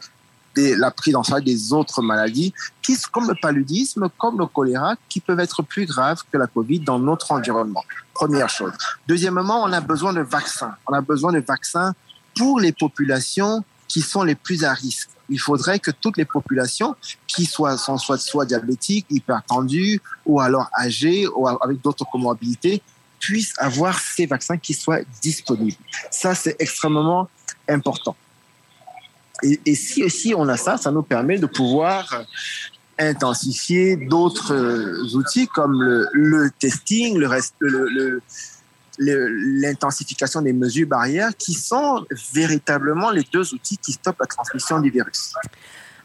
de 0.56 0.74
la 0.74 0.90
prise 0.90 1.14
en 1.14 1.22
charge 1.22 1.44
des 1.44 1.72
autres 1.72 2.02
maladies, 2.02 2.52
qui, 2.82 2.96
comme 3.12 3.28
le 3.28 3.34
paludisme, 3.40 4.08
comme 4.18 4.38
le 4.38 4.46
choléra, 4.46 4.96
qui 5.08 5.20
peuvent 5.20 5.38
être 5.38 5.62
plus 5.62 5.86
graves 5.86 6.22
que 6.32 6.38
la 6.38 6.46
COVID 6.46 6.80
dans 6.80 6.98
notre 6.98 7.30
environnement? 7.32 7.84
Première 8.14 8.48
chose. 8.48 8.72
Deuxièmement, 9.06 9.62
on 9.62 9.72
a 9.72 9.80
besoin 9.80 10.12
de 10.12 10.22
vaccins. 10.22 10.74
On 10.88 10.94
a 10.94 11.00
besoin 11.00 11.32
de 11.32 11.40
vaccins 11.40 11.94
pour 12.36 12.58
les 12.58 12.72
populations 12.72 13.62
qui 13.86 14.00
sont 14.00 14.22
les 14.22 14.34
plus 14.34 14.64
à 14.64 14.72
risque 14.72 15.10
il 15.28 15.38
faudrait 15.38 15.78
que 15.78 15.90
toutes 15.90 16.16
les 16.16 16.24
populations 16.24 16.96
qui 17.26 17.44
soient, 17.44 17.76
sont 17.76 17.98
soit, 17.98 18.18
soit 18.18 18.46
diabétiques, 18.46 19.06
hypertendues 19.10 20.00
ou 20.26 20.40
alors 20.40 20.70
âgées 20.78 21.26
ou 21.26 21.46
avec 21.48 21.80
d'autres 21.80 22.06
comorbidités 22.10 22.82
puissent 23.18 23.54
avoir 23.58 23.98
ces 23.98 24.26
vaccins 24.26 24.56
qui 24.56 24.74
soient 24.74 25.00
disponibles. 25.20 25.76
Ça, 26.10 26.34
c'est 26.34 26.56
extrêmement 26.58 27.28
important. 27.68 28.16
Et, 29.42 29.60
et 29.66 29.74
si, 29.74 30.08
si 30.10 30.34
on 30.34 30.48
a 30.48 30.56
ça, 30.56 30.76
ça 30.76 30.90
nous 30.90 31.02
permet 31.02 31.38
de 31.38 31.46
pouvoir 31.46 32.24
intensifier 32.98 33.96
d'autres 33.96 35.14
outils 35.14 35.46
comme 35.48 35.82
le, 36.12 36.50
testing, 36.58 37.16
le, 37.16 37.28
reste, 37.28 37.54
le 37.60 38.20
l'intensification 38.98 40.42
des 40.42 40.52
mesures 40.52 40.88
barrières 40.88 41.30
qui 41.36 41.54
sont 41.54 42.04
véritablement 42.32 43.10
les 43.10 43.24
deux 43.32 43.54
outils 43.54 43.78
qui 43.78 43.92
stoppent 43.92 44.20
la 44.20 44.26
transmission 44.26 44.80
du 44.80 44.90
virus. 44.90 45.34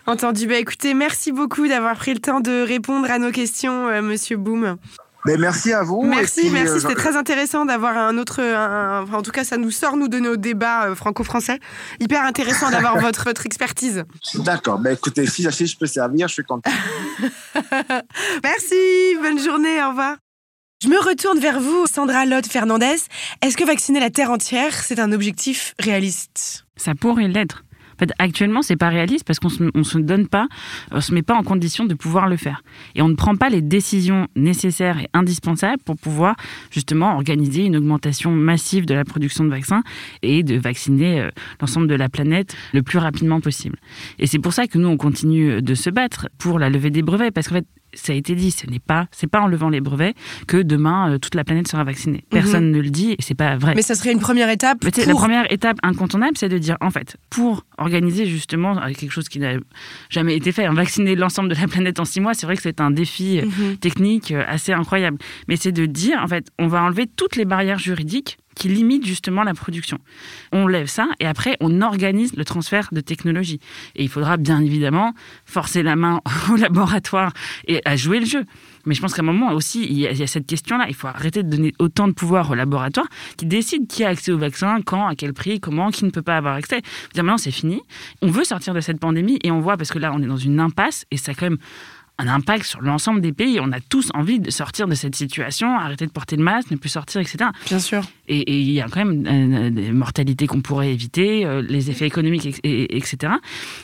Entendu. 0.05 0.47
Bah, 0.47 0.57
écoutez, 0.57 0.93
merci 0.93 1.31
beaucoup 1.31 1.67
d'avoir 1.67 1.95
pris 1.95 2.13
le 2.13 2.19
temps 2.19 2.41
de 2.41 2.65
répondre 2.65 3.09
à 3.09 3.19
nos 3.19 3.31
questions, 3.31 3.87
euh, 3.87 4.01
Monsieur 4.01 4.35
Boom. 4.35 4.77
Mais 5.25 5.35
ben, 5.35 5.41
merci 5.41 5.71
à 5.71 5.83
vous. 5.83 6.01
Merci, 6.01 6.49
merci. 6.49 6.73
Euh, 6.73 6.79
C'était 6.81 6.95
très 6.95 7.15
intéressant 7.15 7.63
d'avoir 7.63 7.97
un 7.97 8.17
autre. 8.17 8.41
en 8.41 9.21
tout 9.21 9.31
cas, 9.31 9.45
ça 9.45 9.55
nous 9.55 9.71
sort, 9.71 9.95
nous, 9.95 10.09
de 10.09 10.19
nos 10.19 10.35
débats 10.35 10.87
euh, 10.87 10.95
franco-français. 10.95 11.59
Hyper 12.01 12.25
intéressant 12.25 12.69
d'avoir 12.69 12.97
votre, 12.99 13.23
votre 13.23 13.45
expertise. 13.45 14.03
D'accord. 14.35 14.79
Ben, 14.79 14.93
écoutez, 14.93 15.25
si, 15.25 15.49
si 15.49 15.67
je 15.67 15.77
peux 15.77 15.85
servir, 15.85 16.27
je 16.27 16.33
suis 16.33 16.43
content. 16.43 16.69
merci. 18.43 18.75
Bonne 19.21 19.39
journée. 19.39 19.81
Au 19.81 19.89
revoir. 19.89 20.17
Je 20.83 20.89
me 20.89 20.97
retourne 20.97 21.39
vers 21.39 21.61
vous, 21.61 21.85
Sandra 21.85 22.25
Lotte 22.25 22.47
Fernandez. 22.47 22.97
Est-ce 23.41 23.55
que 23.55 23.63
vacciner 23.63 24.01
la 24.01 24.09
Terre 24.09 24.31
entière, 24.31 24.73
c'est 24.73 24.99
un 24.99 25.13
objectif 25.13 25.75
réaliste? 25.79 26.65
Ça 26.75 26.93
pourrait 26.93 27.29
l'être. 27.29 27.63
En 27.93 27.99
fait, 27.99 28.11
actuellement, 28.19 28.61
c'est 28.61 28.75
pas 28.75 28.89
réaliste 28.89 29.23
parce 29.23 29.39
qu'on 29.39 29.47
ne 29.73 29.83
se 29.83 29.97
donne 29.97 30.27
pas, 30.27 30.47
on 30.91 30.99
se 30.99 31.13
met 31.13 31.21
pas 31.21 31.35
en 31.35 31.43
condition 31.43 31.85
de 31.85 31.93
pouvoir 31.93 32.27
le 32.27 32.35
faire. 32.35 32.63
Et 32.95 33.01
on 33.01 33.07
ne 33.07 33.15
prend 33.15 33.37
pas 33.37 33.47
les 33.47 33.61
décisions 33.61 34.27
nécessaires 34.35 34.99
et 34.99 35.07
indispensables 35.13 35.81
pour 35.85 35.95
pouvoir 35.95 36.35
justement 36.69 37.15
organiser 37.15 37.63
une 37.63 37.77
augmentation 37.77 38.31
massive 38.31 38.85
de 38.85 38.93
la 38.93 39.05
production 39.05 39.45
de 39.45 39.51
vaccins 39.51 39.83
et 40.21 40.43
de 40.43 40.57
vacciner 40.57 41.21
euh, 41.21 41.29
l'ensemble 41.61 41.87
de 41.87 41.95
la 41.95 42.09
planète 42.09 42.57
le 42.73 42.83
plus 42.83 42.97
rapidement 42.97 43.39
possible. 43.39 43.77
Et 44.19 44.27
c'est 44.27 44.39
pour 44.39 44.51
ça 44.51 44.67
que 44.67 44.77
nous, 44.77 44.89
on 44.89 44.97
continue 44.97 45.61
de 45.61 45.75
se 45.75 45.89
battre 45.89 46.27
pour 46.39 46.59
la 46.59 46.69
levée 46.69 46.89
des 46.89 47.03
brevets 47.03 47.31
parce 47.31 47.47
qu'en 47.47 47.55
fait, 47.55 47.67
ça 47.93 48.13
a 48.13 48.15
été 48.15 48.35
dit, 48.35 48.51
ce 48.51 48.67
n'est 48.67 48.79
pas, 48.79 49.07
c'est 49.11 49.27
pas 49.27 49.41
en 49.41 49.47
levant 49.47 49.69
les 49.69 49.81
brevets 49.81 50.15
que 50.47 50.57
demain 50.57 51.13
euh, 51.13 51.17
toute 51.17 51.35
la 51.35 51.43
planète 51.43 51.67
sera 51.67 51.83
vaccinée. 51.83 52.23
Mhm. 52.31 52.39
Personne 52.39 52.71
ne 52.71 52.79
le 52.79 52.89
dit 52.89 53.11
et 53.11 53.21
c'est 53.21 53.35
pas 53.35 53.55
vrai. 53.55 53.73
Mais 53.75 53.81
ça 53.81 53.95
serait 53.95 54.11
une 54.11 54.19
première 54.19 54.49
étape. 54.49 54.79
Pour... 54.79 55.05
La 55.05 55.13
première 55.13 55.51
étape 55.51 55.77
incontournable, 55.83 56.37
c'est 56.37 56.49
de 56.49 56.57
dire 56.57 56.77
en 56.81 56.89
fait, 56.89 57.17
pour 57.29 57.65
organiser 57.77 58.25
justement 58.25 58.79
quelque 58.93 59.11
chose 59.11 59.29
qui 59.29 59.39
n'a 59.39 59.53
jamais 60.09 60.35
été 60.35 60.51
fait, 60.51 60.65
hein, 60.65 60.73
vacciner 60.73 61.15
l'ensemble 61.15 61.49
de 61.49 61.55
la 61.59 61.67
planète 61.67 61.99
en 61.99 62.05
six 62.05 62.19
mois, 62.19 62.33
c'est 62.33 62.45
vrai 62.45 62.55
que 62.55 62.61
c'est 62.61 62.81
un 62.81 62.91
défi 62.91 63.39
euh, 63.39 63.45
mhm. 63.45 63.77
technique 63.77 64.31
euh, 64.31 64.43
assez 64.47 64.73
incroyable. 64.73 65.17
Mais 65.47 65.55
c'est 65.55 65.71
de 65.71 65.85
dire 65.85 66.19
en 66.21 66.27
fait, 66.27 66.47
on 66.59 66.67
va 66.67 66.83
enlever 66.83 67.07
toutes 67.07 67.35
les 67.35 67.45
barrières 67.45 67.79
juridiques 67.79 68.37
qui 68.55 68.69
limite 68.69 69.05
justement 69.05 69.43
la 69.43 69.53
production. 69.53 69.97
On 70.51 70.67
lève 70.67 70.87
ça 70.87 71.07
et 71.19 71.25
après 71.25 71.57
on 71.59 71.81
organise 71.81 72.35
le 72.35 72.45
transfert 72.45 72.89
de 72.91 73.01
technologie. 73.01 73.59
Et 73.95 74.03
il 74.03 74.09
faudra 74.09 74.37
bien 74.37 74.61
évidemment 74.61 75.13
forcer 75.45 75.83
la 75.83 75.95
main 75.95 76.21
au 76.51 76.55
laboratoire 76.55 77.33
et 77.67 77.81
à 77.85 77.95
jouer 77.95 78.19
le 78.19 78.25
jeu. 78.25 78.45
Mais 78.85 78.95
je 78.95 79.01
pense 79.01 79.13
qu'à 79.13 79.21
un 79.21 79.25
moment 79.25 79.53
aussi, 79.53 79.85
il 79.85 79.97
y, 79.97 80.07
a, 80.07 80.27
cette 80.27 80.45
question-là. 80.45 80.85
Il 80.89 80.95
faut 80.95 81.07
arrêter 81.07 81.43
de 81.43 81.49
donner 81.49 81.73
autant 81.79 82.07
de 82.07 82.13
pouvoir 82.13 82.51
au 82.51 82.53
laboratoire 82.53 83.07
qui 83.37 83.45
décide 83.45 83.87
qui 83.87 84.03
a 84.03 84.09
accès 84.09 84.31
au 84.31 84.37
vaccin, 84.37 84.79
quand, 84.85 85.07
à 85.07 85.15
quel 85.15 85.33
prix, 85.33 85.59
comment, 85.59 85.89
qui 85.89 86.03
ne 86.03 86.09
peut 86.09 86.21
pas 86.21 86.35
avoir 86.35 86.55
accès. 86.55 86.81
Dire 87.13 87.23
maintenant, 87.23 87.37
c'est 87.37 87.51
fini. 87.51 87.81
On 88.21 88.27
veut 88.27 88.43
sortir 88.43 88.73
de 88.73 88.81
cette 88.81 88.99
pandémie 88.99 89.39
et 89.43 89.51
on 89.51 89.61
voit, 89.61 89.77
parce 89.77 89.91
que 89.91 89.99
là, 89.99 90.11
on 90.13 90.21
est 90.21 90.27
dans 90.27 90.37
une 90.37 90.59
impasse 90.59 91.05
et 91.11 91.17
ça 91.17 91.33
quand 91.33 91.45
même 91.45 91.59
un 92.19 92.27
impact 92.27 92.65
sur 92.65 92.81
l'ensemble 92.81 93.21
des 93.21 93.33
pays. 93.33 93.59
On 93.59 93.71
a 93.71 93.79
tous 93.79 94.09
envie 94.13 94.39
de 94.39 94.51
sortir 94.51 94.87
de 94.87 94.95
cette 94.95 95.15
situation, 95.15 95.77
arrêter 95.77 96.05
de 96.05 96.11
porter 96.11 96.35
le 96.35 96.43
masque, 96.43 96.69
ne 96.69 96.77
plus 96.77 96.89
sortir, 96.89 97.21
etc. 97.21 97.49
Bien 97.65 97.79
sûr. 97.79 98.03
Et 98.41 98.59
il 98.59 98.71
y 98.71 98.81
a 98.81 98.87
quand 98.89 99.05
même 99.05 99.25
euh, 99.27 99.69
des 99.69 99.91
mortalités 99.91 100.47
qu'on 100.47 100.61
pourrait 100.61 100.91
éviter, 100.91 101.45
euh, 101.45 101.61
les 101.61 101.89
effets 101.89 102.07
économiques, 102.07 102.59
etc. 102.63 103.33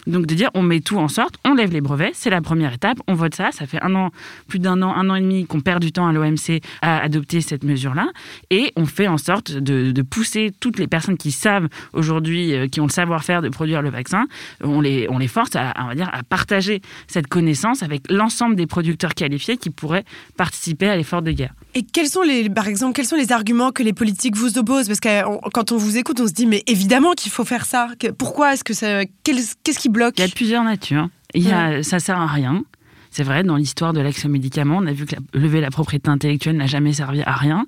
Donc 0.08 0.26
de 0.26 0.36
dire, 0.36 0.50
on 0.54 0.62
met 0.62 0.80
tout 0.80 0.98
en 0.98 1.08
sorte, 1.08 1.36
on 1.46 1.54
lève 1.54 1.72
les 1.72 1.82
brevets, 1.82 2.12
c'est 2.14 2.30
la 2.30 2.42
première 2.42 2.74
étape, 2.74 2.98
on 3.08 3.14
vote 3.14 3.36
ça. 3.36 3.52
Ça 3.52 3.66
fait 3.66 3.82
un 3.82 3.96
an, 3.96 4.12
plus 4.48 4.60
d'un 4.60 4.82
an, 4.82 4.94
un 4.96 5.10
an 5.10 5.16
et 5.16 5.22
demi 5.22 5.46
qu'on 5.46 5.62
perd 5.62 5.82
du 5.82 5.92
temps 5.92 6.08
à 6.08 6.14
l'OMC 6.14 6.62
à 6.82 7.00
adopter 7.02 7.42
cette 7.42 7.64
mesure-là, 7.64 8.08
et 8.50 8.72
on 8.76 8.86
fait 8.86 9.08
en 9.08 9.18
sorte 9.18 9.52
de, 9.52 10.02
pousser 10.02 10.52
toutes 10.60 10.80
les 10.80 10.88
personnes 10.88 11.18
qui 11.18 11.32
savent 11.32 11.68
aujourd'hui, 11.94 12.54
euh, 12.54 12.68
qui 12.68 12.80
ont 12.82 12.86
le 12.86 12.92
savoir-faire 12.92 13.42
de 13.42 13.50
produire 13.50 13.82
le 13.82 13.90
vaccin, 13.90 14.28
on 14.62 14.82
les, 14.82 15.08
on 15.10 15.18
les 15.18 15.28
force 15.28 15.56
à, 15.56 15.74
on 15.80 15.88
va 15.88 15.96
dire, 15.96 16.10
à 16.14 16.24
partager 16.24 16.82
cette 17.08 17.28
connaissance 17.28 17.84
avec 17.84 18.10
l'ensemble 18.10 18.56
des 18.56 18.66
producteurs 18.66 19.14
qualifiés 19.14 19.58
qui 19.58 19.70
pourraient 19.70 20.06
participer 20.38 20.88
à 20.88 20.96
l'effort 20.96 21.22
de 21.22 21.32
guerre. 21.32 21.54
Et 21.76 21.84
quels 21.84 22.08
sont 22.08 22.24
les, 22.24 22.50
par 22.50 22.68
exemple, 22.68 22.94
quels 22.94 23.06
sont 23.06 23.16
les 23.16 23.32
arguments 23.32 23.72
que 23.72 23.84
les 23.84 23.94
politiques 23.94 24.36
vous 24.40 24.58
opposent 24.58 24.88
Parce 24.88 25.00
que 25.00 25.50
quand 25.52 25.72
on 25.72 25.78
vous 25.78 25.98
écoute, 25.98 26.20
on 26.20 26.28
se 26.28 26.34
dit, 26.34 26.46
mais 26.46 26.64
évidemment 26.68 27.14
qu'il 27.14 27.32
faut 27.32 27.46
faire 27.46 27.66
ça. 27.66 27.90
Pourquoi 28.18 28.54
est-ce 28.54 28.64
que 28.64 28.74
ça, 28.74 29.06
qu'est-ce 29.24 29.80
qui 29.80 29.90
bloque? 29.90 30.16
Il 30.18 30.22
y 30.22 30.30
a 30.30 30.34
plusieurs 30.34 30.64
natures. 30.64 31.10
Il 31.34 31.48
y 31.48 31.52
a, 31.52 31.84
ça 31.84 32.00
sert 32.00 32.20
à 32.20 32.28
rien. 32.28 32.64
C'est 33.12 33.24
vrai, 33.24 33.44
dans 33.44 33.56
l'histoire 33.56 33.94
de 33.94 34.02
l'accès 34.02 34.28
aux 34.28 34.32
médicaments, 34.32 34.78
on 34.78 34.86
a 34.86 34.94
vu 34.94 35.06
que 35.06 35.16
lever 35.34 35.62
la 35.62 35.72
propriété 35.72 36.10
intellectuelle 36.10 36.58
n'a 36.58 36.68
jamais 36.68 36.94
servi 36.94 37.22
à 37.24 37.34
rien. 37.34 37.66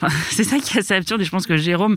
c'est 0.30 0.44
ça 0.44 0.58
qui 0.58 0.76
est 0.76 0.80
assez 0.80 0.94
absurde. 0.94 1.20
Et 1.20 1.24
je 1.24 1.30
pense 1.30 1.46
que 1.46 1.56
Jérôme, 1.56 1.96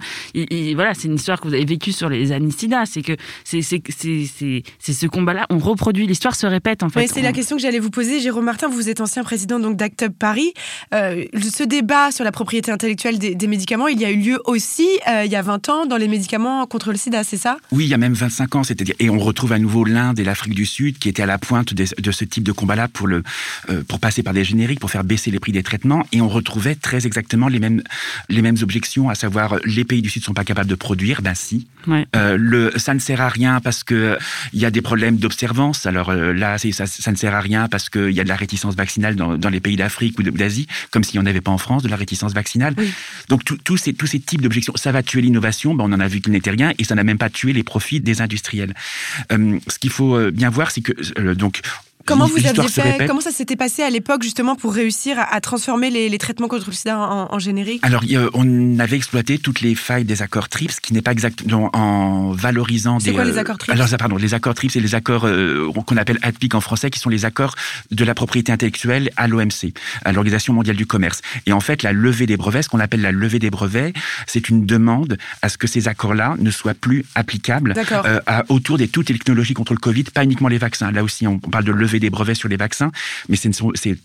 voilà, 0.75 0.93
c'est 0.93 1.07
une 1.07 1.15
histoire 1.15 1.39
que 1.39 1.47
vous 1.47 1.53
avez 1.53 1.65
vécue 1.65 1.91
sur 1.93 2.09
les 2.09 2.31
anicidas. 2.31 2.85
C'est 2.85 3.01
que 3.01 3.13
c'est 3.43 3.61
ce 3.61 5.07
combat-là, 5.07 5.45
on 5.49 5.57
reproduit, 5.57 6.05
l'histoire 6.05 6.35
se 6.35 6.45
répète 6.45 6.83
en 6.83 6.89
fait. 6.89 7.07
c'est 7.07 7.21
la 7.21 7.33
question 7.33 7.55
que 7.55 7.61
j'allais 7.61 7.79
vous 7.79 7.89
poser. 7.89 8.19
Jérôme 8.19 8.45
Martin, 8.45 8.67
vous 8.67 8.89
êtes 8.89 9.01
ancien 9.01 9.23
président 9.23 9.59
donc 9.59 9.77
d'Act 9.77 10.03
Up 10.03 10.13
Paris. 10.17 10.53
Euh, 10.93 11.23
ce 11.41 11.63
débat 11.63 12.11
sur 12.11 12.23
la 12.23 12.31
propriété 12.31 12.71
intellectuelle 12.71 13.17
des, 13.17 13.47
médicaments, 13.47 13.87
il 13.87 13.99
y 13.99 14.05
a 14.05 14.11
eu 14.11 14.17
lieu 14.17 14.39
aussi 14.45 14.87
euh, 15.09 15.25
il 15.25 15.31
y 15.31 15.35
a 15.35 15.41
20 15.41 15.69
ans 15.69 15.85
dans 15.85 15.97
les 15.97 16.07
médicaments 16.07 16.65
contre 16.65 16.91
le 16.91 16.97
sida, 16.97 17.23
c'est 17.23 17.37
ça? 17.37 17.57
Oui, 17.71 17.85
il 17.85 17.89
y 17.89 17.93
a 17.93 17.97
même 17.97 18.13
25 18.13 18.55
ans. 18.55 18.63
C'est-à-dire, 18.63 18.95
et 18.99 19.09
on 19.09 19.19
retrouve 19.19 19.53
à 19.53 19.59
nouveau 19.59 19.83
l'Inde 19.83 20.19
et 20.19 20.23
l'Afrique 20.23 20.53
du 20.53 20.65
Sud 20.65 20.99
qui 20.99 21.09
étaient 21.09 21.23
à 21.23 21.25
la 21.25 21.37
pointe 21.37 21.73
de, 21.73 21.85
de 21.97 22.11
ce 22.11 22.25
type 22.25 22.43
de 22.43 22.51
combat-là 22.51 22.80
pour, 22.87 23.07
le, 23.07 23.23
euh, 23.69 23.83
pour 23.83 23.99
passer 23.99 24.23
par 24.23 24.33
des 24.33 24.43
génériques, 24.43 24.79
pour 24.79 24.91
faire 24.91 25.03
baisser 25.03 25.31
les 25.31 25.39
prix 25.39 25.51
des 25.51 25.63
traitements, 25.63 26.05
et 26.11 26.21
on 26.21 26.29
retrouvait 26.29 26.75
très 26.75 27.05
exactement 27.05 27.47
les 27.47 27.59
mêmes, 27.59 27.81
les 28.29 28.41
mêmes 28.41 28.57
objections, 28.61 29.09
à 29.09 29.15
savoir 29.15 29.57
les 29.65 29.85
pays 29.85 30.01
du 30.01 30.09
Sud 30.09 30.23
sont 30.23 30.33
pas 30.33 30.43
capables 30.43 30.69
de 30.69 30.75
produire, 30.75 31.21
ben 31.21 31.35
si. 31.35 31.67
Euh, 32.15 32.37
le, 32.37 32.71
ça 32.77 32.93
ne 32.93 32.99
sert 32.99 33.21
à 33.21 33.29
rien 33.29 33.59
parce 33.59 33.83
que 33.83 34.17
il 34.53 34.59
y 34.59 34.65
a 34.65 34.71
des 34.71 34.81
problèmes 34.81 35.17
d'observance. 35.17 35.85
Alors 35.85 36.09
euh, 36.09 36.33
là, 36.33 36.57
ça, 36.57 36.85
ça 36.85 37.11
ne 37.11 37.17
sert 37.17 37.33
à 37.33 37.41
rien 37.41 37.67
parce 37.67 37.89
qu'il 37.89 38.11
y 38.11 38.19
a 38.19 38.23
de 38.23 38.29
la 38.29 38.35
réticence 38.35 38.75
vaccinale 38.75 39.15
dans, 39.15 39.37
dans 39.37 39.49
les 39.49 39.59
pays 39.59 39.75
d'Afrique 39.75 40.19
ou 40.19 40.23
d'Asie, 40.23 40.67
comme 40.91 41.03
s'il 41.03 41.19
n'y 41.19 41.23
en 41.23 41.29
avait 41.29 41.41
pas 41.41 41.51
en 41.51 41.57
France 41.57 41.83
de 41.83 41.89
la 41.89 41.95
réticence 41.95 42.33
vaccinale. 42.33 42.75
Donc 43.29 43.43
tous 43.43 43.77
ces, 43.77 43.93
tous 43.93 44.07
ces 44.07 44.19
types 44.19 44.41
d'objections, 44.41 44.73
ça 44.75 44.91
va 44.91 45.03
tuer 45.03 45.21
l'innovation. 45.21 45.73
Ben, 45.73 45.85
on 45.87 45.93
en 45.93 45.99
a 45.99 46.07
vu 46.07 46.21
qu'il 46.21 46.31
n'était 46.31 46.51
rien 46.51 46.73
et 46.77 46.83
ça 46.83 46.95
n'a 46.95 47.03
même 47.03 47.17
pas 47.17 47.29
tué 47.29 47.53
les 47.53 47.63
profits 47.63 47.99
des 47.99 48.21
industriels. 48.21 48.73
ce 49.31 49.79
qu'il 49.79 49.89
faut 49.89 50.31
bien 50.31 50.49
voir, 50.49 50.71
c'est 50.71 50.81
que 50.81 51.33
donc 51.33 51.61
Comment 52.05 52.25
vous 52.27 52.45
aviez 52.45 52.67
fait. 52.67 53.05
Comment 53.07 53.21
ça 53.21 53.31
s'était 53.31 53.55
passé 53.55 53.83
à 53.83 53.89
l'époque 53.89 54.23
justement 54.23 54.55
pour 54.55 54.73
réussir 54.73 55.17
à, 55.19 55.33
à 55.33 55.41
transformer 55.41 55.89
les, 55.89 56.09
les 56.09 56.17
traitements 56.17 56.47
contre 56.47 56.67
le 56.67 56.73
sida 56.73 56.97
en, 56.97 57.33
en 57.33 57.39
générique? 57.39 57.85
Alors, 57.85 58.03
on 58.33 58.79
avait 58.79 58.97
exploité 58.97 59.37
toutes 59.37 59.61
les 59.61 59.75
failles 59.75 60.05
des 60.05 60.21
accords 60.21 60.49
TRIPS, 60.49 60.79
qui 60.81 60.93
n'est 60.93 61.01
pas 61.01 61.11
exactement 61.11 61.69
en 61.75 62.31
valorisant 62.31 62.99
C'est 62.99 63.09
des. 63.11 63.15
quoi 63.15 63.23
les 63.25 63.37
euh, 63.37 63.41
accords 63.41 63.57
TRIPS? 63.57 63.73
Alors, 63.79 63.87
pardon, 63.97 64.17
les 64.17 64.33
accords 64.33 64.53
TRIPS, 64.55 64.73
c'est 64.73 64.79
les 64.79 64.95
accords 64.95 65.25
euh, 65.25 65.71
qu'on 65.85 65.97
appelle 65.97 66.19
ATPIC 66.21 66.55
en 66.55 66.61
français, 66.61 66.89
qui 66.89 66.99
sont 66.99 67.09
les 67.09 67.25
accords 67.25 67.55
de 67.91 68.03
la 68.05 68.13
propriété 68.15 68.51
intellectuelle 68.51 69.09
à 69.17 69.27
l'OMC, 69.27 69.73
à 70.05 70.11
l'Organisation 70.11 70.53
mondiale 70.53 70.75
du 70.75 70.85
commerce. 70.85 71.21
Et 71.45 71.53
en 71.53 71.59
fait, 71.59 71.83
la 71.83 71.93
levée 71.93 72.25
des 72.25 72.37
brevets, 72.37 72.63
ce 72.63 72.69
qu'on 72.69 72.79
appelle 72.79 73.01
la 73.01 73.11
levée 73.11 73.39
des 73.39 73.49
brevets, 73.49 73.93
c'est 74.27 74.49
une 74.49 74.65
demande 74.65 75.17
à 75.41 75.49
ce 75.49 75.57
que 75.57 75.67
ces 75.67 75.87
accords-là 75.87 76.35
ne 76.39 76.51
soient 76.51 76.73
plus 76.73 77.05
applicables 77.15 77.73
euh, 77.91 78.19
à- 78.25 78.43
autour 78.49 78.77
des 78.77 78.87
toutes 78.87 79.09
les 79.09 79.17
technologies 79.17 79.53
contre 79.53 79.73
le 79.73 79.79
Covid, 79.79 80.03
pas 80.03 80.23
uniquement 80.23 80.47
les 80.47 80.57
vaccins. 80.57 80.91
Là 80.91 81.03
aussi, 81.03 81.27
on 81.27 81.39
parle 81.39 81.63
de 81.65 81.71
lever 81.91 81.99
des 81.99 82.09
brevets 82.09 82.35
sur 82.35 82.47
les 82.49 82.57
vaccins, 82.57 82.91
mais 83.29 83.35
c'est 83.35 83.51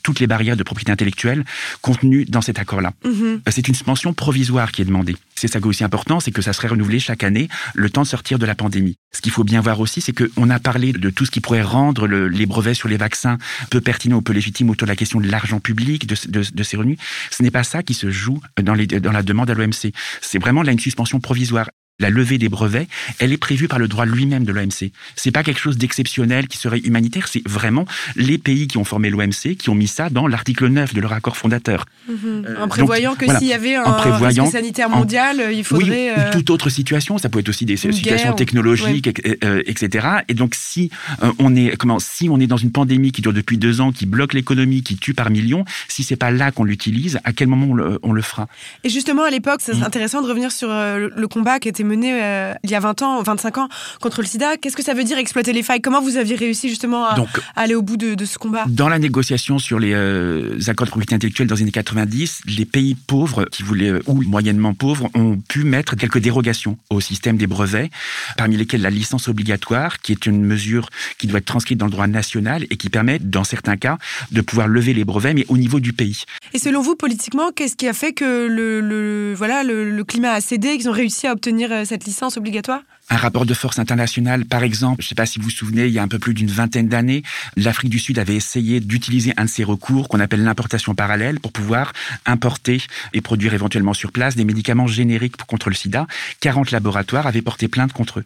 toutes 0.02 0.20
les 0.20 0.26
barrières 0.26 0.56
de 0.56 0.62
propriété 0.62 0.90
intellectuelle 0.92 1.44
contenues 1.80 2.24
dans 2.24 2.40
cet 2.42 2.58
accord-là. 2.58 2.92
Mhm. 3.04 3.12
Euh, 3.46 3.50
C'est 3.50 3.68
une 3.68 3.74
suspension 3.74 4.12
provisoire 4.12 4.72
qui 4.72 4.82
est 4.82 4.84
demandée. 4.84 5.16
C'est 5.36 5.48
ça 5.48 5.58
qui 5.60 5.64
est 5.66 5.68
aussi 5.68 5.84
important, 5.84 6.18
c'est 6.20 6.30
que 6.32 6.42
ça 6.42 6.52
serait 6.52 6.68
renouvelé 6.68 6.98
chaque 6.98 7.22
année, 7.22 7.48
le 7.74 7.90
temps 7.90 8.02
de 8.02 8.06
sortir 8.06 8.38
de 8.38 8.46
la 8.46 8.54
pandémie. 8.54 8.96
Ce 9.14 9.20
qu'il 9.20 9.32
faut 9.32 9.44
bien 9.44 9.60
voir 9.60 9.80
aussi, 9.80 10.00
c'est 10.00 10.12
qu'on 10.12 10.50
a 10.50 10.58
parlé 10.58 10.92
de 10.92 11.10
tout 11.10 11.24
ce 11.26 11.30
qui 11.30 11.40
pourrait 11.40 11.62
rendre 11.62 12.06
le- 12.06 12.28
les 12.28 12.46
brevets 12.46 12.74
sur 12.74 12.88
les 12.88 12.96
vaccins 12.96 13.38
peu 13.70 13.80
pertinents 13.80 14.16
ou 14.18 14.22
peu 14.22 14.32
légitimes 14.32 14.70
autour 14.70 14.86
de 14.86 14.92
la 14.92 14.96
question 14.96 15.20
de 15.20 15.28
l'argent 15.28 15.60
public, 15.60 16.06
de, 16.06 16.16
de- 16.28 16.44
de 16.52 16.62
ces 16.62 16.76
revenus. 16.76 16.98
Ce 17.30 17.42
n'est 17.42 17.50
pas 17.50 17.64
ça 17.64 17.82
qui 17.82 17.94
se 17.94 18.10
joue 18.10 18.40
dans, 18.62 18.74
les- 18.74 18.86
dans 18.86 19.12
la 19.12 19.22
demande 19.22 19.48
à 19.50 19.54
l'OMC. 19.54 19.92
C'est 20.20 20.38
vraiment 20.38 20.62
là 20.62 20.72
une 20.72 20.78
suspension 20.80 21.20
provisoire. 21.20 21.68
La 21.98 22.10
levée 22.10 22.36
des 22.36 22.50
brevets, 22.50 22.86
elle 23.20 23.32
est 23.32 23.38
prévue 23.38 23.68
par 23.68 23.78
le 23.78 23.88
droit 23.88 24.04
lui-même 24.04 24.44
de 24.44 24.52
l'OMC. 24.52 24.90
C'est 25.14 25.30
pas 25.30 25.42
quelque 25.42 25.58
chose 25.60 25.78
d'exceptionnel 25.78 26.46
qui 26.46 26.58
serait 26.58 26.80
humanitaire, 26.80 27.26
c'est 27.26 27.40
vraiment 27.48 27.86
les 28.16 28.36
pays 28.36 28.68
qui 28.68 28.76
ont 28.76 28.84
formé 28.84 29.08
l'OMC 29.08 29.56
qui 29.58 29.70
ont 29.70 29.74
mis 29.74 29.86
ça 29.88 30.10
dans 30.10 30.26
l'article 30.26 30.66
9 30.68 30.92
de 30.92 31.00
leur 31.00 31.14
accord 31.14 31.38
fondateur. 31.38 31.86
Mhm. 32.06 32.16
Euh, 32.48 32.56
en 32.62 32.68
prévoyant 32.68 33.12
donc, 33.12 33.20
que 33.20 33.24
voilà. 33.24 33.38
s'il 33.40 33.48
y 33.48 33.54
avait 33.54 33.76
un 33.76 33.92
risque 33.92 34.46
sanitaire 34.52 34.88
en- 34.92 34.98
mondial, 34.98 35.42
il 35.54 35.64
faudrait. 35.64 35.88
Oui, 35.88 36.08
euh, 36.18 36.28
ou 36.28 36.32
toute 36.34 36.50
autre 36.50 36.68
situation, 36.68 37.16
ça 37.16 37.30
peut 37.30 37.38
être 37.38 37.48
aussi 37.48 37.64
des 37.64 37.78
situations 37.78 38.02
guerre, 38.28 38.36
technologiques, 38.36 39.06
et- 39.24 39.38
euh, 39.42 39.62
etc. 39.64 40.06
Et 40.28 40.34
donc 40.34 40.54
si 40.54 40.90
euh, 41.22 41.32
on 41.38 41.56
est 41.56 41.78
comment 41.78 41.98
si 41.98 42.28
on 42.28 42.38
est 42.40 42.46
dans 42.46 42.58
une 42.58 42.72
pandémie 42.72 43.10
qui 43.10 43.22
dure 43.22 43.32
depuis 43.32 43.56
deux 43.56 43.80
ans, 43.80 43.90
qui 43.90 44.04
bloque 44.04 44.34
l'économie, 44.34 44.82
qui 44.82 44.96
tue 44.98 45.14
par 45.14 45.30
millions, 45.30 45.64
si 45.88 46.02
c'est 46.02 46.16
pas 46.16 46.30
là 46.30 46.50
qu'on 46.52 46.64
l'utilise, 46.64 47.20
à 47.24 47.32
quel 47.32 47.48
moment 47.48 47.68
on 47.70 47.74
le, 47.74 47.98
on 48.02 48.12
le 48.12 48.20
fera? 48.20 48.48
Et 48.84 48.90
justement, 48.90 49.22
à 49.24 49.30
l'époque, 49.30 49.60
c'est 49.62 49.76
Mm. 49.78 49.82
intéressant 49.84 50.20
de 50.20 50.26
revenir 50.28 50.52
sur 50.52 50.70
euh, 50.70 50.98
le- 50.98 51.12
le 51.16 51.28
combat 51.28 51.58
qui 51.58 51.68
a 51.68 51.70
été 51.86 51.96
mené 51.96 52.22
euh, 52.22 52.52
il 52.64 52.70
y 52.70 52.74
a 52.74 52.80
20 52.80 53.02
ans, 53.02 53.22
25 53.22 53.58
ans 53.58 53.68
contre 54.00 54.20
le 54.22 54.26
sida. 54.26 54.56
Qu'est-ce 54.56 54.76
que 54.76 54.82
ça 54.82 54.94
veut 54.94 55.04
dire 55.04 55.18
exploiter 55.18 55.52
les 55.52 55.62
failles? 55.62 55.80
Comment 55.80 56.00
vous 56.00 56.16
aviez 56.16 56.36
réussi 56.36 56.68
justement 56.68 57.06
à, 57.06 57.14
Donc 57.14 57.28
à 57.54 57.60
aller 57.62 57.74
au 57.74 57.82
bout 57.82 57.96
de, 57.96 58.14
de 58.14 58.24
ce 58.24 58.38
combat? 58.38 58.64
Dans 58.68 58.88
la 58.88 58.98
négociation 58.98 59.58
sur 59.58 59.78
les 59.78 59.92
euh, 59.94 60.58
accords 60.66 60.86
de 60.86 60.90
propriété 60.90 61.14
intellectuelle 61.14 61.46
dans 61.48 61.54
les 61.56 61.62
années 61.62 61.70
90, 61.72 62.42
les 62.46 62.64
pays 62.64 62.94
pauvres 62.94 63.44
qui 63.50 63.62
voulaient 63.62 63.90
euh, 63.90 64.02
ou 64.06 64.22
moyennement 64.22 64.74
pauvres 64.74 65.08
ont 65.14 65.38
pu 65.48 65.64
mettre 65.64 65.96
quelques 65.96 66.18
dérogations 66.18 66.78
au 66.90 67.00
système 67.00 67.36
des 67.36 67.46
brevets, 67.46 67.90
parmi 68.36 68.56
lesquelles 68.56 68.82
la 68.82 68.90
licence 68.90 69.28
obligatoire, 69.28 70.00
qui 70.00 70.12
est 70.12 70.26
une 70.26 70.42
mesure 70.44 70.88
qui 71.18 71.26
doit 71.26 71.38
être 71.38 71.44
transcrite 71.46 71.78
dans 71.78 71.86
le 71.86 71.92
droit 71.92 72.06
national 72.06 72.64
et 72.70 72.76
qui 72.76 72.88
permet, 72.90 73.18
dans 73.18 73.44
certains 73.44 73.76
cas, 73.76 73.98
de 74.32 74.40
pouvoir 74.40 74.68
lever 74.68 74.94
les 74.94 75.04
brevets, 75.04 75.34
mais 75.34 75.44
au 75.48 75.56
niveau 75.56 75.80
du 75.80 75.92
pays. 75.92 76.24
Et 76.54 76.58
selon 76.58 76.80
vous, 76.82 76.96
politiquement, 76.96 77.50
qu'est-ce 77.54 77.76
qui 77.76 77.88
a 77.88 77.92
fait 77.92 78.12
que 78.12 78.46
le, 78.46 78.80
le- 78.80 79.34
voilà, 79.36 79.62
le, 79.62 79.90
le 79.90 80.04
climat 80.04 80.32
a 80.32 80.40
cédé 80.40 80.68
et 80.68 80.76
qu'ils 80.78 80.88
ont 80.88 80.92
réussi 80.92 81.26
à 81.26 81.32
obtenir 81.32 81.70
cette 81.84 82.04
licence 82.04 82.36
obligatoire? 82.36 82.82
Un 83.08 83.16
rapport 83.16 83.46
de 83.46 83.54
force 83.54 83.78
international, 83.78 84.44
par 84.46 84.64
exemple, 84.64 85.00
je 85.02 85.06
ne 85.06 85.08
sais 85.10 85.14
pas 85.14 85.26
si 85.26 85.38
vous 85.38 85.44
vous 85.44 85.50
souvenez, 85.50 85.86
il 85.86 85.92
y 85.92 85.98
a 86.00 86.02
un 86.02 86.08
peu 86.08 86.18
plus 86.18 86.34
d'une 86.34 86.48
vingtaine 86.50 86.88
d'années, 86.88 87.22
l'Afrique 87.56 87.88
du 87.90 88.00
Sud 88.00 88.18
avait 88.18 88.34
essayé 88.34 88.80
d'utiliser 88.80 89.32
un 89.36 89.44
de 89.44 89.48
ces 89.48 89.62
recours 89.62 90.08
qu'on 90.08 90.18
appelle 90.18 90.42
l'importation 90.42 90.94
parallèle 90.96 91.38
pour 91.38 91.52
pouvoir 91.52 91.92
importer 92.26 92.82
et 93.14 93.20
produire 93.20 93.54
éventuellement 93.54 93.94
sur 93.94 94.10
place 94.10 94.34
des 94.34 94.44
médicaments 94.44 94.88
génériques 94.88 95.36
pour- 95.36 95.46
contre 95.46 95.68
le 95.68 95.76
sida. 95.76 96.08
40 96.40 96.72
laboratoires 96.72 97.28
avaient 97.28 97.42
porté 97.42 97.68
plainte 97.68 97.92
contre 97.92 98.18
eux. 98.20 98.24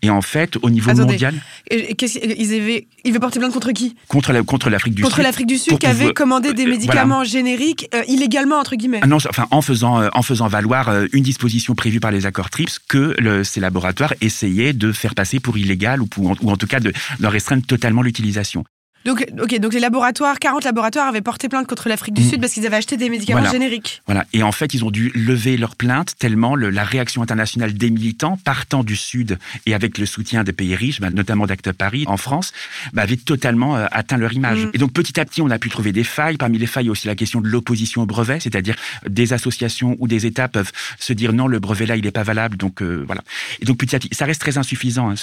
Et 0.00 0.08
en 0.08 0.22
fait, 0.22 0.56
au 0.62 0.70
niveau 0.70 0.90
Attendez. 0.90 1.12
mondial, 1.12 1.34
ils 1.70 2.54
avaient, 2.54 2.86
ils 3.04 3.10
avaient 3.10 3.18
porté 3.20 3.38
plainte 3.38 3.52
contre 3.52 3.72
qui? 3.72 3.94
Contre 4.08 4.32
la- 4.32 4.42
contre 4.42 4.70
l'Afrique 4.70 4.94
du 4.94 5.02
Contre 5.02 5.16
Sud. 5.16 5.24
l'Afrique 5.24 5.46
du 5.48 5.58
Sud 5.58 5.76
qui 5.78 5.86
avait 5.86 6.14
commandé 6.14 6.54
des 6.54 6.64
euh, 6.64 6.70
médicaments 6.70 7.24
génériques 7.24 7.88
euh, 7.94 8.02
illégalement, 8.08 8.56
entre 8.58 8.74
guillemets. 8.76 9.00
Ah 9.02 9.06
non, 9.06 9.16
enfin, 9.28 9.46
en 9.50 9.60
faisant, 9.60 10.00
euh, 10.00 10.08
en 10.14 10.22
faisant 10.22 10.48
valoir 10.48 10.88
euh, 10.88 11.06
une 11.12 11.22
disposition 11.24 11.74
prévue 11.74 12.00
par 12.00 12.10
les 12.10 12.24
accords 12.24 12.48
TRIPS 12.48 12.78
que 12.88 13.14
le- 13.18 13.44
ces 13.44 13.60
laboratoires 13.60 14.13
essayaient 14.20 14.72
de 14.72 14.92
faire 14.92 15.14
passer 15.14 15.40
pour 15.40 15.58
illégal 15.58 16.00
ou, 16.00 16.08
en 16.28 16.56
tout 16.56 16.66
cas 16.66 16.80
de, 16.80 16.92
restreindre 17.22 17.66
totalement 17.66 18.02
l'utilisation. 18.02 18.64
Donc, 19.04 19.26
ok, 19.40 19.58
donc 19.58 19.74
les 19.74 19.80
laboratoires, 19.80 20.38
40 20.38 20.64
laboratoires 20.64 21.08
avaient 21.08 21.20
porté 21.20 21.48
plainte 21.48 21.66
contre 21.66 21.88
l'Afrique 21.88 22.14
du 22.14 22.22
Mm. 22.22 22.28
Sud 22.30 22.40
parce 22.40 22.52
qu'ils 22.54 22.66
avaient 22.66 22.76
acheté 22.76 22.96
des 22.96 23.10
médicaments 23.10 23.40
Voilà. 23.40 23.52
génériques. 23.52 24.02
Voilà. 24.06 24.24
Et 24.32 24.42
en 24.42 24.52
fait, 24.52 24.72
ils 24.74 24.84
ont 24.84 24.90
dû 24.90 25.10
lever 25.14 25.56
leur 25.56 25.76
plainte 25.76 26.14
tellement 26.18 26.54
le- 26.54 26.70
la 26.70 26.84
réaction 26.84 27.22
internationale 27.22 27.74
des 27.74 27.90
militants 27.90 28.38
partant 28.44 28.82
du 28.84 28.96
Sud 28.96 29.38
et 29.66 29.74
avec 29.74 29.98
le 29.98 30.06
soutien 30.06 30.42
des 30.44 30.52
pays 30.52 30.74
riches, 30.74 31.00
bah, 31.00 31.10
notamment 31.10 31.46
d'Acte 31.46 31.72
Paris 31.72 32.04
en 32.06 32.16
France, 32.16 32.52
bah, 32.92 33.02
avait 33.02 33.16
totalement 33.16 33.76
euh, 33.76 33.86
atteint 33.92 34.16
leur 34.16 34.32
image. 34.32 34.64
Mm. 34.66 34.70
Et 34.74 34.78
donc 34.78 34.92
petit 34.92 35.20
à 35.20 35.24
petit, 35.24 35.42
on 35.42 35.50
a 35.50 35.58
pu 35.58 35.68
trouver 35.68 35.92
des 35.92 36.04
failles. 36.04 36.36
Parmi 36.36 36.58
les 36.58 36.66
failles, 36.66 36.84
il 36.84 36.86
y 36.86 36.90
a 36.90 36.92
aussi 36.92 37.06
la 37.06 37.14
question 37.14 37.40
de 37.40 37.48
l'opposition 37.48 38.02
au 38.02 38.06
brevet, 38.06 38.40
c'est-à-dire 38.40 38.76
des 39.08 39.32
associations 39.32 39.96
ou 39.98 40.08
des 40.08 40.24
États 40.26 40.48
peuvent 40.48 40.72
se 40.98 41.12
dire 41.12 41.32
non, 41.32 41.46
le 41.46 41.58
brevet 41.58 41.86
là, 41.86 41.96
il 41.96 42.04
n'est 42.04 42.10
pas 42.10 42.22
valable. 42.22 42.56
Donc 42.56 42.80
euh, 42.82 43.02
voilà. 43.06 43.22
Et 43.60 43.64
donc 43.66 43.76
petit 43.78 43.94
à 43.94 43.98
petit, 43.98 44.08
ça 44.12 44.24
reste 44.24 44.40
très 44.40 44.56
insuffisant. 44.58 45.10
hein. 45.10 45.14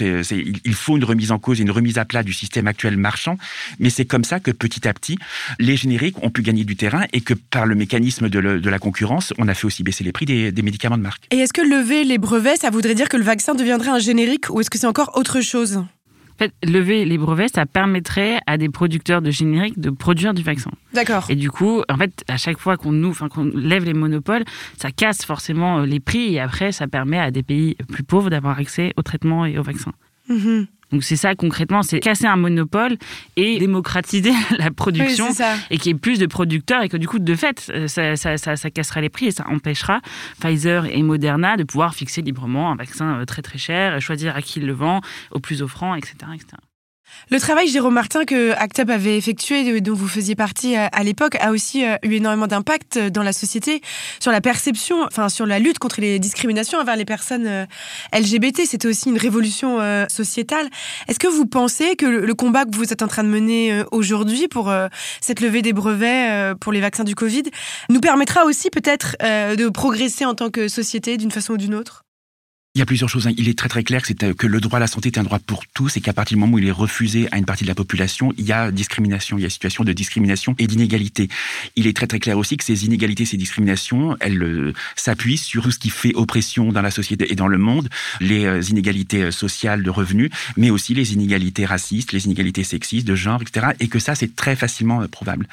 Il 0.65 0.73
faut 0.75 0.97
une 0.97 1.03
remise 1.03 1.31
en 1.31 1.39
cause 1.39 1.59
et 1.59 1.63
une 1.63 1.71
remise 1.71 1.97
à 1.97 2.05
plat 2.05 2.21
du 2.23 2.33
système 2.33 2.67
actuel 2.67 2.95
marchand. 2.97 3.37
Mais 3.79 3.89
c'est 3.89 4.05
comme 4.05 4.23
ça 4.23 4.39
que 4.39 4.51
petit 4.51 4.87
à 4.87 4.93
petit, 4.93 5.17
les 5.59 5.75
génériques 5.77 6.21
ont 6.23 6.29
pu 6.29 6.41
gagner 6.41 6.63
du 6.63 6.75
terrain 6.75 7.05
et 7.13 7.21
que 7.21 7.33
par 7.33 7.65
le 7.65 7.75
mécanisme 7.75 8.29
de, 8.29 8.39
le- 8.39 8.59
de 8.59 8.69
la 8.69 8.79
concurrence, 8.79 9.33
on 9.37 9.47
a 9.47 9.53
fait 9.53 9.65
aussi 9.65 9.83
baisser 9.83 10.03
les 10.03 10.11
prix 10.11 10.25
des, 10.25 10.51
des 10.51 10.61
médicaments 10.61 10.97
de 10.97 11.03
marque. 11.03 11.23
Et 11.31 11.37
est-ce 11.37 11.53
que 11.53 11.61
lever 11.61 12.03
les 12.03 12.17
brevets, 12.17 12.57
ça 12.59 12.69
voudrait 12.69 12.95
dire 12.95 13.09
que 13.09 13.17
le 13.17 13.23
vaccin 13.23 13.55
deviendrait 13.55 13.89
un 13.91 13.99
générique 13.99 14.49
ou 14.49 14.59
est-ce 14.61 14.69
que 14.69 14.77
c'est 14.77 14.87
encore 14.87 15.11
autre 15.15 15.41
chose? 15.41 15.77
En 15.77 16.45
fait, 16.45 16.53
lever 16.63 17.05
les 17.05 17.19
brevets, 17.19 17.53
ça 17.53 17.67
permettrait 17.67 18.39
à 18.47 18.57
des 18.57 18.67
producteurs 18.69 19.21
de 19.21 19.29
génériques 19.29 19.79
de 19.79 19.91
produire 19.91 20.33
du 20.33 20.41
vaccin. 20.41 20.71
D'accord. 20.91 21.27
Et 21.29 21.35
du 21.35 21.51
coup, 21.51 21.83
en 21.87 21.97
fait, 21.97 22.23
à 22.27 22.37
chaque 22.37 22.57
fois 22.57 22.77
qu'on 22.77 22.91
nous, 22.91 23.09
enfin, 23.09 23.29
qu'on 23.29 23.43
lève 23.43 23.83
les 23.85 23.93
monopoles, 23.93 24.43
ça 24.81 24.89
casse 24.91 25.23
forcément 25.23 25.79
euh, 25.79 25.85
les 25.85 25.99
prix 25.99 26.33
et 26.33 26.39
après, 26.39 26.71
ça 26.71 26.87
permet 26.87 27.19
à 27.19 27.29
des 27.29 27.43
pays 27.43 27.75
plus 27.89 28.01
pauvres 28.03 28.31
d'avoir 28.31 28.57
accès 28.57 28.91
au 28.97 29.03
traitement 29.03 29.45
et 29.45 29.59
au 29.59 29.63
vaccin. 29.63 29.91
Mhm. 30.29 30.65
Donc 30.91 31.03
c'est 31.03 31.15
ça 31.15 31.35
concrètement, 31.35 31.83
c'est 31.83 31.99
casser 31.99 32.27
un 32.27 32.35
monopole 32.35 32.97
et 33.35 33.59
démocratiser 33.59 34.33
la 34.57 34.71
production 34.71 35.27
et 35.69 35.77
qu'il 35.77 35.91
y 35.91 35.95
ait 35.95 35.97
plus 35.97 36.19
de 36.19 36.25
producteurs 36.25 36.83
et 36.83 36.89
que 36.89 36.97
du 36.97 37.07
coup, 37.07 37.19
de 37.19 37.35
fait, 37.35 37.71
euh, 37.73 37.87
ça, 37.87 38.15
ça, 38.15 38.37
ça, 38.37 38.55
ça 38.55 38.69
cassera 38.69 39.01
les 39.01 39.09
prix 39.09 39.27
et 39.27 39.31
ça 39.31 39.45
empêchera 39.47 40.01
Pfizer 40.39 40.85
et 40.85 41.01
Moderna 41.03 41.57
de 41.57 41.63
pouvoir 41.63 41.93
fixer 41.93 42.21
librement 42.21 42.71
un 42.71 42.75
vaccin 42.75 43.19
euh, 43.19 43.25
très 43.25 43.41
très 43.41 43.57
cher, 43.57 43.99
choisir 44.01 44.35
à 44.35 44.41
qui 44.41 44.59
il 44.59 44.65
le 44.65 44.73
vend, 44.73 45.01
au 45.31 45.39
plus 45.39 45.61
offrant, 45.61 45.95
etc. 45.95 46.15
etc. 46.35 46.57
Le 47.31 47.39
travail, 47.39 47.69
Jérôme 47.69 47.93
Martin, 47.93 48.25
que 48.25 48.51
ACTUP 48.51 48.89
avait 48.89 49.17
effectué, 49.17 49.79
dont 49.79 49.93
vous 49.93 50.09
faisiez 50.09 50.35
partie 50.35 50.75
euh, 50.75 50.87
à 50.91 51.01
l'époque, 51.01 51.37
a 51.39 51.51
aussi 51.51 51.85
euh, 51.85 51.95
eu 52.03 52.15
énormément 52.15 52.47
d'impact 52.47 52.97
euh, 52.97 53.09
dans 53.09 53.23
la 53.23 53.31
société, 53.31 53.81
sur 54.19 54.33
la 54.33 54.41
perception, 54.41 55.01
enfin 55.05 55.29
sur 55.29 55.45
la 55.45 55.57
lutte 55.57 55.79
contre 55.79 56.01
les 56.01 56.19
discriminations 56.19 56.79
envers 56.79 56.97
les 56.97 57.05
personnes 57.05 57.67
LGBT. 58.13 58.63
C'était 58.65 58.87
aussi 58.87 59.07
une 59.07 59.17
révolution 59.17 59.79
sociétale. 60.09 60.69
Est-ce 61.07 61.19
que 61.19 61.27
vous 61.27 61.45
pensez 61.45 61.95
que 61.95 62.05
le, 62.05 62.33
combat 62.33 62.65
que 62.65 62.75
vous 62.75 62.91
êtes 62.91 63.01
en 63.01 63.07
train 63.07 63.23
de 63.23 63.29
mener 63.29 63.83
aujourd'hui 63.91 64.47
pour 64.47 64.73
cette 65.21 65.39
levée 65.39 65.61
des 65.61 65.73
brevets 65.73 66.53
pour 66.59 66.71
les 66.71 66.81
vaccins 66.81 67.03
du 67.03 67.15
Covid 67.15 67.43
nous 67.89 68.01
permettra 68.01 68.45
aussi 68.45 68.69
peut-être 68.69 69.15
de 69.21 69.69
progresser 69.69 70.25
en 70.25 70.35
tant 70.35 70.49
que 70.49 70.67
société 70.67 71.17
d'une 71.17 71.31
façon 71.31 71.53
ou 71.53 71.57
d'une 71.57 71.75
autre? 71.75 72.03
Il 72.73 72.79
y 72.79 72.81
a 72.81 72.85
plusieurs 72.85 73.09
choses. 73.09 73.27
hein. 73.27 73.33
Il 73.35 73.49
est 73.49 73.57
très 73.57 73.67
très 73.67 73.83
clair 73.83 74.01
que, 74.01 74.13
euh, 74.23 74.33
que 74.33 74.47
le 74.47 74.61
droit 74.61 74.77
à 74.77 74.79
la 74.79 74.87
santé 74.87 75.09
est 75.09 75.17
un 75.17 75.23
droit 75.23 75.39
pour 75.39 75.67
tous 75.73 75.97
et 75.97 75.99
qu'à 75.99 76.13
partir 76.13 76.37
du 76.37 76.39
moment 76.39 76.53
où 76.55 76.59
il 76.59 76.67
est 76.67 76.71
refusé 76.71 77.27
à 77.33 77.37
une 77.37 77.43
partie 77.43 77.65
de 77.65 77.67
la 77.67 77.75
population, 77.75 78.31
il 78.37 78.45
y 78.45 78.53
a 78.53 78.71
discrimination, 78.71 79.37
il 79.37 79.41
y 79.41 79.45
a 79.45 79.49
situation 79.49 79.83
de 79.83 79.91
discrimination 79.91 80.55
et 80.57 80.67
d'inégalité. 80.67 81.27
Il 81.75 81.85
est 81.85 81.93
très 81.93 82.07
très 82.07 82.19
clair 82.19 82.37
aussi 82.37 82.55
que 82.55 82.63
ces 82.63 82.85
inégalités, 82.85 83.25
ces 83.25 83.35
discriminations, 83.35 84.15
elles 84.21 84.41
euh, 84.41 84.73
s'appuient 84.95 85.37
sur 85.37 85.63
tout 85.63 85.71
ce 85.71 85.79
qui 85.79 85.89
fait 85.89 86.13
oppression 86.15 86.71
dans 86.71 86.81
la 86.81 86.91
société 86.91 87.29
et 87.29 87.35
dans 87.35 87.49
le 87.49 87.57
monde, 87.57 87.89
les 88.21 88.45
euh, 88.45 88.61
inégalités 88.61 89.31
sociales 89.31 89.83
de 89.83 89.89
revenus, 89.89 90.29
mais 90.55 90.69
aussi 90.69 90.93
les 90.93 91.11
inégalités 91.11 91.65
racistes, 91.65 92.13
les 92.13 92.23
inégalités 92.23 92.63
sexistes, 92.63 93.05
de 93.05 93.15
genre, 93.15 93.41
etc. 93.41 93.71
Et 93.81 93.89
que 93.89 93.99
ça, 93.99 94.15
c'est 94.15 94.33
très 94.33 94.55
facilement 94.55 95.05
prouvable. 95.09 95.45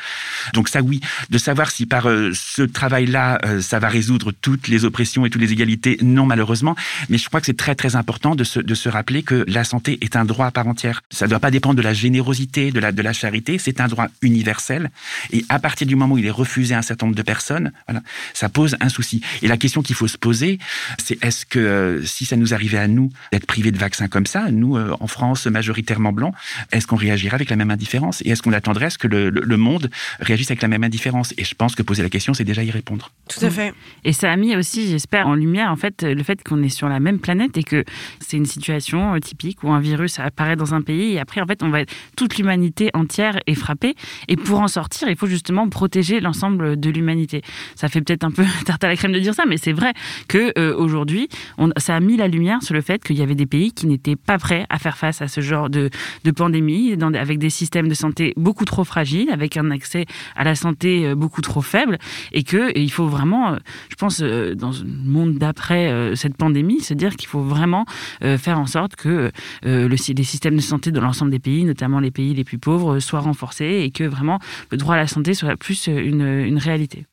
Donc 0.55 0.69
ça, 0.69 0.83
oui, 0.83 1.01
de 1.31 1.39
savoir 1.39 1.73
si 1.73 1.85
par 1.85 2.05
ce 2.05 2.63
travail-là, 2.63 3.41
ça 3.61 3.81
va 3.81 3.89
résoudre 3.89 4.31
toutes 4.31 4.69
les 4.69 4.85
oppressions 4.85 5.27
et 5.27 5.31
toutes 5.31 5.41
les 5.41 5.53
égalités, 5.53 5.99
non 6.01 6.25
malheureusement. 6.25 6.77
Mais 7.09 7.19
je 7.19 7.27
crois 7.29 7.41
que 7.41 7.47
c'est 7.47 7.57
très 7.57 7.75
très 7.75 7.97
important 7.97 8.35
de 8.35 8.45
se, 8.45 8.61
de 8.61 8.75
se 8.75 8.89
rappeler 8.89 9.23
que 9.23 9.45
la 9.49 9.65
santé 9.65 9.99
est 10.01 10.17
un 10.17 10.25
droit 10.25 10.47
à 10.47 10.51
part 10.51 10.67
entière. 10.67 11.03
Ça 11.11 11.27
ne 11.27 11.31
doit 11.31 11.41
pas 11.41 11.51
dépendre 11.51 11.77
de 11.77 11.83
la 11.83 11.95
générosité, 11.95 12.71
de 12.71 12.81
la, 12.81 12.93
de 12.93 13.03
la 13.03 13.13
charité, 13.13 13.59
c'est 13.59 13.81
un 13.81 13.89
droit 13.89 14.09
universel. 14.23 14.91
Et 15.33 15.45
à 15.49 15.59
partir 15.59 15.87
du 15.87 15.97
moment 15.97 16.15
où 16.15 16.19
il 16.19 16.27
est 16.27 16.31
refusé 16.31 16.75
à 16.75 16.79
un 16.79 16.83
certain 16.83 17.07
nombre 17.07 17.17
de 17.17 17.23
personnes, 17.23 17.73
voilà, 17.87 18.03
ça 18.35 18.49
pose 18.49 18.77
un 18.81 18.89
souci. 18.89 19.23
Et 19.43 19.49
la 19.49 19.57
question 19.57 19.83
qu'il 19.83 19.97
faut 19.97 20.09
se 20.09 20.19
poser, 20.19 20.59
c'est 20.99 21.23
est-ce 21.25 21.47
que 21.47 21.59
euh, 21.59 22.05
si 22.05 22.25
ça 22.25 22.37
nous 22.37 22.55
arrivait 22.55 22.79
à 22.79 22.89
nous 22.89 23.11
d'être 23.33 23.47
privés 23.47 23.71
de 23.71 23.79
vaccins 23.79 24.09
comme 24.09 24.27
ça, 24.27 24.51
nous 24.51 24.77
euh, 24.77 24.95
en 25.01 25.07
France 25.07 25.47
majoritairement 25.47 26.13
blancs, 26.13 26.35
est-ce 26.73 26.87
qu'on 26.87 26.97
réagirait 26.97 27.35
avec 27.35 27.51
la 27.51 27.57
même 27.57 27.71
indifférence? 27.71 28.23
Et 28.23 28.31
est-ce 28.31 28.43
qu'on 28.43 28.53
attendrait 28.53 28.87
à 28.87 28.91
ce 28.91 28.99
que 28.99 29.09
le, 29.09 29.31
le, 29.31 29.41
le 29.41 29.57
monde 29.57 29.91
réagisse 30.21 30.51
avec 30.51 30.63
la 30.63 30.69
même 30.69 30.85
indifférence? 30.85 31.33
Et 31.37 31.45
je 31.45 31.55
pense 31.55 31.75
que 31.75 31.83
poser 31.83 32.03
la 32.03 32.11
question, 32.11 32.35
c'est 32.35 32.45
déjà 32.45 32.63
y 32.63 32.71
répondre. 32.71 33.13
Tout 33.29 33.45
à 33.45 33.51
fait. 33.51 33.73
Et 34.05 34.13
ça 34.13 34.31
a 34.31 34.37
mis 34.37 34.57
aussi, 34.57 34.89
j'espère, 34.89 35.27
en 35.27 35.35
lumière 35.35 35.71
en 35.71 35.77
fait 35.77 36.03
le 36.03 36.23
fait 36.23 36.43
qu'on 36.43 36.63
est 36.63 36.69
sur 36.69 36.89
la 36.89 36.98
même 37.01 37.19
planète 37.19 37.57
et 37.57 37.63
que 37.63 37.85
c'est 38.21 38.37
une 38.37 38.47
situation 38.47 39.15
euh, 39.15 39.19
typique 39.19 39.63
où 39.63 39.71
un 39.71 39.81
virus 39.81 40.19
apparaît 40.19 40.57
dans 40.57 40.75
un 40.75 40.83
pays 40.83 41.15
et 41.15 41.21
après 41.21 41.41
en 41.41 41.47
fait 41.47 41.63
on 41.63 41.71
va 41.71 41.81
toute 42.17 42.37
l'humanité 42.39 42.91
entière 42.95 43.39
est 43.47 43.55
frappée 43.55 43.95
et 44.29 44.37
pour 44.37 44.61
en 44.61 44.69
sortir 44.69 45.09
il 45.09 45.17
faut 45.17 45.27
justement 45.27 45.69
protéger 45.69 46.21
l'ensemble 46.21 46.79
de 46.79 46.91
l'humanité. 46.91 47.43
Ça 47.75 47.89
fait 47.89 48.01
peut-être 48.01 48.25
un 48.25 48.31
peu 48.31 48.45
tarte 48.65 48.85
à 48.85 48.89
la 48.89 48.97
crème 48.97 49.13
de 49.13 49.19
dire 49.19 49.35
ça, 49.35 49.45
mais 49.47 49.57
c'est 49.57 49.73
vrai 49.73 49.93
que 50.29 50.53
euh, 50.59 50.75
aujourd'hui 50.77 51.29
ça 51.77 51.97
a 51.97 52.01
mis 52.01 52.17
la 52.17 52.29
lumière 52.29 52.63
sur 52.63 52.75
le 52.75 52.81
fait 52.81 53.03
qu'il 53.03 53.17
y 53.17 53.23
avait 53.23 53.35
des 53.35 53.47
pays 53.47 53.73
qui 53.73 53.87
n'étaient 53.87 54.17
pas 54.17 54.39
prêts 54.39 54.67
à 54.69 54.79
faire 54.79 54.97
face 54.97 55.23
à 55.23 55.29
ce 55.29 55.41
genre 55.41 55.71
de, 55.71 55.91
de 56.25 56.31
pandémie, 56.31 56.97
avec 57.15 57.39
des 57.39 57.51
systèmes 57.51 57.89
de 57.89 57.95
santé 57.95 58.33
beaucoup 58.37 58.65
trop 58.65 58.85
fragiles, 58.85 59.31
avec 59.31 59.57
un 59.57 59.71
accès 59.71 60.07
à 60.37 60.45
la 60.45 60.55
santé 60.55 61.07
euh, 61.07 61.15
beaucoup 61.15 61.41
trop 61.43 61.61
faible 61.61 61.99
et 62.33 62.43
que 62.43 62.77
il 62.79 62.91
faut 62.91 63.07
vraiment, 63.07 63.57
je 63.89 63.95
pense, 63.97 64.21
dans 64.21 64.71
le 64.71 65.11
monde 65.11 65.35
d'après 65.35 66.15
cette 66.15 66.37
pandémie, 66.37 66.81
se 66.89 66.95
dire 66.95 67.17
qu'il 67.17 67.29
faut 67.29 67.43
vraiment 67.43 67.85
faire 68.21 68.59
en 68.59 68.67
sorte 68.67 68.97
que 68.97 69.31
le, 69.63 69.87
les 69.87 70.25
systèmes 70.25 70.57
de 70.57 70.61
santé 70.61 70.91
dans 70.91 71.01
l'ensemble 71.01 71.31
des 71.31 71.39
pays, 71.39 71.65
notamment 71.65 72.01
les 72.01 72.11
pays 72.11 72.35
les 72.35 72.45
plus 72.45 72.59
pauvres, 72.59 72.99
soient 72.99 73.21
renforcés 73.21 73.83
et 73.85 73.91
que 73.91 74.05
vraiment 74.05 74.39
le 74.71 74.77
droit 74.77 74.95
à 74.95 74.99
la 74.99 75.07
santé 75.07 75.35
soit 75.35 75.57
plus 75.57 75.87
une, 75.87 76.23
une 76.23 76.59
réalité. 76.59 77.07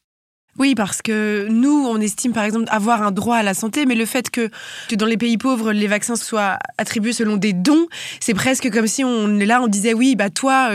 Oui, 0.57 0.73
parce 0.73 1.01
que 1.01 1.47
nous, 1.49 1.85
on 1.85 1.99
estime 1.99 2.31
par 2.31 2.45
exemple 2.45 2.67
avoir 2.69 3.03
un 3.03 3.11
droit 3.11 3.35
à 3.35 3.43
la 3.43 3.53
santé, 3.53 3.85
mais 3.85 3.95
le 3.95 4.05
fait 4.05 4.29
que, 4.29 4.49
que 4.87 4.95
dans 4.95 5.05
les 5.05 5.17
pays 5.17 5.37
pauvres, 5.37 5.73
les 5.73 5.87
vaccins 5.87 6.15
soient 6.15 6.59
attribués 6.77 7.11
selon 7.11 7.35
des 7.35 7.51
dons, 7.51 7.87
c'est 8.21 8.33
presque 8.33 8.71
comme 8.71 8.87
si 8.87 9.03
on 9.03 9.37
est 9.37 9.45
là, 9.45 9.61
on 9.61 9.67
disait 9.67 9.93
oui, 9.93 10.15
bah 10.15 10.29
toi, 10.29 10.69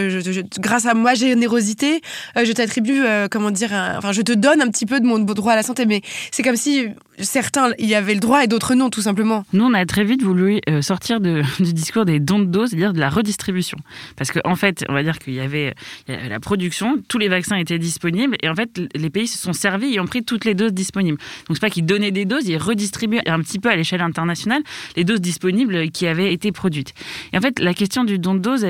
grâce 0.58 0.84
à 0.84 0.92
ma 0.92 1.14
générosité, 1.14 2.02
je 2.36 2.52
t'attribue, 2.52 3.00
euh, 3.06 3.28
comment 3.30 3.50
dire, 3.50 3.72
un, 3.72 3.96
enfin 3.96 4.12
je 4.12 4.20
te 4.20 4.32
donne 4.32 4.60
un 4.60 4.68
petit 4.68 4.84
peu 4.84 5.00
de 5.00 5.06
mon 5.06 5.18
droit 5.18 5.54
à 5.54 5.56
la 5.56 5.62
santé, 5.62 5.86
mais 5.86 6.02
c'est 6.30 6.42
comme 6.42 6.56
si 6.56 6.88
certains 7.22 7.70
y 7.78 7.94
avaient 7.94 8.14
le 8.14 8.20
droit 8.20 8.44
et 8.44 8.46
d'autres 8.46 8.74
non, 8.74 8.90
tout 8.90 9.02
simplement. 9.02 9.44
Nous, 9.52 9.64
on 9.64 9.74
a 9.74 9.84
très 9.86 10.04
vite 10.04 10.22
voulu 10.22 10.60
euh, 10.68 10.82
sortir 10.82 11.20
du 11.20 11.72
discours 11.72 12.04
des 12.04 12.20
dons 12.20 12.38
de 12.38 12.44
doses, 12.44 12.70
c'est-à-dire 12.70 12.92
de 12.92 13.00
la 13.00 13.10
redistribution, 13.10 13.78
parce 14.16 14.30
qu'en 14.30 14.40
en 14.44 14.56
fait, 14.56 14.84
on 14.88 14.92
va 14.92 15.02
dire 15.02 15.18
qu'il 15.18 15.34
y 15.34 15.40
avait, 15.40 15.74
la 16.08 16.40
production, 16.40 16.96
tous 17.08 17.18
les 17.18 17.28
vaccins 17.28 17.56
étaient 17.56 17.78
disponibles, 17.78 18.36
et 18.42 18.48
en 18.48 18.54
fait, 18.54 18.80
les 18.94 19.10
pays 19.10 19.26
se 19.26 19.38
sont 19.38 19.52
servis 19.52 19.70
servi 19.70 19.94
et 19.94 20.00
ont 20.00 20.06
pris 20.06 20.24
toutes 20.24 20.44
les 20.44 20.54
doses 20.54 20.72
disponibles. 20.72 21.18
Donc 21.46 21.56
c'est 21.56 21.60
pas 21.60 21.70
qu'ils 21.70 21.86
donnaient 21.86 22.10
des 22.10 22.24
doses, 22.24 22.48
ils 22.48 22.56
redistribuaient 22.56 23.28
un 23.28 23.40
petit 23.40 23.58
peu 23.58 23.70
à 23.70 23.76
l'échelle 23.76 24.00
internationale 24.00 24.62
les 24.96 25.04
doses 25.04 25.20
disponibles 25.20 25.90
qui 25.90 26.06
avaient 26.06 26.32
été 26.32 26.50
produites. 26.50 26.92
Et 27.32 27.38
en 27.38 27.40
fait, 27.40 27.60
la 27.60 27.74
question 27.74 28.04
du 28.04 28.18
don 28.18 28.34
de 28.34 28.40
doses, 28.40 28.66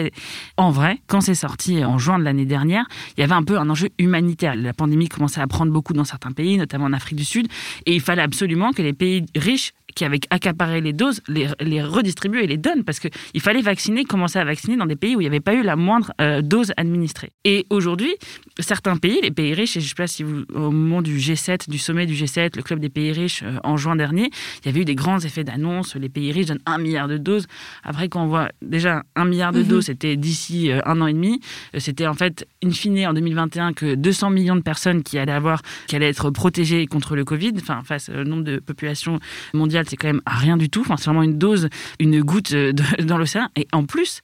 en 0.57 0.71
vrai, 0.71 0.99
quand 1.07 1.21
c'est 1.21 1.35
sorti 1.35 1.85
en 1.85 1.99
juin 1.99 2.19
de 2.19 2.25
l'année 2.25 2.45
dernière, 2.45 2.85
il 3.17 3.21
y 3.21 3.25
avait 3.25 3.35
un 3.35 3.43
peu 3.43 3.59
un 3.59 3.71
enjeu 3.71 3.89
humanitaire. 3.99 4.55
La 4.57 4.75
pandémie 4.75 5.09
commençait 5.09 5.41
à 5.41 5.47
prendre 5.47 5.73
beaucoup 5.73 5.95
dans 5.95 6.05
certains 6.05 6.33
pays, 6.33 6.59
notamment 6.59 6.85
en 6.87 6.93
Afrique 6.93 7.17
du 7.17 7.25
Sud, 7.25 7.49
et 7.87 7.95
il 7.95 8.01
fallait 8.01 8.23
absolument 8.23 8.40
que 8.75 8.83
les 8.83 8.93
pays 8.93 9.25
riches 9.37 9.73
qui 9.95 10.05
avaient 10.05 10.21
accaparé 10.31 10.81
les 10.81 10.93
doses, 10.93 11.21
les, 11.29 11.49
les 11.61 11.83
redistribuent 11.83 12.43
et 12.43 12.47
les 12.47 12.57
donnent 12.57 12.85
parce 12.85 13.01
qu'il 13.01 13.41
fallait 13.41 13.63
vacciner, 13.63 14.05
commencer 14.05 14.39
à 14.39 14.45
vacciner 14.45 14.77
dans 14.77 14.87
des 14.87 14.97
pays 14.97 15.17
où 15.17 15.21
il 15.21 15.25
n'y 15.25 15.29
avait 15.29 15.41
pas 15.41 15.55
eu 15.55 15.63
la 15.63 15.77
moindre 15.77 16.13
euh, 16.21 16.43
dose 16.43 16.73
administrée. 16.77 17.31
Et 17.45 17.67
aujourd'hui, 17.71 18.15
certains 18.59 18.97
pays, 18.97 19.19
les 19.23 19.31
pays 19.31 19.55
riches, 19.55 19.77
et 19.77 19.81
je 19.81 19.87
ne 19.87 19.89
sais 19.89 19.95
pas 19.95 20.07
si 20.07 20.23
vous, 20.23 20.45
au 20.55 20.71
moment 20.71 21.03
du 21.03 21.17
G7, 21.17 21.69
du 21.69 21.79
sommet 21.79 22.07
du 22.07 22.15
G7, 22.15 22.57
le 22.57 22.63
club 22.63 22.81
des 22.81 22.89
pays 22.89 23.13
riches 23.13 23.43
euh, 23.43 23.59
en 23.65 23.77
juin 23.77 23.97
dernier, 23.97 24.31
il 24.63 24.67
y 24.67 24.69
avait 24.69 24.81
eu 24.81 24.85
des 24.85 24.95
grands 24.95 25.21
effets 25.21 25.45
d'annonce, 25.45 25.97
les 25.97 26.09
pays 26.09 26.33
riches 26.33 26.47
donnent 26.47 26.63
un 26.67 26.79
milliard 26.79 27.09
de 27.09 27.19
doses. 27.19 27.47
Après, 27.85 28.09
quand 28.09 28.25
on 28.25 28.29
voit 28.29 28.51
déjà 28.63 29.03
un 29.17 29.25
milliard 29.25 29.53
de 29.53 29.61
mhm. 29.61 29.69
doses, 29.69 29.87
c'était 29.87 30.17
d'ici 30.17 30.71
euh, 30.71 30.81
un 30.85 31.01
an 31.01 31.07
et 31.07 31.13
demi, 31.13 31.41
c'était 31.79 32.07
en 32.07 32.15
fait, 32.15 32.47
in 32.65 32.71
fine, 32.71 33.07
en 33.07 33.13
2021, 33.13 33.73
que 33.73 33.95
200 33.95 34.31
millions 34.31 34.57
de 34.57 34.63
personnes 34.63 35.03
qui 35.03 35.19
allaient 35.19 35.33
avoir, 35.33 35.63
qui 35.87 35.97
allaient 35.97 36.09
être 36.09 36.31
protégées 36.31 36.87
contre 36.87 37.17
le 37.17 37.25
Covid, 37.25 37.53
enfin, 37.57 37.83
face 37.85 38.11
nombre 38.31 38.45
de 38.45 38.59
populations 38.59 39.19
mondiales 39.53 39.87
c'est 39.89 39.97
quand 39.97 40.09
même 40.09 40.23
rien 40.27 40.57
du 40.57 40.71
tout. 40.71 40.81
Enfin, 40.81 40.97
c'est 40.97 41.07
vraiment 41.07 41.23
une 41.23 41.39
dose, 41.39 41.69
une 41.99 42.23
goutte 42.23 42.53
euh, 42.53 42.73
dans 43.03 43.19
l'océan. 43.19 43.49
Et 43.57 43.67
en 43.73 43.85
plus, 43.85 44.23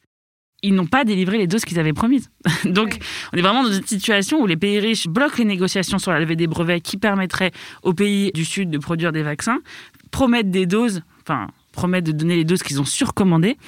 ils 0.62 0.74
n'ont 0.74 0.86
pas 0.86 1.04
délivré 1.04 1.38
les 1.38 1.46
doses 1.46 1.64
qu'ils 1.64 1.78
avaient 1.78 1.92
promises. 1.92 2.30
Donc, 2.64 2.98
on 3.32 3.36
est 3.36 3.42
vraiment 3.42 3.64
dans 3.64 3.72
une 3.72 3.86
situation 3.86 4.40
où 4.40 4.46
les 4.46 4.56
pays 4.56 4.78
riches 4.78 5.06
bloquent 5.06 5.38
les 5.38 5.44
négociations 5.44 5.98
sur 5.98 6.12
la 6.12 6.20
levée 6.20 6.36
des 6.36 6.46
brevets 6.46 6.80
qui 6.80 6.96
permettraient 6.96 7.52
aux 7.82 7.92
pays 7.92 8.30
du 8.32 8.44
Sud 8.44 8.70
de 8.70 8.78
produire 8.78 9.12
des 9.12 9.22
vaccins, 9.22 9.58
promettent 10.10 10.50
des 10.50 10.66
doses, 10.66 11.02
enfin, 11.22 11.48
promettent 11.72 12.06
de 12.06 12.12
donner 12.12 12.36
les 12.36 12.44
doses 12.44 12.62
qu'ils 12.62 12.80
ont 12.80 12.86
surcommandées 12.86 13.58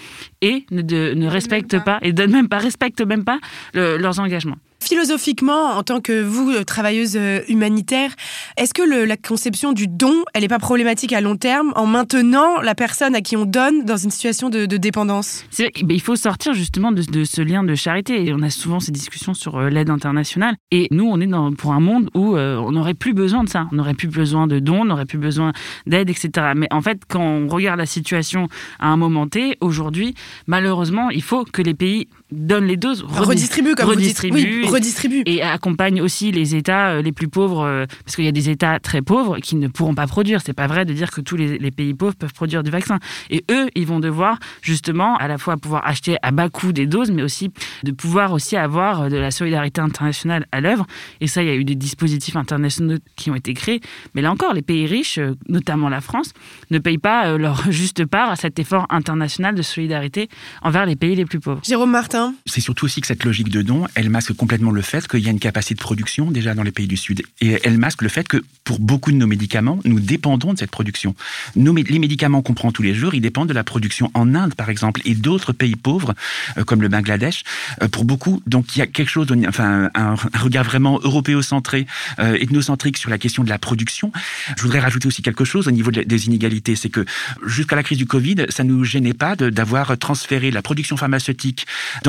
et 0.41 0.65
ne, 0.71 0.83
ne 0.83 1.27
respectent 1.29 1.83
pas. 1.85 1.99
et 2.03 2.13
donnent 2.13 2.33
même 2.33 2.49
pas, 2.49 2.59
respectent 2.59 3.03
même 3.03 3.25
pas 3.25 3.39
leurs 3.75 4.19
engagements. 4.19 4.57
Philosophiquement, 4.89 5.77
en 5.77 5.83
tant 5.83 6.01
que 6.01 6.23
vous, 6.23 6.51
euh, 6.51 6.65
travailleuse 6.65 7.15
euh, 7.15 7.41
humanitaire, 7.47 8.11
est-ce 8.57 8.73
que 8.73 8.81
la 8.81 9.19
conception 9.19 9.75
du 9.75 9.87
don, 9.87 10.25
elle 10.33 10.41
n'est 10.41 10.49
pas 10.49 10.59
problématique 10.59 11.13
à 11.13 11.21
long 11.21 11.37
terme 11.37 11.75
en 11.77 11.85
maintenant 11.85 12.63
la 12.63 12.75
personne 12.75 13.15
à 13.15 13.21
qui 13.21 13.37
on 13.37 13.45
donne 13.45 13.85
dans 13.85 13.99
une 13.99 14.11
situation 14.11 14.49
de, 14.49 14.65
dépendance? 14.65 15.45
Il 15.59 16.01
faut 16.01 16.17
sortir 16.17 16.55
justement 16.55 16.91
de, 16.91 17.03
de, 17.03 17.25
ce 17.25 17.43
lien 17.43 17.63
de 17.65 17.75
charité. 17.75 18.25
Et 18.25 18.33
on 18.33 18.41
a 18.41 18.49
souvent 18.49 18.81
ces 18.81 18.91
discussions 18.91 19.35
sur 19.35 19.59
euh, 19.59 19.69
l'aide 19.69 19.91
internationale. 19.91 20.57
Et 20.71 20.89
nous, 20.91 21.05
on 21.05 21.21
est 21.21 21.27
dans, 21.27 21.53
pour 21.53 21.75
un 21.75 21.81
monde 21.81 22.09
où 22.15 22.39
on 22.39 22.73
n'aurait 22.73 22.95
plus 22.95 23.13
besoin 23.13 23.45
de 23.45 23.51
ça. 23.51 23.69
On 23.73 23.75
n'aurait 23.75 23.93
plus 23.93 24.09
besoin 24.09 24.47
de 24.47 24.59
dons, 24.59 24.81
on 24.81 24.85
n'aurait 24.87 25.05
plus 25.05 25.19
besoin 25.19 25.53
d'aide, 25.87 26.09
etc. 26.09 26.53
Mais 26.57 26.69
en 26.73 26.81
fait, 26.81 27.03
quand 27.07 27.21
on 27.21 27.47
regarde 27.49 27.79
la 27.79 27.85
situation 27.85 28.49
à 28.79 28.89
un 28.89 28.97
moment 28.97 29.27
T, 29.27 29.59
aujourd'hui, 29.61 30.15
malheureusement, 30.47 31.11
il 31.11 31.23
faut 31.23 31.45
que 31.45 31.61
les 31.61 31.75
pays 31.75 32.09
donnent 32.31 32.67
les 32.67 32.77
doses, 32.77 33.03
redistribuent, 33.03 33.75
comme 33.75 33.89
redistribuent, 33.89 34.37
vous 34.37 34.47
dites. 34.47 34.65
Oui, 34.65 34.69
redistribue. 34.69 35.23
Et 35.27 35.43
accompagne 35.43 36.01
aussi 36.03 36.31
les 36.31 36.55
États 36.55 36.91
euh, 36.91 37.03
les 37.03 37.13
plus 37.13 37.29
pauvres, 37.29 37.65
euh, 37.65 37.87
parce 38.05 38.17
qu'il 38.17 38.25
y 38.25 38.29
a 38.29 38.33
des 38.33 38.51
États 38.51 38.79
très 38.81 39.01
pauvres 39.01 39.39
qui 39.39 39.57
ne 39.57 39.69
pourront 39.69 39.95
pas 39.95 40.07
produire. 40.07 40.41
C'est 40.45 40.53
pas 40.53 40.67
vrai 40.67 40.85
de 40.85 40.93
dire 40.93 41.11
que 41.11 41.21
tous 41.21 41.37
les, 41.37 41.59
les, 41.59 41.71
pays 41.71 41.95
pauvres 41.95 42.15
peuvent 42.15 42.35
produire 42.35 42.63
du 42.63 42.71
vaccin. 42.71 42.99
Et 43.31 43.45
eux, 43.51 43.69
ils 43.75 43.87
vont 43.87 44.01
devoir 44.01 44.39
justement 44.61 45.17
à 45.17 45.29
la 45.29 45.39
fois 45.39 45.57
pouvoir 45.57 45.87
acheter 45.87 46.17
à 46.23 46.31
bas 46.31 46.49
coût 46.51 46.73
des 46.73 46.87
doses, 46.87 47.11
mais 47.11 47.23
aussi 47.23 47.51
de 47.83 47.93
pouvoir 47.93 48.33
aussi 48.33 48.57
avoir 48.57 49.03
euh, 49.03 49.09
de 49.09 49.17
la 49.17 49.31
solidarité 49.31 49.81
internationale 49.81 50.47
à 50.53 50.61
l'œuvre. 50.61 50.87
Et 51.21 51.29
ça, 51.29 51.43
il 51.43 51.49
y 51.49 51.53
a 51.53 51.55
eu 51.55 51.65
des 51.65 51.77
dispositifs 51.77 52.37
internationaux 52.37 52.97
qui 53.17 53.31
ont 53.31 53.37
été 53.37 53.55
créés. 53.55 53.81
Mais 54.15 54.21
là 54.21 54.31
encore, 54.31 54.53
les 54.53 54.63
pays 54.63 54.87
riches, 54.87 55.19
notamment 55.49 55.89
la 55.89 56.01
France, 56.01 56.33
ne 56.71 56.79
payent 56.79 56.99
pas 56.99 57.39
leur 57.39 57.63
juste 57.71 58.05
part 58.05 58.31
à 58.31 58.37
cet 58.37 58.59
effort 58.59 58.87
international 58.91 59.55
de 59.55 59.63
solidarité 59.63 60.29
envers 60.63 60.85
les 60.85 60.97
pays 60.97 61.15
les 61.15 61.25
plus 61.25 61.41
pauvres. 61.41 61.61
Jérôme 61.65 61.91
Martin. 61.91 62.18
C'est 62.47 62.61
surtout 62.61 62.85
aussi 62.85 63.01
que 63.01 63.07
cette 63.07 63.25
logique 63.25 63.49
de 63.49 63.63
don, 63.63 63.87
elle 63.95 64.11
masque 64.11 64.33
complètement 64.35 64.71
le 64.71 64.83
fait 64.83 65.07
qu'il 65.07 65.21
y 65.21 65.29
a 65.29 65.31
une 65.31 65.41
capacité 65.41 65.75
de 65.75 65.81
production 65.81 66.31
déjà 66.31 66.55
dans 66.55 66.63
les 66.63 66.73
pays 66.73 66.87
du 66.87 66.97
Sud. 66.97 67.23
Et 67.41 67.59
elle 67.65 67.79
masque 67.79 68.03
le 68.03 68.09
fait 68.09 68.27
que 68.27 68.43
pour 68.65 68.81
beaucoup 68.81 69.13
de 69.13 69.17
nos 69.17 69.27
médicaments, 69.27 69.81
nous 69.85 70.01
dépendons 70.01 70.53
de 70.53 70.59
cette 70.59 70.71
production. 70.71 71.15
Les 71.57 71.99
médicaments 71.99 72.43
qu'on 72.43 72.55
prend 72.55 72.73
tous 72.73 72.83
les 72.83 72.95
jours, 72.95 73.15
ils 73.15 73.21
dépendent 73.21 73.49
de 73.49 73.55
la 73.55 73.65
production 73.65 74.11
en 74.15 74.35
Inde, 74.35 74.55
par 74.55 74.71
exemple, 74.71 75.01
et 75.05 75.15
d'autres 75.15 75.53
pays 75.53 75.77
pauvres, 75.77 76.15
euh, 76.57 76.65
comme 76.65 76.83
le 76.83 76.89
Bangladesh. 76.89 77.45
Euh, 77.83 77.89
pour 77.89 78.05
beaucoup, 78.05 78.43
donc 78.47 78.77
il 78.77 78.81
y 78.81 78.83
a 78.83 78.87
quelque 78.87 79.09
chose, 79.09 79.29
enfin 79.47 79.91
un, 79.95 80.15
regard 80.39 80.65
vraiment 80.65 81.01
européocentré, 81.03 81.87
euh, 82.19 82.35
ethnocentrique 82.35 82.99
sur 82.99 83.11
la 83.11 83.19
question 83.19 83.45
de 83.45 83.49
la 83.49 83.59
production. 83.59 84.13
Je 84.57 84.63
voudrais 84.63 84.81
rajouter 84.81 85.09
aussi 85.09 85.23
quelque 85.23 85.45
chose 85.45 85.69
au 85.69 85.71
niveau 85.71 85.91
de, 85.91 86.03
des 86.03 86.27
inégalités, 86.27 86.77
c'est 86.77 86.91
que 86.91 87.05
jusqu'à 87.47 87.77
la 87.77 87.83
crise 87.83 87.99
du 87.99 88.07
Covid, 88.07 88.47
ça 88.49 88.65
nous 88.65 88.85
gênait 88.85 89.15
pas 89.15 89.37
d'avoir 89.37 89.97
transféré 89.99 90.51
la 90.51 90.63
production 90.63 90.97
pharmaceutique 90.97 91.67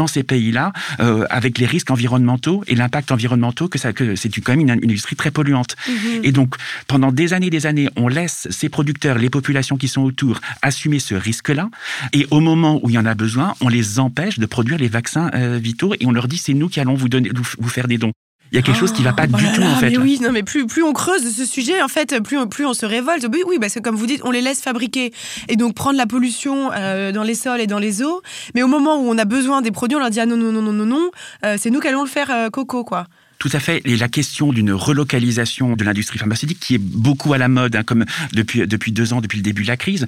ces 0.07 0.23
pays-là, 0.23 0.73
euh, 0.99 1.25
avec 1.29 1.57
les 1.57 1.65
risques 1.65 1.91
environnementaux 1.91 2.63
et 2.67 2.75
l'impact 2.75 3.11
environnementaux 3.11 3.67
que 3.67 3.77
ça 3.77 3.93
que 3.93 4.15
c'est 4.15 4.29
quand 4.41 4.53
même 4.53 4.61
une, 4.61 4.69
une, 4.69 4.89
industrie 4.91 5.15
très 5.15 5.31
polluante. 5.31 5.75
Mmh. 5.87 5.91
Et 6.23 6.31
donc 6.31 6.55
pendant 6.87 7.11
des 7.11 7.33
années 7.33 7.49
des 7.49 7.65
années, 7.65 7.89
on 7.95 8.07
laisse 8.07 8.47
ces 8.49 8.69
producteurs, 8.69 9.17
les 9.17 9.29
populations 9.29 9.77
qui 9.77 9.87
sont 9.87 10.01
autour 10.01 10.39
assumer 10.61 10.99
ce 10.99 11.15
risque-là 11.15 11.69
et 12.13 12.27
au 12.31 12.39
moment 12.39 12.79
où 12.83 12.89
il 12.89 12.93
y 12.93 12.97
en 12.97 13.05
a 13.05 13.15
besoin, 13.15 13.55
on 13.61 13.69
les 13.69 13.99
empêche 13.99 14.39
de 14.39 14.45
produire 14.45 14.77
les 14.77 14.87
vaccins 14.87 15.31
euh, 15.33 15.57
vitaux 15.61 15.93
et 15.99 16.05
on 16.05 16.11
leur 16.11 16.27
dit 16.27 16.37
c'est 16.37 16.53
nous 16.53 16.69
qui 16.69 16.79
allons 16.79 16.95
vous 16.95 17.09
donner 17.09 17.29
vous 17.33 17.69
faire 17.69 17.87
des 17.87 17.97
dons 17.97 18.11
il 18.51 18.55
y 18.55 18.57
a 18.59 18.61
quelque 18.61 18.79
chose 18.79 18.93
qui 18.93 19.03
va 19.03 19.13
pas 19.13 19.25
oh 19.31 19.37
du 19.37 19.43
là 19.43 19.51
tout 19.53 19.61
là, 19.61 19.67
en 19.71 19.75
fait. 19.75 19.89
Mais 19.91 19.97
oui, 19.97 20.19
non, 20.21 20.31
mais 20.31 20.43
plus, 20.43 20.65
plus 20.65 20.83
on 20.83 20.93
creuse 20.93 21.23
de 21.23 21.29
ce 21.29 21.45
sujet, 21.45 21.81
en 21.81 21.87
fait, 21.87 22.19
plus, 22.21 22.37
plus 22.47 22.65
on 22.65 22.73
se 22.73 22.85
révolte. 22.85 23.27
Oui, 23.31 23.43
oui, 23.47 23.57
parce 23.59 23.75
que 23.75 23.79
comme 23.79 23.95
vous 23.95 24.07
dites, 24.07 24.21
on 24.23 24.31
les 24.31 24.41
laisse 24.41 24.61
fabriquer 24.61 25.13
et 25.47 25.55
donc 25.55 25.75
prendre 25.75 25.97
la 25.97 26.07
pollution 26.07 26.71
euh, 26.73 27.11
dans 27.11 27.23
les 27.23 27.35
sols 27.35 27.61
et 27.61 27.67
dans 27.67 27.79
les 27.79 28.01
eaux. 28.01 28.21
Mais 28.55 28.63
au 28.63 28.67
moment 28.67 28.97
où 28.97 29.09
on 29.09 29.17
a 29.17 29.25
besoin 29.25 29.61
des 29.61 29.71
produits, 29.71 29.95
on 29.95 29.99
leur 29.99 30.09
dit 30.09 30.19
ah 30.19 30.25
non, 30.25 30.37
non, 30.37 30.51
non, 30.51 30.61
non, 30.61 30.73
non, 30.73 30.85
non, 30.85 31.11
euh, 31.45 31.57
c'est 31.59 31.69
nous 31.69 31.79
qui 31.79 31.87
allons 31.87 32.03
le 32.03 32.09
faire 32.09 32.31
euh, 32.31 32.49
coco, 32.49 32.83
quoi. 32.83 33.07
Tout 33.39 33.49
à 33.53 33.59
fait. 33.61 33.81
Et 33.85 33.95
la 33.95 34.09
question 34.09 34.51
d'une 34.51 34.73
relocalisation 34.73 35.77
de 35.77 35.83
l'industrie 35.85 36.19
pharmaceutique, 36.19 36.59
qui 36.59 36.75
est 36.75 36.79
beaucoup 36.79 37.31
à 37.31 37.37
la 37.37 37.47
mode, 37.47 37.73
hein, 37.77 37.83
comme 37.83 38.03
depuis, 38.33 38.67
depuis 38.67 38.91
deux 38.91 39.13
ans, 39.13 39.21
depuis 39.21 39.37
le 39.37 39.43
début 39.43 39.63
de 39.63 39.69
la 39.69 39.77
crise, 39.77 40.07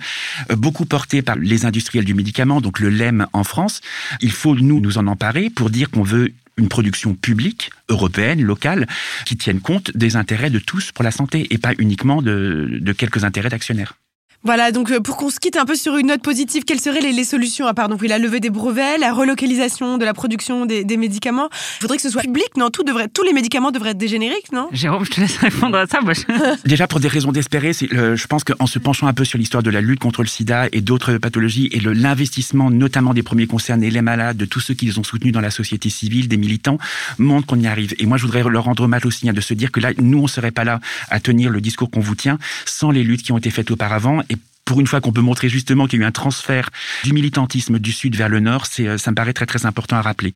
euh, 0.51 0.57
beaucoup 0.57 0.85
portée 0.85 1.21
par 1.21 1.37
les 1.37 1.65
industriels 1.65 2.03
du 2.03 2.13
médicament, 2.13 2.59
donc 2.59 2.81
le 2.81 2.89
LEM 2.89 3.27
en 3.31 3.45
France, 3.45 3.79
il 4.19 4.33
faut 4.33 4.53
nous 4.55 4.81
nous 4.81 4.97
en 4.97 5.07
emparer 5.07 5.49
pour 5.49 5.69
dire 5.69 5.89
qu'on 5.91 6.03
veut 6.03 6.33
une 6.57 6.69
production 6.69 7.15
publique, 7.15 7.71
européenne, 7.89 8.41
locale, 8.41 8.87
qui 9.25 9.37
tienne 9.37 9.61
compte 9.61 9.95
des 9.95 10.15
intérêts 10.15 10.49
de 10.49 10.59
tous 10.59 10.91
pour 10.91 11.03
la 11.03 11.11
santé 11.11 11.47
et 11.51 11.57
pas 11.57 11.73
uniquement 11.77 12.21
de, 12.21 12.93
quelques 12.97 13.23
intérêts 13.23 13.49
d'actionnaires. 13.49 13.95
Voilà, 14.43 14.71
donc 14.71 14.89
euh, 14.89 14.99
pour 14.99 15.17
qu'on 15.17 15.29
se 15.29 15.39
quitte 15.39 15.55
un 15.55 15.65
peu 15.65 15.75
sur 15.75 15.97
une 15.97 16.07
note 16.07 16.23
positive, 16.23 16.63
quelles 16.63 16.79
seraient 16.79 17.01
les, 17.01 17.11
les 17.11 17.23
solutions 17.23 17.67
à 17.67 17.75
part 17.75 17.89
donc 17.89 18.01
oui, 18.01 18.07
la 18.07 18.17
levée 18.17 18.39
des 18.39 18.49
brevets, 18.49 18.97
la 18.99 19.13
relocalisation 19.13 19.99
de 19.99 20.05
la 20.05 20.15
production 20.15 20.65
des, 20.65 20.83
des 20.83 20.97
médicaments? 20.97 21.49
Il 21.51 21.81
faudrait 21.81 21.97
que 21.97 22.01
ce 22.01 22.09
soit 22.09 22.23
public, 22.23 22.57
non? 22.57 22.71
Tout 22.71 22.83
devrait, 22.83 23.07
Tous 23.07 23.21
les 23.21 23.33
médicaments 23.33 23.69
devraient 23.69 23.91
être 23.91 23.99
des 23.99 24.07
génériques, 24.07 24.51
non? 24.51 24.67
Jérôme, 24.71 25.05
je 25.05 25.11
te 25.11 25.21
laisse 25.21 25.37
répondre 25.37 25.77
à 25.77 25.85
ça. 25.85 26.01
Moi, 26.01 26.13
je... 26.13 26.21
Déjà, 26.67 26.87
pour 26.87 26.99
des 26.99 27.07
raisons 27.07 27.31
d'espérer, 27.31 27.71
euh, 27.93 28.15
je 28.15 28.27
pense 28.27 28.43
qu'en 28.43 28.65
se 28.65 28.79
penchant 28.79 29.05
un 29.05 29.13
peu 29.13 29.25
sur 29.25 29.37
l'histoire 29.37 29.61
de 29.61 29.69
la 29.69 29.79
lutte 29.79 29.99
contre 29.99 30.23
le 30.23 30.27
sida 30.27 30.69
et 30.71 30.81
d'autres 30.81 31.19
pathologies 31.19 31.69
et 31.71 31.79
l'investissement 31.79 32.71
notamment 32.71 33.13
des 33.13 33.23
premiers 33.23 33.47
concernés, 33.47 33.91
les 33.91 34.01
malades, 34.01 34.37
de 34.37 34.45
tous 34.45 34.59
ceux 34.59 34.73
qui 34.73 34.87
les 34.87 34.97
ont 34.97 35.03
soutenus 35.03 35.33
dans 35.33 35.41
la 35.41 35.51
société 35.51 35.91
civile, 35.91 36.27
des 36.27 36.37
militants, 36.37 36.79
montre 37.19 37.45
qu'on 37.45 37.59
y 37.59 37.67
arrive. 37.67 37.93
Et 37.99 38.07
moi, 38.07 38.17
je 38.17 38.25
voudrais 38.25 38.41
leur 38.41 38.63
rendre 38.63 38.83
hommage 38.83 39.05
aussi, 39.05 39.29
hein, 39.29 39.33
de 39.33 39.41
se 39.41 39.53
dire 39.53 39.71
que 39.71 39.79
là, 39.79 39.91
nous, 39.99 40.17
on 40.17 40.27
serait 40.27 40.49
pas 40.49 40.63
là 40.63 40.79
à 41.11 41.19
tenir 41.19 41.51
le 41.51 41.61
discours 41.61 41.91
qu'on 41.91 41.99
vous 41.99 42.15
tient 42.15 42.39
sans 42.65 42.89
les 42.89 43.03
luttes 43.03 43.21
qui 43.21 43.31
ont 43.31 43.37
été 43.37 43.51
faites 43.51 43.69
auparavant 43.69 44.23
pour 44.71 44.79
une 44.79 44.87
fois 44.87 45.01
qu'on 45.01 45.11
peut 45.11 45.19
montrer 45.19 45.49
justement 45.49 45.85
qu'il 45.85 45.99
y 45.99 46.01
a 46.01 46.05
eu 46.05 46.07
un 46.07 46.13
transfert 46.13 46.69
du 47.03 47.11
militantisme 47.11 47.77
du 47.77 47.91
sud 47.91 48.15
vers 48.15 48.29
le 48.29 48.39
nord, 48.39 48.67
c'est, 48.67 48.87
euh, 48.87 48.97
ça 48.97 49.11
me 49.11 49.15
paraît 49.15 49.33
très 49.33 49.45
très 49.45 49.65
important 49.65 49.97
à 49.97 50.01
rappeler. 50.01 50.33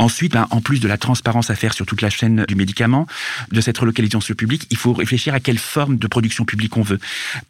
Ensuite, 0.00 0.32
ben, 0.32 0.48
en 0.50 0.60
plus 0.60 0.80
de 0.80 0.88
la 0.88 0.98
transparence 0.98 1.50
à 1.50 1.54
faire 1.54 1.72
sur 1.72 1.86
toute 1.86 2.02
la 2.02 2.10
chaîne 2.10 2.44
du 2.48 2.56
médicament, 2.56 3.06
de 3.52 3.60
cette 3.60 3.78
relocalisation 3.78 4.20
sur 4.20 4.32
le 4.32 4.36
public, 4.36 4.66
il 4.70 4.76
faut 4.76 4.92
réfléchir 4.92 5.34
à 5.34 5.40
quelle 5.40 5.56
forme 5.58 5.98
de 5.98 6.06
production 6.08 6.44
publique 6.44 6.76
on 6.76 6.82
veut. 6.82 6.98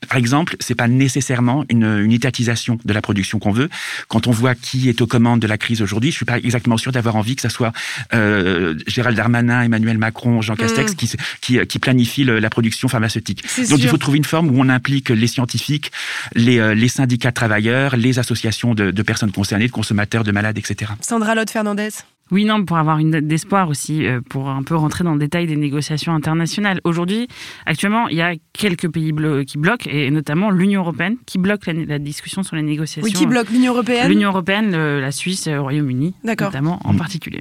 Par 0.09 0.19
exemple, 0.19 0.55
c'est 0.61 0.75
pas 0.75 0.87
nécessairement 0.87 1.65
une, 1.71 1.85
une 2.05 2.13
étatisation 2.13 2.79
de 2.85 2.93
la 2.93 3.01
production 3.01 3.39
qu'on 3.39 3.51
veut. 3.51 3.71
Quand 4.09 4.27
on 4.27 4.31
voit 4.31 4.55
qui 4.55 4.91
est 4.91 5.01
aux 5.01 5.07
commandes 5.07 5.41
de 5.41 5.47
la 5.47 5.57
crise 5.57 5.81
aujourd'hui, 5.81 6.11
je 6.11 6.17
suis 6.17 6.27
pas 6.27 6.37
exactement 6.39 6.77
sûr 6.77 6.93
d'avoir 6.93 7.17
envie 7.17 7.35
que 7.35 7.41
ça 7.43 7.49
soit 7.49 7.73
euh, 8.13 8.75
Gérald 8.87 9.17
Darmanin, 9.17 9.63
Emmanuel 9.63 9.97
Macron, 9.97 10.43
Jean 10.43 10.55
Castex 10.55 10.93
Mm. 10.93 10.97
qui, 10.97 11.11
qui, 11.41 11.67
qui 11.67 11.79
planifie 11.79 12.25
le- 12.25 12.41
la 12.41 12.51
production 12.51 12.89
pharmaceutique. 12.89 13.43
Donc 13.57 13.67
sûr. 13.67 13.79
il 13.79 13.89
faut 13.89 13.97
trouver 13.97 14.19
une 14.19 14.25
forme 14.25 14.51
où 14.51 14.61
on 14.61 14.69
implique 14.69 15.09
les 15.09 15.27
scientifiques, 15.29 15.93
les, 16.35 16.59
euh, 16.59 16.75
les 16.75 16.89
syndicats 16.89 17.31
de 17.31 17.35
travailleurs, 17.35 17.97
les 17.97 18.19
associations 18.19 18.75
de, 18.75 18.91
de 18.91 19.03
personnes 19.03 19.33
concernées, 19.33 19.67
de 19.67 19.73
consommateurs, 19.73 20.25
de 20.25 20.31
malades, 20.33 20.59
etc. 20.59 20.93
Sandra 21.01 21.35
Lotte 21.35 21.51
Fernandez. 21.51 21.89
Oui, 22.35 22.45
non, 22.45 22.65
pour 22.65 22.77
avoir 22.79 22.99
une 22.99 23.11
note 23.11 23.29
d'espoir 23.29 23.69
aussi, 23.69 24.05
euh, 24.05 24.21
pour 24.29 24.49
un 24.49 24.65
peu 24.65 24.75
rentrer 24.75 25.05
dans 25.05 25.13
le 25.13 25.21
détail 25.21 25.47
des 25.47 25.55
négociations 25.55 26.13
internationales. 26.13 26.81
Aujourd'hui, 26.83 27.29
actuellement, 27.65 28.09
il 28.09 28.17
y 28.17 28.23
a 28.23 28.33
quelques 28.53 28.89
pays 28.91 29.13
blo- 29.13 29.45
qui 29.45 29.57
bloquent, 29.57 29.89
et 29.89 30.11
notamment 30.11 30.51
l'Union 30.51 30.81
européenne, 30.81 31.17
qui 31.27 31.39
bloque 31.39 31.67
la, 31.67 31.75
la 31.75 32.01
discussion 32.01 32.43
sur 32.43 32.57
les 32.57 32.63
négociations. 32.63 33.05
Oui, 33.05 33.13
qui 33.13 33.27
bloque 33.27 33.51
l'Union 33.51 33.73
européenne 33.73 34.09
L'Union 34.09 34.31
européenne, 34.31 34.73
le- 34.73 35.01
la 35.01 35.13
Suisse, 35.13 35.47
le 35.47 35.61
Royaume-Uni, 35.61 36.15
D'accord. 36.25 36.49
notamment 36.49 36.81
en 36.83 36.97
particulier. 36.97 37.41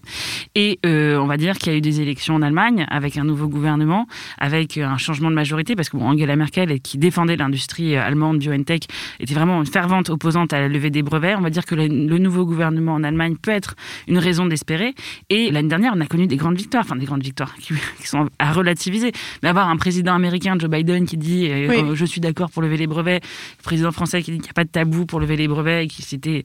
Et 0.54 0.78
euh, 0.86 1.18
on 1.18 1.26
va 1.26 1.38
dire 1.38 1.58
qu'il 1.58 1.72
y 1.72 1.76
a 1.76 1.78
eu 1.80 1.82
des 1.82 2.00
élections 2.02 2.36
en 2.36 2.44
Allemagne 2.44 2.86
avec 2.92 3.18
un 3.18 3.24
nouveau 3.24 3.48
gouvernement, 3.48 4.06
avec 4.38 4.78
un 4.78 4.98
changement 4.98 5.32
de 5.32 5.36
majorité, 5.36 5.76
parce 5.76 5.90
que 5.90 5.98
bon, 5.98 6.06
Angela 6.06 6.36
Merkel, 6.36 6.80
qui 6.82 7.00
défendait 7.00 7.36
l'industrie 7.36 7.96
euh, 7.96 8.04
allemande 8.06 8.38
BioNTech, 8.38 8.84
était 9.20 9.34
vraiment 9.34 9.60
une 9.60 9.66
fervente 9.66 10.12
opposante 10.12 10.54
à 10.54 10.60
la 10.60 10.68
levée 10.68 10.92
des 10.92 11.02
brevets. 11.02 11.36
On 11.36 11.42
va 11.42 11.50
dire 11.50 11.66
que 11.66 11.74
le, 11.74 11.88
le 11.88 12.18
nouveau 12.20 12.46
gouvernement 12.46 12.94
en 12.94 13.04
Allemagne 13.04 13.38
peut 13.42 13.50
être 13.50 13.74
une 14.08 14.20
raison 14.20 14.46
d'espérer. 14.46 14.83
Et 15.30 15.52
l'année 15.52 15.70
dernière, 15.70 15.94
on 15.96 16.02
a 16.02 16.06
connu 16.06 16.28
des 16.28 16.36
grandes 16.38 16.58
victoires, 16.58 16.84
enfin 16.86 16.96
des 16.96 17.06
grandes 17.06 17.24
victoires 17.24 17.56
qui, 17.56 17.74
qui 18.00 18.08
sont 18.08 18.30
à 18.40 18.52
relativiser. 18.52 19.12
Mais 19.42 19.50
avoir 19.50 19.70
un 19.70 19.78
président 19.78 20.14
américain, 20.14 20.56
Joe 20.60 20.70
Biden, 20.70 21.06
qui 21.06 21.18
dit 21.18 21.48
euh, 21.50 21.68
Oui. 21.70 21.78
euh, 21.84 21.96
je 21.96 22.06
suis 22.06 22.22
d'accord 22.22 22.50
pour 22.50 22.62
lever 22.62 22.78
les 22.78 22.88
brevets, 22.88 23.22
le 23.60 23.64
président 23.64 23.92
français 23.92 24.22
qui 24.22 24.32
dit 24.32 24.38
qu'il 24.38 24.46
n'y 24.46 24.50
a 24.50 24.54
pas 24.54 24.64
de 24.66 24.70
tabou 24.70 25.06
pour 25.06 25.20
lever 25.20 25.38
les 25.38 25.48
brevets, 25.48 25.86
et 25.86 25.88
qui 25.88 26.02
s'était 26.02 26.44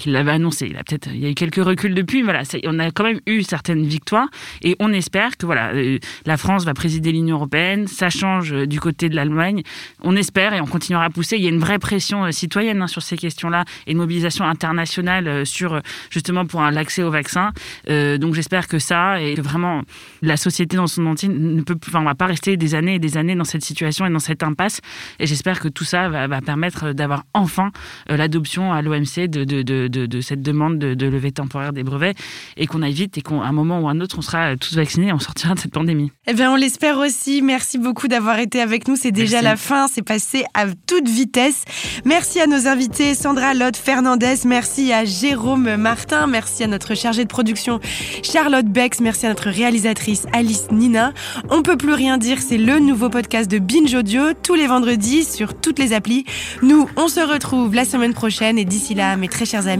qu'il 0.00 0.12
l'avait 0.12 0.32
annoncé. 0.32 0.66
Il 0.70 0.76
a 0.76 0.82
peut-être, 0.84 1.08
il 1.12 1.20
y 1.20 1.26
a 1.26 1.30
eu 1.30 1.34
quelques 1.34 1.62
reculs 1.64 1.94
depuis. 1.94 2.22
Voilà, 2.22 2.44
c'est- 2.44 2.60
on 2.66 2.78
a 2.78 2.90
quand 2.90 3.04
même 3.04 3.20
eu 3.26 3.42
certaines 3.42 3.84
victoires 3.84 4.28
et 4.62 4.76
on 4.80 4.92
espère 4.92 5.36
que 5.36 5.46
voilà, 5.46 5.72
euh, 5.74 5.98
la 6.26 6.36
France 6.36 6.64
va 6.64 6.74
présider 6.74 7.12
l'Union 7.12 7.36
européenne. 7.36 7.86
Ça 7.86 8.10
change 8.10 8.52
euh, 8.52 8.66
du 8.66 8.80
côté 8.80 9.08
de 9.08 9.16
l'Allemagne. 9.16 9.62
On 10.02 10.16
espère 10.16 10.54
et 10.54 10.60
on 10.60 10.66
continuera 10.66 11.04
à 11.04 11.10
pousser. 11.10 11.36
Il 11.36 11.42
y 11.42 11.46
a 11.46 11.50
une 11.50 11.58
vraie 11.58 11.78
pression 11.78 12.24
euh, 12.24 12.30
citoyenne 12.30 12.82
hein, 12.82 12.86
sur 12.86 13.02
ces 13.02 13.16
questions-là 13.16 13.64
et 13.86 13.92
une 13.92 13.98
mobilisation 13.98 14.44
internationale 14.44 15.44
sur 15.46 15.80
justement 16.10 16.46
pour 16.46 16.62
l'accès 16.62 17.02
au 17.02 17.10
vaccin. 17.10 17.52
Donc 17.88 18.34
j'espère 18.34 18.68
que 18.68 18.78
ça 18.78 19.20
et 19.20 19.34
que 19.34 19.40
vraiment 19.40 19.82
la 20.22 20.36
société 20.36 20.76
dans 20.76 20.86
son 20.86 21.06
entier 21.06 21.28
ne 21.28 21.62
peut, 21.62 21.76
enfin, 21.86 22.00
on 22.00 22.04
va 22.04 22.14
pas 22.14 22.26
rester 22.26 22.56
des 22.56 22.74
années 22.74 22.94
et 22.94 22.98
des 22.98 23.16
années 23.16 23.34
dans 23.34 23.44
cette 23.44 23.62
situation 23.62 24.06
et 24.06 24.10
dans 24.10 24.18
cette 24.18 24.42
impasse. 24.42 24.80
Et 25.18 25.26
j'espère 25.26 25.60
que 25.60 25.68
tout 25.68 25.84
ça 25.84 26.08
va, 26.08 26.40
permettre 26.40 26.92
d'avoir 26.92 27.24
enfin 27.34 27.70
l'adoption 28.08 28.72
à 28.72 28.82
l'OMC 28.82 29.28
de, 29.28 29.89
de, 29.90 30.06
de 30.06 30.20
cette 30.20 30.42
demande 30.42 30.78
de, 30.78 30.94
de 30.94 31.06
levée 31.06 31.32
temporaire 31.32 31.72
des 31.72 31.82
brevets 31.82 32.16
et 32.56 32.66
qu'on 32.66 32.82
aille 32.82 32.92
vite 32.94 33.18
et 33.18 33.22
qu'à 33.22 33.34
un 33.34 33.52
moment 33.52 33.80
ou 33.80 33.88
un 33.88 34.00
autre, 34.00 34.16
on 34.18 34.22
sera 34.22 34.56
tous 34.56 34.74
vaccinés 34.74 35.08
et 35.08 35.12
on 35.12 35.18
sortira 35.18 35.54
de 35.54 35.60
cette 35.60 35.72
pandémie. 35.72 36.10
Eh 36.26 36.34
bien, 36.34 36.52
on 36.52 36.56
l'espère 36.56 36.98
aussi. 36.98 37.42
Merci 37.42 37.78
beaucoup 37.78 38.08
d'avoir 38.08 38.38
été 38.38 38.60
avec 38.60 38.88
nous. 38.88 38.96
C'est 38.96 39.12
déjà 39.12 39.42
Merci. 39.42 39.44
la 39.44 39.56
fin. 39.56 39.86
C'est 39.88 40.02
passé 40.02 40.44
à 40.54 40.66
toute 40.86 41.08
vitesse. 41.08 41.64
Merci 42.04 42.40
à 42.40 42.46
nos 42.46 42.66
invités, 42.66 43.14
Sandra 43.14 43.54
Lotte 43.54 43.76
Fernandez. 43.76 44.36
Merci 44.44 44.92
à 44.92 45.04
Jérôme 45.04 45.76
Martin. 45.76 46.26
Merci 46.26 46.64
à 46.64 46.66
notre 46.66 46.94
chargée 46.94 47.24
de 47.24 47.28
production, 47.28 47.80
Charlotte 48.22 48.66
Bex. 48.66 49.00
Merci 49.00 49.26
à 49.26 49.30
notre 49.30 49.48
réalisatrice, 49.50 50.26
Alice 50.32 50.70
Nina. 50.70 51.12
On 51.50 51.62
peut 51.62 51.76
plus 51.76 51.94
rien 51.94 52.18
dire. 52.18 52.38
C'est 52.40 52.58
le 52.58 52.78
nouveau 52.78 53.08
podcast 53.08 53.50
de 53.50 53.58
Binge 53.58 53.94
Audio 53.94 54.32
tous 54.42 54.54
les 54.54 54.66
vendredis 54.66 55.24
sur 55.24 55.54
toutes 55.54 55.78
les 55.78 55.92
applis. 55.92 56.24
Nous, 56.62 56.88
on 56.96 57.08
se 57.08 57.20
retrouve 57.20 57.74
la 57.74 57.84
semaine 57.84 58.14
prochaine. 58.14 58.58
Et 58.58 58.64
d'ici 58.64 58.94
là, 58.94 59.16
mes 59.16 59.28
très 59.28 59.44
chers 59.44 59.66
amis, 59.66 59.79